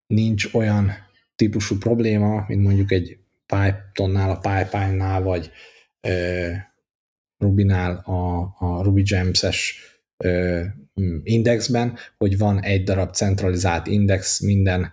nincs 0.07 0.53
olyan 0.53 0.91
típusú 1.35 1.77
probléma, 1.77 2.45
mint 2.47 2.63
mondjuk 2.63 2.91
egy 2.91 3.17
Pythonnál, 3.45 4.29
a 4.29 4.39
Pipeline-nál, 4.39 5.21
vagy 5.21 5.51
Rubinál 7.37 7.95
a, 7.95 8.41
a 8.59 8.83
Ruby 8.83 9.01
Gems-es 9.01 9.79
indexben, 11.23 11.97
hogy 12.17 12.37
van 12.37 12.61
egy 12.61 12.83
darab 12.83 13.13
centralizált 13.13 13.87
index 13.87 14.39
minden 14.39 14.91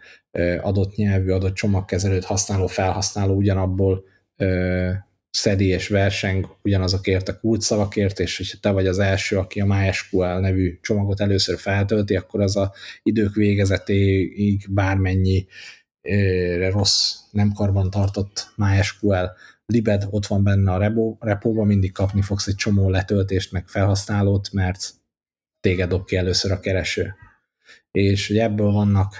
adott 0.60 0.94
nyelvű, 0.94 1.30
adott 1.30 1.54
csomagkezelőt 1.54 2.24
használó 2.24 2.66
felhasználó 2.66 3.34
ugyanabból 3.34 4.04
szedi 5.30 5.66
és 5.66 5.88
verseng 5.88 6.56
ugyanazokért 6.62 7.28
a 7.28 7.38
kulcsszavakért, 7.38 8.20
és 8.20 8.36
hogyha 8.36 8.58
te 8.60 8.70
vagy 8.70 8.86
az 8.86 8.98
első, 8.98 9.38
aki 9.38 9.60
a 9.60 9.66
MySQL 9.66 10.40
nevű 10.40 10.78
csomagot 10.80 11.20
először 11.20 11.58
feltölti, 11.58 12.16
akkor 12.16 12.40
az 12.40 12.56
a 12.56 12.72
idők 13.02 13.34
végezetéig 13.34 14.66
bármennyi 14.68 15.46
rossz, 16.70 17.14
nem 17.30 17.52
karban 17.52 17.90
tartott 17.90 18.52
MySQL 18.56 19.24
libed 19.66 20.06
ott 20.10 20.26
van 20.26 20.42
benne 20.42 20.72
a 20.72 20.78
repo, 20.78 21.16
repóban, 21.20 21.66
mindig 21.66 21.92
kapni 21.92 22.22
fogsz 22.22 22.46
egy 22.46 22.54
csomó 22.54 22.90
letöltést, 22.90 23.52
meg 23.52 23.68
felhasználót, 23.68 24.52
mert 24.52 24.90
téged 25.60 25.88
dob 25.88 26.04
ki 26.04 26.16
először 26.16 26.52
a 26.52 26.60
kereső. 26.60 27.14
És 27.90 28.28
hogy 28.28 28.38
ebből 28.38 28.70
vannak 28.70 29.14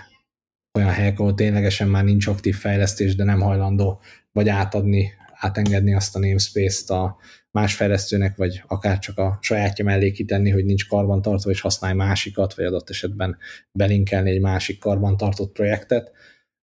olyan 0.73 0.91
helyek, 0.91 1.19
ahol 1.19 1.35
ténylegesen 1.35 1.89
már 1.89 2.05
nincs 2.05 2.27
aktív 2.27 2.57
fejlesztés, 2.57 3.15
de 3.15 3.25
nem 3.25 3.41
hajlandó 3.41 4.01
vagy 4.33 4.49
átadni, 4.49 5.13
átengedni 5.35 5.95
azt 5.95 6.17
a 6.17 6.19
namespace-t 6.19 6.91
a 6.91 7.17
más 7.51 7.75
fejlesztőnek, 7.75 8.37
vagy 8.37 8.63
akár 8.67 8.99
csak 8.99 9.19
a 9.19 9.39
sajátja 9.41 9.85
mellé 9.85 10.11
kitenni, 10.11 10.51
hogy 10.51 10.65
nincs 10.65 10.87
karbantartva, 10.87 11.51
és 11.51 11.61
használj 11.61 11.95
másikat, 11.95 12.55
vagy 12.55 12.65
adott 12.65 12.91
esetben 12.91 13.39
belinkelni 13.73 14.31
egy 14.31 14.41
másik 14.41 14.79
karbantartott 14.79 15.53
projektet. 15.53 16.13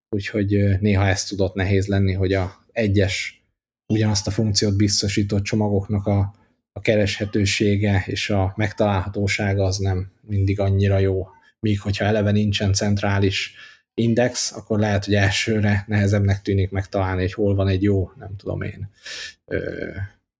Úgyhogy 0.08 0.80
néha 0.80 1.06
ez 1.06 1.24
tudott 1.24 1.54
nehéz 1.54 1.86
lenni, 1.86 2.12
hogy 2.12 2.32
a 2.32 2.64
egyes 2.72 3.44
ugyanazt 3.92 4.26
a 4.26 4.30
funkciót 4.30 4.76
biztosított 4.76 5.42
csomagoknak 5.42 6.06
a, 6.06 6.34
a 6.72 6.80
kereshetősége 6.80 8.04
és 8.06 8.30
a 8.30 8.52
megtalálhatósága 8.56 9.64
az 9.64 9.78
nem 9.78 10.12
mindig 10.20 10.60
annyira 10.60 10.98
jó. 10.98 11.26
Míg 11.60 11.80
hogyha 11.80 12.04
eleve 12.04 12.30
nincsen 12.30 12.72
centrális 12.72 13.54
index, 13.94 14.52
akkor 14.52 14.78
lehet, 14.78 15.04
hogy 15.04 15.14
elsőre 15.14 15.84
nehezebbnek 15.86 16.42
tűnik 16.42 16.70
megtalálni, 16.70 17.20
hogy 17.20 17.32
hol 17.32 17.54
van 17.54 17.68
egy 17.68 17.82
jó, 17.82 18.10
nem 18.16 18.36
tudom 18.36 18.62
én, 18.62 18.90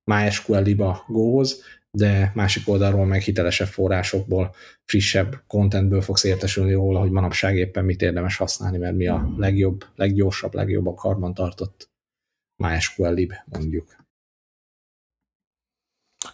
MySQL 0.05 0.63
liba 0.63 1.05
góhoz, 1.09 1.63
de 1.91 2.33
másik 2.35 2.69
oldalról 2.69 3.07
meg 3.07 3.21
hitelesebb 3.21 3.67
forrásokból, 3.67 4.55
frissebb 4.85 5.43
contentből 5.47 6.01
fogsz 6.01 6.25
értesülni 6.25 6.73
róla, 6.73 7.01
hogy 7.01 7.11
manapság 7.11 7.57
éppen 7.57 7.85
mit 7.85 8.03
érdemes 8.03 8.37
használni, 8.37 8.79
mert 8.79 8.97
mi 8.97 9.07
a 9.07 9.33
legjobb, 9.37 9.85
leggyorsabb, 9.95 10.55
legjobb 10.55 10.87
a 10.87 10.95
karban 10.95 11.35
tartott 11.35 11.91
MySQL 12.63 13.13
lib, 13.13 13.33
mondjuk. 13.45 13.97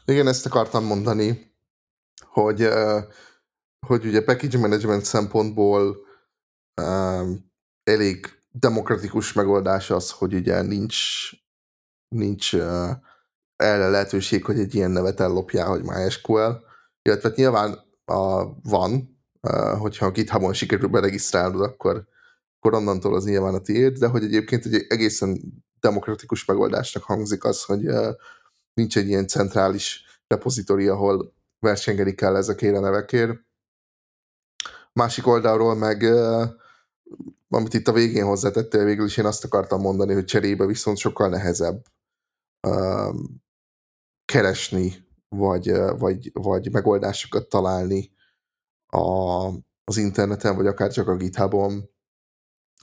Igen, 0.05 0.27
ezt 0.27 0.47
akartam 0.47 0.85
mondani, 0.85 1.51
hogy, 2.23 2.69
hogy 3.87 4.05
ugye 4.05 4.25
package 4.25 4.59
management 4.59 5.05
szempontból 5.05 6.06
elég 7.83 8.37
demokratikus 8.59 9.33
megoldás 9.33 9.91
az, 9.91 10.11
hogy 10.11 10.35
ugye 10.35 10.63
nincs, 10.63 10.97
nincs 12.09 12.53
uh, 12.53 12.91
erre 13.57 13.89
lehetőség, 13.89 14.45
hogy 14.45 14.59
egy 14.59 14.75
ilyen 14.75 14.91
nevet 14.91 15.21
ellopjál, 15.21 15.69
hogy 15.69 15.83
MySQL, 15.83 16.51
illetve 17.03 17.29
hát 17.29 17.37
nyilván 17.37 17.71
uh, 18.07 18.43
van, 18.63 19.19
uh, 19.41 19.79
hogyha 19.79 20.07
a 20.07 20.11
GitHubon 20.11 20.53
sikerül 20.53 20.89
beregisztrálnod, 20.89 21.61
akkor, 21.61 22.09
akkor 22.59 22.75
onnantól 22.75 23.15
az 23.15 23.25
nyilván 23.25 23.55
a 23.55 23.61
tiéd, 23.61 23.99
de 23.99 24.07
hogy 24.07 24.25
egyébként 24.25 24.65
egy 24.65 24.87
egészen 24.89 25.41
demokratikus 25.81 26.45
megoldásnak 26.45 27.03
hangzik 27.03 27.45
az, 27.45 27.65
hogy 27.65 27.89
uh, 27.89 28.15
nincs 28.75 28.97
egy 28.97 29.09
ilyen 29.09 29.27
centrális 29.27 30.05
repozitori, 30.27 30.89
ahol 30.89 31.35
versengeni 31.59 32.15
kell 32.15 32.37
ezekért 32.37 32.77
a 32.77 32.81
nevekért. 32.81 33.45
Másik 34.93 35.27
oldalról 35.27 35.75
meg 35.75 36.03
uh, 36.03 36.45
amit 37.57 37.75
itt 37.75 37.89
a 37.89 37.93
végén 37.93 38.25
hozzátettél, 38.25 38.85
végül 38.85 39.07
is 39.07 39.17
én 39.17 39.25
azt 39.25 39.45
akartam 39.45 39.81
mondani, 39.81 40.13
hogy 40.15 40.25
cserébe 40.25 40.67
viszont 40.67 40.97
sokkal 40.97 41.29
nehezebb 41.29 41.85
um, 42.69 43.45
keresni, 44.25 45.07
vagy, 45.29 45.73
vagy, 45.99 46.31
vagy 46.33 46.73
megoldásokat 46.73 47.49
találni 47.49 48.13
a, 48.87 49.47
az 49.85 49.97
interneten, 49.97 50.57
vagy 50.57 50.67
akár 50.67 50.93
csak 50.93 51.09
a 51.09 51.17
GitHubon, 51.17 51.91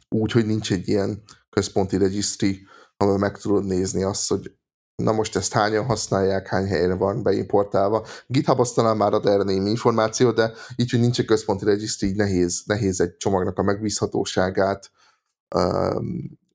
úgy, 0.10 0.32
hogy 0.32 0.46
nincs 0.46 0.72
egy 0.72 0.88
ilyen 0.88 1.24
központi 1.50 1.98
registry, 1.98 2.68
amivel 2.98 3.20
meg 3.20 3.38
tudod 3.38 3.66
nézni 3.66 4.04
azt, 4.04 4.30
hogy 4.30 4.58
na 4.96 5.12
most 5.12 5.36
ezt 5.36 5.54
hányan 5.54 5.86
használják, 5.86 6.48
hány 6.48 6.68
helyre 6.68 6.94
van 6.94 7.24
beimportálva. 7.24 8.06
GitHub 8.28 8.60
azt 8.60 8.76
talán 8.76 8.98
már 8.98 9.14
ad 9.14 9.26
erre 9.26 9.44
némi 9.44 9.70
információ, 9.70 10.32
de 10.32 10.54
így, 10.76 10.92
hogy 10.92 11.00
nincs 11.00 11.20
egy 11.20 11.26
központi 11.26 11.66
registry, 11.66 12.08
így 12.08 12.16
nehéz, 12.16 12.64
nehéz 12.66 13.02
egy 13.02 13.18
csomagnak 13.18 13.58
a 13.58 13.64
megbízhatóságát, 13.64 14.92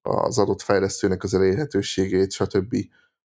az 0.02 0.38
adott 0.38 0.62
fejlesztőnek 0.62 1.22
az 1.22 1.34
elérhetőségét, 1.34 2.32
stb. 2.32 2.76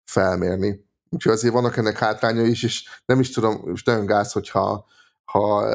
felmérni. 0.03 0.87
Úgyhogy 1.09 1.31
azért 1.31 1.53
vannak 1.53 1.77
ennek 1.77 1.97
hátrányai 1.97 2.49
is, 2.49 2.63
és 2.63 3.01
nem 3.05 3.19
is 3.19 3.29
tudom, 3.29 3.61
most 3.65 3.85
nagyon 3.85 4.05
gáz, 4.05 4.31
hogyha 4.31 4.85
ha, 5.23 5.65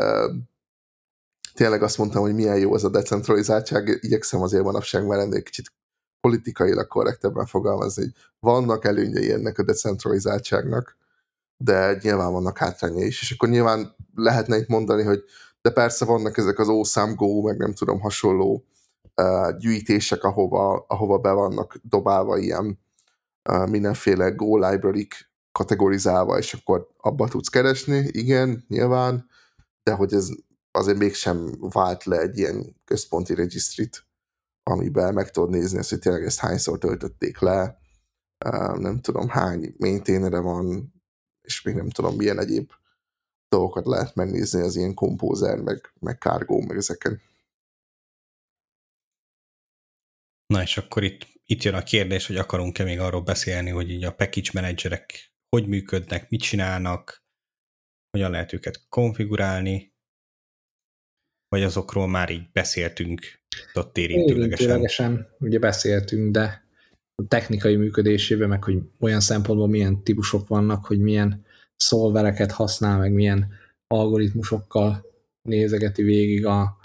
tényleg 1.55 1.83
azt 1.83 1.99
mondtam, 1.99 2.23
hogy 2.23 2.35
milyen 2.35 2.59
jó 2.59 2.75
az 2.75 2.85
a 2.85 2.89
decentralizáltság, 2.89 3.99
igyekszem 4.01 4.43
azért 4.43 4.63
manapság 4.65 5.07
már 5.07 5.19
ennél 5.19 5.43
kicsit 5.43 5.73
politikailag 6.25 6.87
korrektebben 6.87 7.47
fogalmazni, 7.47 8.03
hogy 8.03 8.13
vannak 8.41 8.85
előnyei 8.85 9.33
ennek 9.33 9.59
a 9.59 9.63
decentralizáltságnak, 9.63 10.97
de 11.57 11.99
nyilván 12.03 12.33
vannak 12.33 12.59
hátrányai 12.59 13.07
is, 13.07 13.23
és 13.23 13.31
akkor 13.31 13.49
nyilván 13.49 13.97
lehetne 14.15 14.57
itt 14.57 14.69
mondani, 14.69 15.03
hogy 15.03 15.25
de 15.63 15.71
persze 15.71 16.05
vannak 16.05 16.37
ezek 16.37 16.59
az 16.59 16.69
OSAM 16.69 17.15
Go, 17.15 17.43
meg 17.43 17.57
nem 17.57 17.75
tudom, 17.75 18.01
hasonló 18.01 18.65
uh, 19.23 19.57
gyűjtések, 19.59 20.25
ahova, 20.25 20.85
ahova 20.89 21.19
be 21.19 21.31
vannak 21.31 21.77
dobálva 21.83 22.39
ilyen 22.39 22.79
uh, 23.51 23.69
mindenféle 23.69 24.31
Go 24.31 24.59
library 24.69 25.09
kategorizálva, 25.53 26.39
és 26.39 26.55
akkor 26.55 26.89
abba 26.97 27.29
tudsz 27.29 27.49
keresni, 27.49 28.09
igen, 28.11 28.65
nyilván, 28.69 29.29
de 29.83 29.93
hogy 29.93 30.13
ez 30.13 30.29
azért 30.71 30.99
mégsem 30.99 31.55
vált 31.59 32.05
le 32.05 32.21
egy 32.21 32.39
ilyen 32.39 32.77
központi 32.85 33.35
registrit 33.35 34.07
amiben 34.71 35.15
meg 35.15 35.31
tudod 35.31 35.51
nézni 35.51 35.79
ezt, 35.79 35.91
hogy 35.91 35.99
tényleg 35.99 36.25
ezt 36.25 36.39
hányszor 36.39 36.79
töltötték 36.79 37.39
le, 37.39 37.79
nem 38.75 39.01
tudom 39.01 39.29
hány 39.29 39.75
maintainere 39.79 40.39
van, 40.39 40.95
és 41.41 41.63
még 41.63 41.75
nem 41.75 41.91
tudom 41.91 42.17
milyen 42.17 42.39
egyéb 42.39 42.71
dolgokat 43.49 43.87
lehet 43.87 44.15
megnézni 44.15 44.61
az 44.61 44.77
ilyen 44.77 44.95
kompózer, 44.95 45.59
meg, 45.59 45.93
meg 46.01 46.19
cargo, 46.19 46.61
meg 46.61 46.77
ezeken. 46.77 47.21
Na 50.47 50.63
és 50.63 50.77
akkor 50.77 51.03
itt, 51.03 51.27
itt 51.45 51.63
jön 51.63 51.75
a 51.75 51.83
kérdés, 51.83 52.27
hogy 52.27 52.37
akarunk-e 52.37 52.85
még 52.85 53.01
arról 53.01 53.23
beszélni, 53.23 53.71
hogy 53.71 53.91
így 53.91 54.05
a 54.05 54.15
package 54.15 54.51
managerek 54.53 55.35
hogy 55.49 55.69
működnek, 55.69 56.31
mit 56.31 56.41
csinálnak, 56.41 57.25
hogyan 58.11 58.31
lehet 58.31 58.53
őket 58.53 58.89
konfigurálni, 58.89 59.95
vagy 61.49 61.63
azokról 61.63 62.09
már 62.09 62.31
így 62.31 62.51
beszéltünk 62.53 63.44
ott 63.75 63.99
érintőlegesen. 63.99 64.67
érintőlegesen. 64.67 65.29
ugye 65.39 65.59
beszéltünk, 65.59 66.33
de 66.33 66.65
a 67.15 67.27
technikai 67.29 67.77
működésében, 67.77 68.49
meg 68.49 68.65
hogy 68.65 68.79
olyan 69.01 69.21
szempontból 69.21 69.69
milyen 69.69 70.03
típusok 70.03 70.49
vannak, 70.49 70.85
hogy 70.85 70.99
milyen 70.99 71.45
szolvereket 71.77 72.53
használ, 72.53 72.99
meg 72.99 73.13
milyen 73.13 73.53
algoritmusokkal 73.87 75.07
nézegeti 75.49 76.03
végig 76.03 76.47
a, 76.47 76.77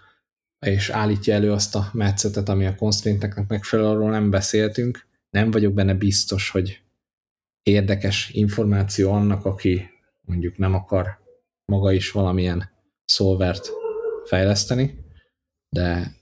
és 0.65 0.89
állítja 0.89 1.33
elő 1.33 1.51
azt 1.51 1.75
a 1.75 1.89
metszetet, 1.93 2.49
ami 2.49 2.65
a 2.65 2.75
constrainteknek 2.75 3.47
megfelel, 3.47 3.85
arról 3.85 4.09
nem 4.09 4.29
beszéltünk. 4.29 5.07
Nem 5.29 5.51
vagyok 5.51 5.73
benne 5.73 5.93
biztos, 5.93 6.49
hogy 6.49 6.81
érdekes 7.63 8.29
információ 8.29 9.11
annak, 9.11 9.45
aki 9.45 9.89
mondjuk 10.27 10.57
nem 10.57 10.73
akar 10.73 11.19
maga 11.65 11.91
is 11.91 12.11
valamilyen 12.11 12.71
szolvert 13.05 13.69
fejleszteni, 14.25 15.05
de 15.69 16.15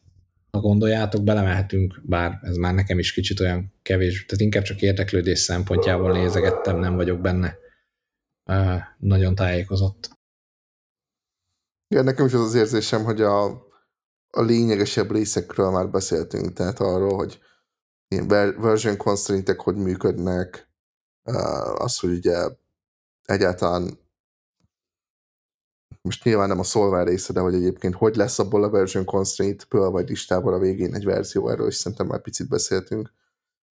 ha 0.57 0.63
gondoljátok, 0.63 1.23
belemehetünk, 1.23 2.01
bár 2.03 2.39
ez 2.41 2.55
már 2.55 2.73
nekem 2.73 2.99
is 2.99 3.13
kicsit 3.13 3.39
olyan 3.39 3.73
kevés, 3.81 4.25
tehát 4.25 4.43
inkább 4.43 4.63
csak 4.63 4.81
érdeklődés 4.81 5.39
szempontjából 5.39 6.11
nézegettem, 6.11 6.79
nem 6.79 6.95
vagyok 6.95 7.19
benne 7.19 7.57
uh, 8.45 8.81
nagyon 8.97 9.35
tájékozott. 9.35 10.09
Igen, 11.87 12.03
nekem 12.03 12.25
is 12.25 12.33
az 12.33 12.41
az 12.41 12.55
érzésem, 12.55 13.03
hogy 13.03 13.21
a, 13.21 13.45
a 14.29 14.41
lényegesebb 14.41 15.11
részekről 15.11 15.71
már 15.71 15.89
beszéltünk, 15.89 16.53
tehát 16.53 16.79
arról, 16.79 17.15
hogy 17.15 17.39
ilyen 18.07 18.27
version 18.57 18.97
constraintek 18.97 19.59
hogy 19.59 19.75
működnek, 19.75 20.69
az, 21.77 21.99
hogy 21.99 22.09
ugye 22.09 22.37
egyáltalán 23.23 23.99
most 26.07 26.23
nyilván 26.23 26.47
nem 26.47 26.59
a 26.59 26.63
szolvár 26.63 27.07
része, 27.07 27.33
de 27.33 27.39
hogy 27.39 27.53
egyébként 27.53 27.95
hogy 27.95 28.15
lesz 28.15 28.39
abból 28.39 28.63
a 28.63 28.69
version 28.69 29.05
constraint-ből 29.05 29.89
vagy 29.89 30.09
listából 30.09 30.53
a 30.53 30.59
végén 30.59 30.95
egy 30.95 31.03
verzió, 31.03 31.49
erről 31.49 31.67
is 31.67 31.75
szerintem 31.75 32.07
már 32.07 32.21
picit 32.21 32.49
beszéltünk. 32.49 33.13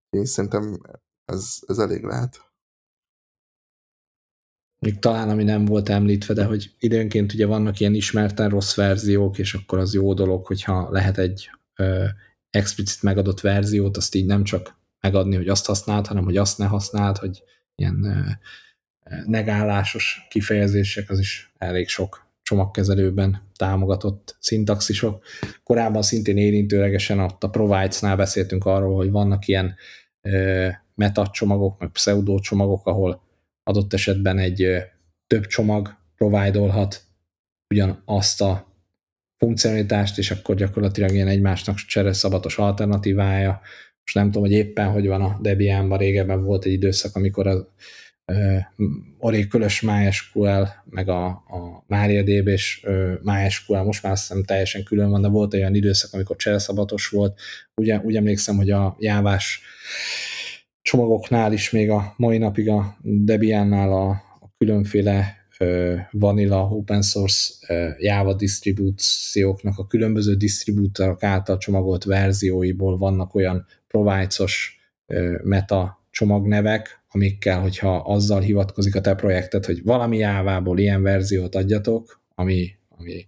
Én 0.10 0.26
szerintem 0.26 0.78
ez, 1.26 1.56
ez 1.68 1.78
elég 1.78 2.04
lehet. 2.04 2.54
Még 4.80 5.00
talán, 5.00 5.30
ami 5.30 5.44
nem 5.44 5.66
volt 5.66 5.90
említve, 5.90 6.34
de 6.34 6.46
hogy 6.46 6.76
időnként 6.80 7.34
ugye 7.34 7.46
vannak 7.46 7.80
ilyen 7.80 7.94
ismerten 7.94 8.50
rossz 8.50 8.76
verziók, 8.76 9.38
és 9.38 9.54
akkor 9.54 9.80
az 9.80 9.94
jó 9.94 10.14
dolog, 10.14 10.46
hogyha 10.46 10.90
lehet 10.92 11.18
egy 11.18 11.50
ö, 11.76 12.06
explicit 12.50 13.04
megadott 13.04 13.40
verziót, 13.40 13.98
azt 13.98 14.16
így 14.16 14.26
nem 14.26 14.44
csak 14.44 14.80
megadni, 15.00 15.36
hogy 15.36 15.48
azt 15.48 15.66
használd, 15.66 16.08
hanem 16.08 16.24
hogy 16.24 16.38
azt 16.38 16.58
ne 16.58 16.66
használd, 16.66 17.18
hogy 17.18 17.44
ilyen 17.76 18.04
ö, 18.04 18.30
negálásos 19.26 20.26
kifejezések, 20.30 21.10
az 21.10 21.20
is 21.20 21.54
elég 21.58 21.88
sok 21.88 22.25
csomagkezelőben 22.46 23.42
támogatott 23.56 24.38
szintaxisok. 24.40 25.24
Korábban 25.64 26.02
szintén 26.02 26.38
érintőlegesen 26.38 27.20
ott 27.20 27.44
a 27.44 27.50
provides-nál 27.50 28.16
beszéltünk 28.16 28.66
arról, 28.66 28.96
hogy 28.96 29.12
vannak 29.12 29.48
ilyen 29.48 29.76
meta 30.96 31.28
csomagok, 31.28 31.80
meg 31.80 31.90
pseudo 31.90 32.40
csomagok, 32.40 32.88
ahol 32.88 33.22
adott 33.64 33.94
esetben 33.94 34.38
egy 34.38 34.68
több 35.28 35.46
csomag 35.46 35.96
providolhat 36.16 37.02
ugyanazt 37.70 38.42
a 38.42 38.74
funkcionalitást, 39.38 40.18
és 40.18 40.32
akkor 40.32 40.56
gyakorlatilag 40.56 41.12
ilyen 41.12 41.28
egymásnak 41.28 41.78
szabatos 42.12 42.58
alternatívája. 42.58 43.62
Most 44.02 44.16
nem 44.16 44.26
tudom, 44.26 44.42
hogy 44.42 44.52
éppen 44.52 44.92
hogy 44.92 45.08
van 45.08 45.22
a 45.22 45.38
Debian-ban, 45.42 45.98
régebben 45.98 46.44
volt 46.44 46.66
egy 46.66 46.72
időszak, 46.72 47.16
amikor 47.16 47.48
az 47.48 47.66
Oracle-ös 49.18 49.82
MySQL, 49.82 50.64
meg 50.90 51.10
a, 51.10 51.26
a 51.26 51.84
MariaDB 51.88 52.48
és 52.48 52.86
MySQL 53.22 53.84
most 53.84 54.04
már 54.04 54.12
azt 54.12 54.28
hiszem 54.28 54.44
teljesen 54.44 54.84
külön 54.84 55.10
van, 55.10 55.22
de 55.22 55.28
volt 55.28 55.54
olyan 55.54 55.76
időszak, 55.76 56.14
amikor 56.14 56.36
csereszabatos 56.36 57.08
volt. 57.08 57.40
Ugye, 57.76 58.00
úgy 58.04 58.16
emlékszem, 58.16 58.56
hogy 58.56 58.72
a 58.72 58.96
jávás 59.00 59.62
csomagoknál 60.82 61.54
is 61.54 61.72
még 61.72 61.90
a 61.90 62.14
mai 62.18 62.38
napig 62.38 62.70
a 62.70 62.98
Debiannál 63.02 63.92
a, 63.92 64.10
a 64.40 64.54
különféle 64.58 65.44
vanilla 66.12 66.68
open 66.68 67.02
source 67.02 67.54
Java 68.00 68.34
disztribúcióknak 68.34 69.78
a 69.78 69.88
különböző 69.88 70.36
disztribútorok 70.36 71.24
által 71.24 71.58
csomagolt 71.58 72.04
verzióiból 72.04 72.98
vannak 72.98 73.36
olyan 73.36 73.66
provides 73.88 74.80
meta 75.44 76.04
csomagnevek, 76.12 77.05
amikkel, 77.16 77.60
hogyha 77.60 77.98
azzal 77.98 78.42
hivatkozik 78.42 78.96
a 78.96 79.02
te 79.02 79.16
projektet, 79.16 79.66
hogy 79.66 79.84
valami 79.84 80.18
jávából 80.18 80.80
ilyen 80.80 81.02
verziót 81.02 81.56
adjatok, 81.56 82.22
ami, 82.36 82.76
ami 82.90 83.28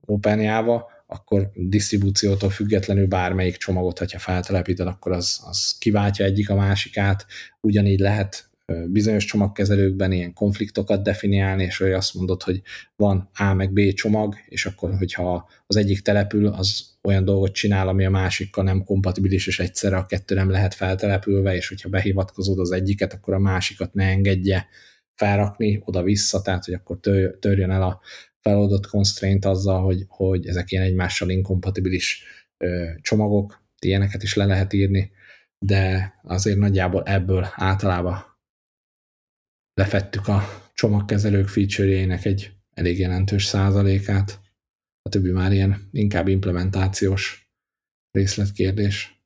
Open 0.00 0.40
Java, 0.40 0.90
akkor 1.06 1.50
disztribúciótól 1.54 2.50
függetlenül 2.50 3.06
bármelyik 3.06 3.56
csomagot, 3.56 3.98
hogyha 3.98 4.18
feltelepíted, 4.18 4.86
akkor 4.86 5.12
az, 5.12 5.42
az 5.44 5.78
kiváltja 5.78 6.24
egyik 6.24 6.50
a 6.50 6.54
másikát. 6.54 7.26
Ugyanígy 7.60 7.98
lehet 7.98 8.50
bizonyos 8.86 9.24
csomagkezelőkben 9.24 10.12
ilyen 10.12 10.32
konfliktokat 10.32 11.02
definiálni, 11.02 11.64
és 11.64 11.76
hogy 11.76 11.92
azt 11.92 12.14
mondod, 12.14 12.42
hogy 12.42 12.62
van 12.96 13.30
A 13.34 13.54
meg 13.54 13.72
B 13.72 13.92
csomag, 13.92 14.34
és 14.48 14.66
akkor, 14.66 14.96
hogyha 14.98 15.48
az 15.66 15.76
egyik 15.76 16.00
települ, 16.00 16.46
az 16.46 16.90
olyan 17.02 17.24
dolgot 17.24 17.52
csinál, 17.52 17.88
ami 17.88 18.04
a 18.04 18.10
másikkal 18.10 18.64
nem 18.64 18.84
kompatibilis, 18.84 19.46
és 19.46 19.60
egyszerre 19.60 19.96
a 19.96 20.06
kettő 20.06 20.34
nem 20.34 20.50
lehet 20.50 20.74
feltelepülve, 20.74 21.54
és 21.54 21.68
hogyha 21.68 21.88
behivatkozod 21.88 22.58
az 22.58 22.70
egyiket, 22.70 23.12
akkor 23.12 23.34
a 23.34 23.38
másikat 23.38 23.94
ne 23.94 24.04
engedje 24.04 24.66
felrakni 25.14 25.82
oda-vissza, 25.84 26.42
tehát 26.42 26.64
hogy 26.64 26.74
akkor 26.74 26.98
törjön 27.40 27.70
el 27.70 27.82
a 27.82 28.00
feloldott 28.40 28.86
constraint 28.86 29.44
azzal, 29.44 29.82
hogy, 29.82 30.04
hogy 30.08 30.46
ezek 30.46 30.70
ilyen 30.70 30.84
egymással 30.84 31.30
inkompatibilis 31.30 32.24
csomagok, 33.00 33.62
ilyeneket 33.78 34.22
is 34.22 34.34
le 34.34 34.44
lehet 34.44 34.72
írni, 34.72 35.10
de 35.58 36.12
azért 36.22 36.58
nagyjából 36.58 37.02
ebből 37.02 37.48
általában 37.54 38.31
lefettük 39.74 40.28
a 40.28 40.42
csomagkezelők 40.74 41.48
feature 41.48 42.18
egy 42.22 42.52
elég 42.74 42.98
jelentős 42.98 43.44
százalékát. 43.44 44.40
A 45.02 45.08
többi 45.08 45.30
már 45.30 45.52
ilyen 45.52 45.88
inkább 45.90 46.28
implementációs 46.28 47.50
részletkérdés. 48.10 49.24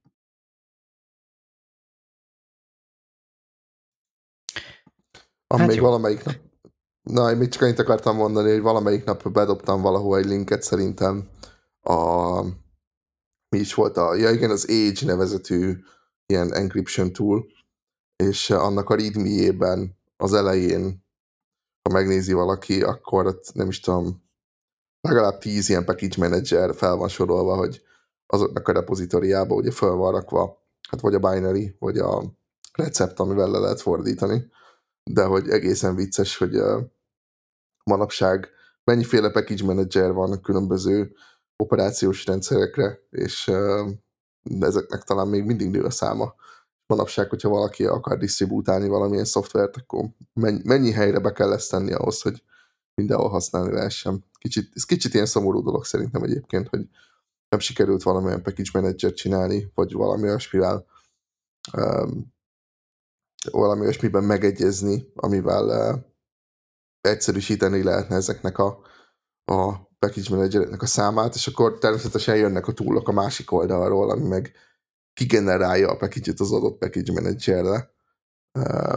Ah, 5.47 5.59
hát 5.59 5.68
még 5.68 5.76
jó. 5.76 5.82
valamelyik 5.82 6.24
nap. 6.24 6.34
Na, 7.03 7.30
én 7.30 7.36
még 7.36 7.49
csak 7.49 7.62
annyit 7.62 7.78
akartam 7.78 8.16
mondani, 8.16 8.51
hogy 8.51 8.61
valamelyik 8.61 9.05
nap 9.05 9.32
bedobtam 9.32 9.80
valahol 9.80 10.18
egy 10.18 10.24
linket 10.24 10.62
szerintem 10.62 11.28
a 11.80 12.42
mi 13.49 13.59
is 13.59 13.74
volt 13.74 13.97
a, 13.97 14.14
ja 14.14 14.30
igen, 14.30 14.51
az 14.51 14.68
Age 14.68 15.07
nevezetű 15.07 15.78
ilyen 16.26 16.55
encryption 16.55 17.12
tool, 17.12 17.47
és 18.16 18.51
annak 18.51 18.90
a 18.90 18.94
readme-jében 18.94 19.95
az 20.16 20.32
elején, 20.32 21.04
ha 21.82 21.94
megnézi 21.94 22.32
valaki, 22.32 22.82
akkor 22.82 23.40
nem 23.52 23.68
is 23.68 23.80
tudom, 23.80 24.24
legalább 25.00 25.38
tíz 25.38 25.68
ilyen 25.68 25.84
package 25.84 26.28
manager 26.28 26.74
fel 26.74 26.96
van 26.96 27.08
sorolva, 27.08 27.56
hogy 27.56 27.82
azoknak 28.26 28.68
a 28.68 28.72
repozitoriába 28.72 29.54
ugye 29.54 29.70
fel 29.70 29.90
van 29.90 30.12
rakva, 30.12 30.62
hát 30.88 31.00
vagy 31.00 31.14
a 31.14 31.18
binary, 31.18 31.76
vagy 31.78 31.98
a 31.98 32.22
recept, 32.72 33.18
amivel 33.18 33.50
le 33.50 33.58
lehet 33.58 33.80
fordítani, 33.80 34.50
de 35.10 35.24
hogy 35.24 35.48
egészen 35.48 35.94
vicces, 35.94 36.36
hogy 36.36 36.56
uh, 36.56 36.82
manapság 37.84 38.48
mennyiféle 38.84 39.30
package 39.30 39.64
manager 39.64 40.12
van 40.12 40.40
különböző 40.40 41.14
operációs 41.56 42.26
rendszerekre, 42.26 43.00
és 43.10 43.48
uh, 43.48 43.90
ezeknek 44.60 45.02
talán 45.02 45.28
még 45.28 45.44
mindig 45.44 45.70
nő 45.70 45.82
a 45.84 45.90
száma 45.90 46.34
manapság, 46.87 47.28
hogyha 47.28 47.49
valaki 47.49 47.84
akar 47.84 48.18
disztribútálni 48.18 48.89
valamilyen 48.89 49.24
szoftvert, 49.24 49.76
akkor 49.76 50.09
mennyi, 50.62 50.91
helyre 50.91 51.18
be 51.18 51.32
kell 51.32 51.53
ezt 51.53 51.70
tenni 51.70 51.93
ahhoz, 51.93 52.22
hogy 52.22 52.43
mindenhol 52.95 53.28
használni 53.28 53.72
lehessen. 53.72 54.24
Kicsit, 54.39 54.70
ez 54.74 54.84
kicsit 54.84 55.14
ilyen 55.14 55.26
szomorú 55.26 55.62
dolog 55.62 55.84
szerintem 55.84 56.22
egyébként, 56.22 56.68
hogy 56.68 56.89
nem 57.49 57.61
sikerült 57.61 58.03
valamilyen 58.03 58.43
package 58.43 58.70
manager 58.72 59.12
csinálni, 59.12 59.70
vagy 59.74 59.93
valami 59.93 60.22
olyasmivel 60.22 60.87
um, 61.76 62.34
valami 63.51 63.80
olyasmiben 63.80 64.24
megegyezni, 64.24 65.12
amivel 65.14 65.95
uh, 65.95 66.01
egyszerűsíteni 67.01 67.82
lehetne 67.82 68.16
ezeknek 68.16 68.59
a, 68.59 68.78
a 69.45 69.87
package 69.99 70.34
managereknek 70.34 70.82
a 70.82 70.87
számát, 70.87 71.34
és 71.34 71.47
akkor 71.47 71.78
természetesen 71.78 72.37
jönnek 72.37 72.66
a 72.66 72.72
túlok 72.72 73.09
a 73.09 73.12
másik 73.12 73.53
oldalról, 73.53 74.11
ami 74.11 74.28
meg 74.28 74.53
kigenerálja 75.16 75.90
a 75.90 75.96
package 75.96 76.32
az 76.36 76.52
adott 76.52 76.78
package 76.78 77.12
managerre 77.12 77.90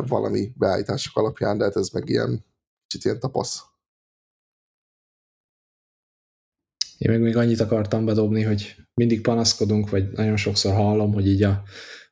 valami 0.07 0.51
beállítások 0.55 1.17
alapján, 1.17 1.57
de 1.57 1.63
hát 1.63 1.75
ez 1.75 1.89
meg 1.89 2.09
ilyen 2.09 2.45
kicsit 2.87 3.05
ilyen 3.05 3.19
tapasz. 3.19 3.63
Én 6.97 7.11
meg 7.11 7.21
még 7.21 7.35
annyit 7.35 7.59
akartam 7.59 8.05
bedobni, 8.05 8.43
hogy 8.43 8.75
mindig 8.93 9.21
panaszkodunk, 9.21 9.89
vagy 9.89 10.11
nagyon 10.11 10.37
sokszor 10.37 10.73
hallom, 10.73 11.13
hogy 11.13 11.27
így 11.27 11.43
a, 11.43 11.63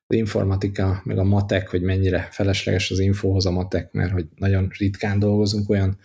az 0.08 0.16
informatika, 0.16 1.02
meg 1.04 1.18
a 1.18 1.24
matek, 1.24 1.70
hogy 1.70 1.82
mennyire 1.82 2.28
felesleges 2.32 2.92
az 2.92 3.00
infóhoz 3.00 3.46
a 3.46 3.52
matek, 3.52 3.92
mert 3.92 4.12
hogy 4.12 4.28
nagyon 4.36 4.72
ritkán 4.78 5.20
dolgozunk 5.20 5.70
olyan 5.70 5.98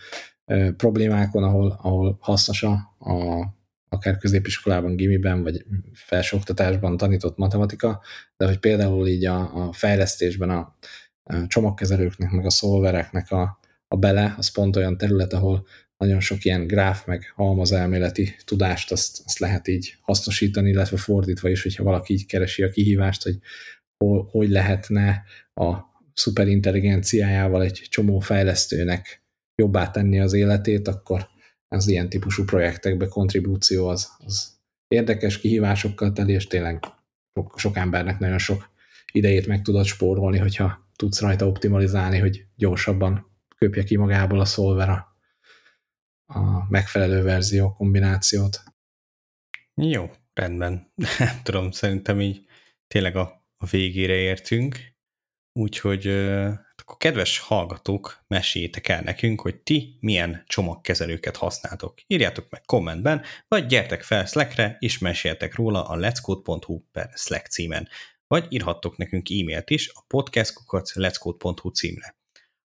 ö, 0.44 0.72
problémákon, 0.76 1.42
ahol, 1.42 1.78
ahol 1.82 2.18
hasznos 2.20 2.62
a 2.62 3.61
akár 3.92 4.16
középiskolában, 4.16 4.96
gimiben, 4.96 5.42
vagy 5.42 5.64
felsőoktatásban 5.92 6.96
tanított 6.96 7.36
matematika, 7.36 8.02
de 8.36 8.46
hogy 8.46 8.58
például 8.58 9.08
így 9.08 9.24
a, 9.24 9.66
a 9.66 9.72
fejlesztésben 9.72 10.50
a, 10.50 10.76
a 11.22 11.46
csomagkezelőknek, 11.46 12.30
meg 12.30 12.44
a 12.44 12.50
szolvereknek 12.50 13.30
a, 13.30 13.58
a 13.88 13.96
bele, 13.96 14.34
az 14.38 14.50
pont 14.50 14.76
olyan 14.76 14.96
terület, 14.96 15.32
ahol 15.32 15.66
nagyon 15.96 16.20
sok 16.20 16.44
ilyen 16.44 16.66
gráf, 16.66 17.06
meg 17.06 17.32
halmazelméleti 17.34 18.34
tudást 18.44 18.92
azt, 18.92 19.22
azt 19.24 19.38
lehet 19.38 19.68
így 19.68 19.96
hasznosítani, 20.00 20.70
illetve 20.70 20.96
fordítva 20.96 21.48
is, 21.48 21.62
hogyha 21.62 21.84
valaki 21.84 22.12
így 22.12 22.26
keresi 22.26 22.62
a 22.62 22.70
kihívást, 22.70 23.22
hogy 23.22 23.38
hol, 23.96 24.28
hogy 24.30 24.48
lehetne 24.48 25.22
a 25.54 25.76
szuperintelligenciájával 26.14 27.62
egy 27.62 27.86
csomó 27.88 28.18
fejlesztőnek 28.18 29.22
jobbá 29.54 29.90
tenni 29.90 30.20
az 30.20 30.32
életét, 30.32 30.88
akkor 30.88 31.28
az 31.72 31.88
ilyen 31.88 32.08
típusú 32.08 32.44
projektekbe 32.44 33.08
kontribúció 33.08 33.88
az, 33.88 34.10
az 34.18 34.60
érdekes 34.88 35.38
kihívásokkal 35.38 36.12
teli, 36.12 36.32
és 36.32 36.46
tényleg 36.46 36.84
sok, 37.34 37.58
sok 37.58 37.76
embernek 37.76 38.18
nagyon 38.18 38.38
sok 38.38 38.70
idejét 39.12 39.46
meg 39.46 39.62
tudod 39.62 39.84
spórolni, 39.84 40.38
hogyha 40.38 40.90
tudsz 40.96 41.20
rajta 41.20 41.46
optimalizálni, 41.46 42.18
hogy 42.18 42.46
gyorsabban 42.56 43.30
köpje 43.56 43.84
ki 43.84 43.96
magából 43.96 44.40
a 44.40 44.44
szolver 44.44 44.88
a, 44.88 45.16
a 46.26 46.66
megfelelő 46.68 47.22
verzió 47.22 47.72
kombinációt. 47.72 48.62
Jó, 49.74 50.10
rendben. 50.34 50.92
Nem 51.18 51.40
tudom, 51.42 51.70
szerintem 51.70 52.20
így 52.20 52.44
tényleg 52.86 53.16
a, 53.16 53.46
a 53.56 53.66
végére 53.66 54.14
értünk, 54.14 54.78
úgyhogy 55.52 56.06
akkor 56.92 57.10
kedves 57.10 57.38
hallgatók, 57.38 58.24
meséljétek 58.28 58.88
el 58.88 59.00
nekünk, 59.00 59.40
hogy 59.40 59.56
ti 59.56 59.96
milyen 60.00 60.44
csomagkezelőket 60.46 61.36
használtok. 61.36 62.00
Írjátok 62.06 62.46
meg 62.50 62.62
kommentben, 62.64 63.22
vagy 63.48 63.66
gyertek 63.66 64.02
fel 64.02 64.26
Slackre, 64.26 64.76
és 64.78 64.98
meséljetek 64.98 65.54
róla 65.54 65.84
a 65.84 65.96
letscode.hu 65.96 66.80
per 66.92 67.10
Slack 67.14 67.46
címen. 67.46 67.88
Vagy 68.26 68.46
írhattok 68.48 68.96
nekünk 68.96 69.28
e-mailt 69.30 69.70
is 69.70 69.90
a 69.94 70.04
podcastkukat 70.06 70.92
letscode.hu 70.94 71.68
címre. 71.68 72.16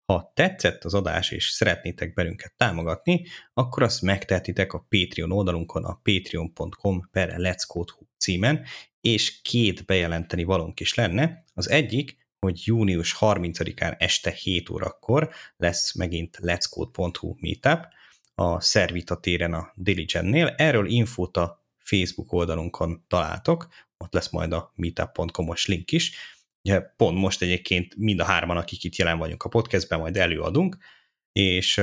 Ha 0.04 0.32
tetszett 0.34 0.84
az 0.84 0.94
adás 0.94 1.30
és 1.30 1.48
szeretnétek 1.48 2.14
belünket 2.14 2.54
támogatni, 2.56 3.26
akkor 3.54 3.82
azt 3.82 4.02
megtehetitek 4.02 4.72
a 4.72 4.86
Patreon 4.88 5.32
oldalunkon 5.32 5.84
a 5.84 6.00
patreon.com 6.02 7.08
per 7.10 7.36
letscode.hu 7.36 8.04
címen, 8.18 8.64
és 9.00 9.40
két 9.42 9.84
bejelenteni 9.84 10.44
valónk 10.44 10.80
is 10.80 10.94
lenne. 10.94 11.44
Az 11.54 11.68
egyik, 11.70 12.23
hogy 12.44 12.60
június 12.64 13.16
30-án 13.20 13.94
este 13.98 14.30
7 14.30 14.70
órakor 14.70 15.30
lesz 15.56 15.94
megint 15.94 16.38
letscode.hu 16.40 17.34
meetup, 17.40 17.86
a 18.34 18.60
Szervita 18.60 19.20
téren 19.20 19.54
a 19.54 19.72
Diligennél. 19.74 20.54
Erről 20.56 20.86
infót 20.86 21.36
a 21.36 21.64
Facebook 21.78 22.32
oldalunkon 22.32 23.04
találtok, 23.08 23.68
ott 23.96 24.12
lesz 24.12 24.30
majd 24.30 24.52
a 24.52 24.72
meetup.com-os 24.74 25.66
link 25.66 25.92
is. 25.92 26.12
Ugye 26.62 26.80
pont 26.80 27.18
most 27.18 27.42
egyébként 27.42 27.96
mind 27.96 28.20
a 28.20 28.24
hárman, 28.24 28.56
akik 28.56 28.84
itt 28.84 28.96
jelen 28.96 29.18
vagyunk 29.18 29.42
a 29.42 29.48
podcastben, 29.48 29.98
majd 29.98 30.16
előadunk, 30.16 30.76
és 31.32 31.78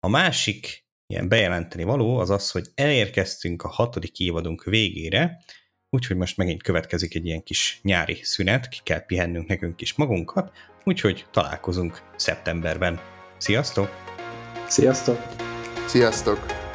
a 0.00 0.08
másik 0.08 0.86
ilyen 1.06 1.28
bejelenteni 1.28 1.84
való 1.84 2.18
az 2.18 2.30
az, 2.30 2.50
hogy 2.50 2.66
elérkeztünk 2.74 3.62
a 3.62 3.68
hatodik 3.68 4.18
évadunk 4.18 4.64
végére, 4.64 5.42
úgyhogy 5.90 6.16
most 6.16 6.36
megint 6.36 6.62
következik 6.62 7.14
egy 7.14 7.26
ilyen 7.26 7.42
kis 7.42 7.80
nyári 7.82 8.18
szünet, 8.22 8.68
ki 8.68 8.78
kell 8.82 9.06
pihennünk 9.06 9.48
nekünk 9.48 9.80
is 9.80 9.94
magunkat, 9.94 10.52
úgyhogy 10.84 11.26
találkozunk 11.30 12.02
szeptemberben. 12.16 13.00
Sziasztok! 13.36 13.90
Sziasztok! 14.66 15.18
Sziasztok! 15.86 16.67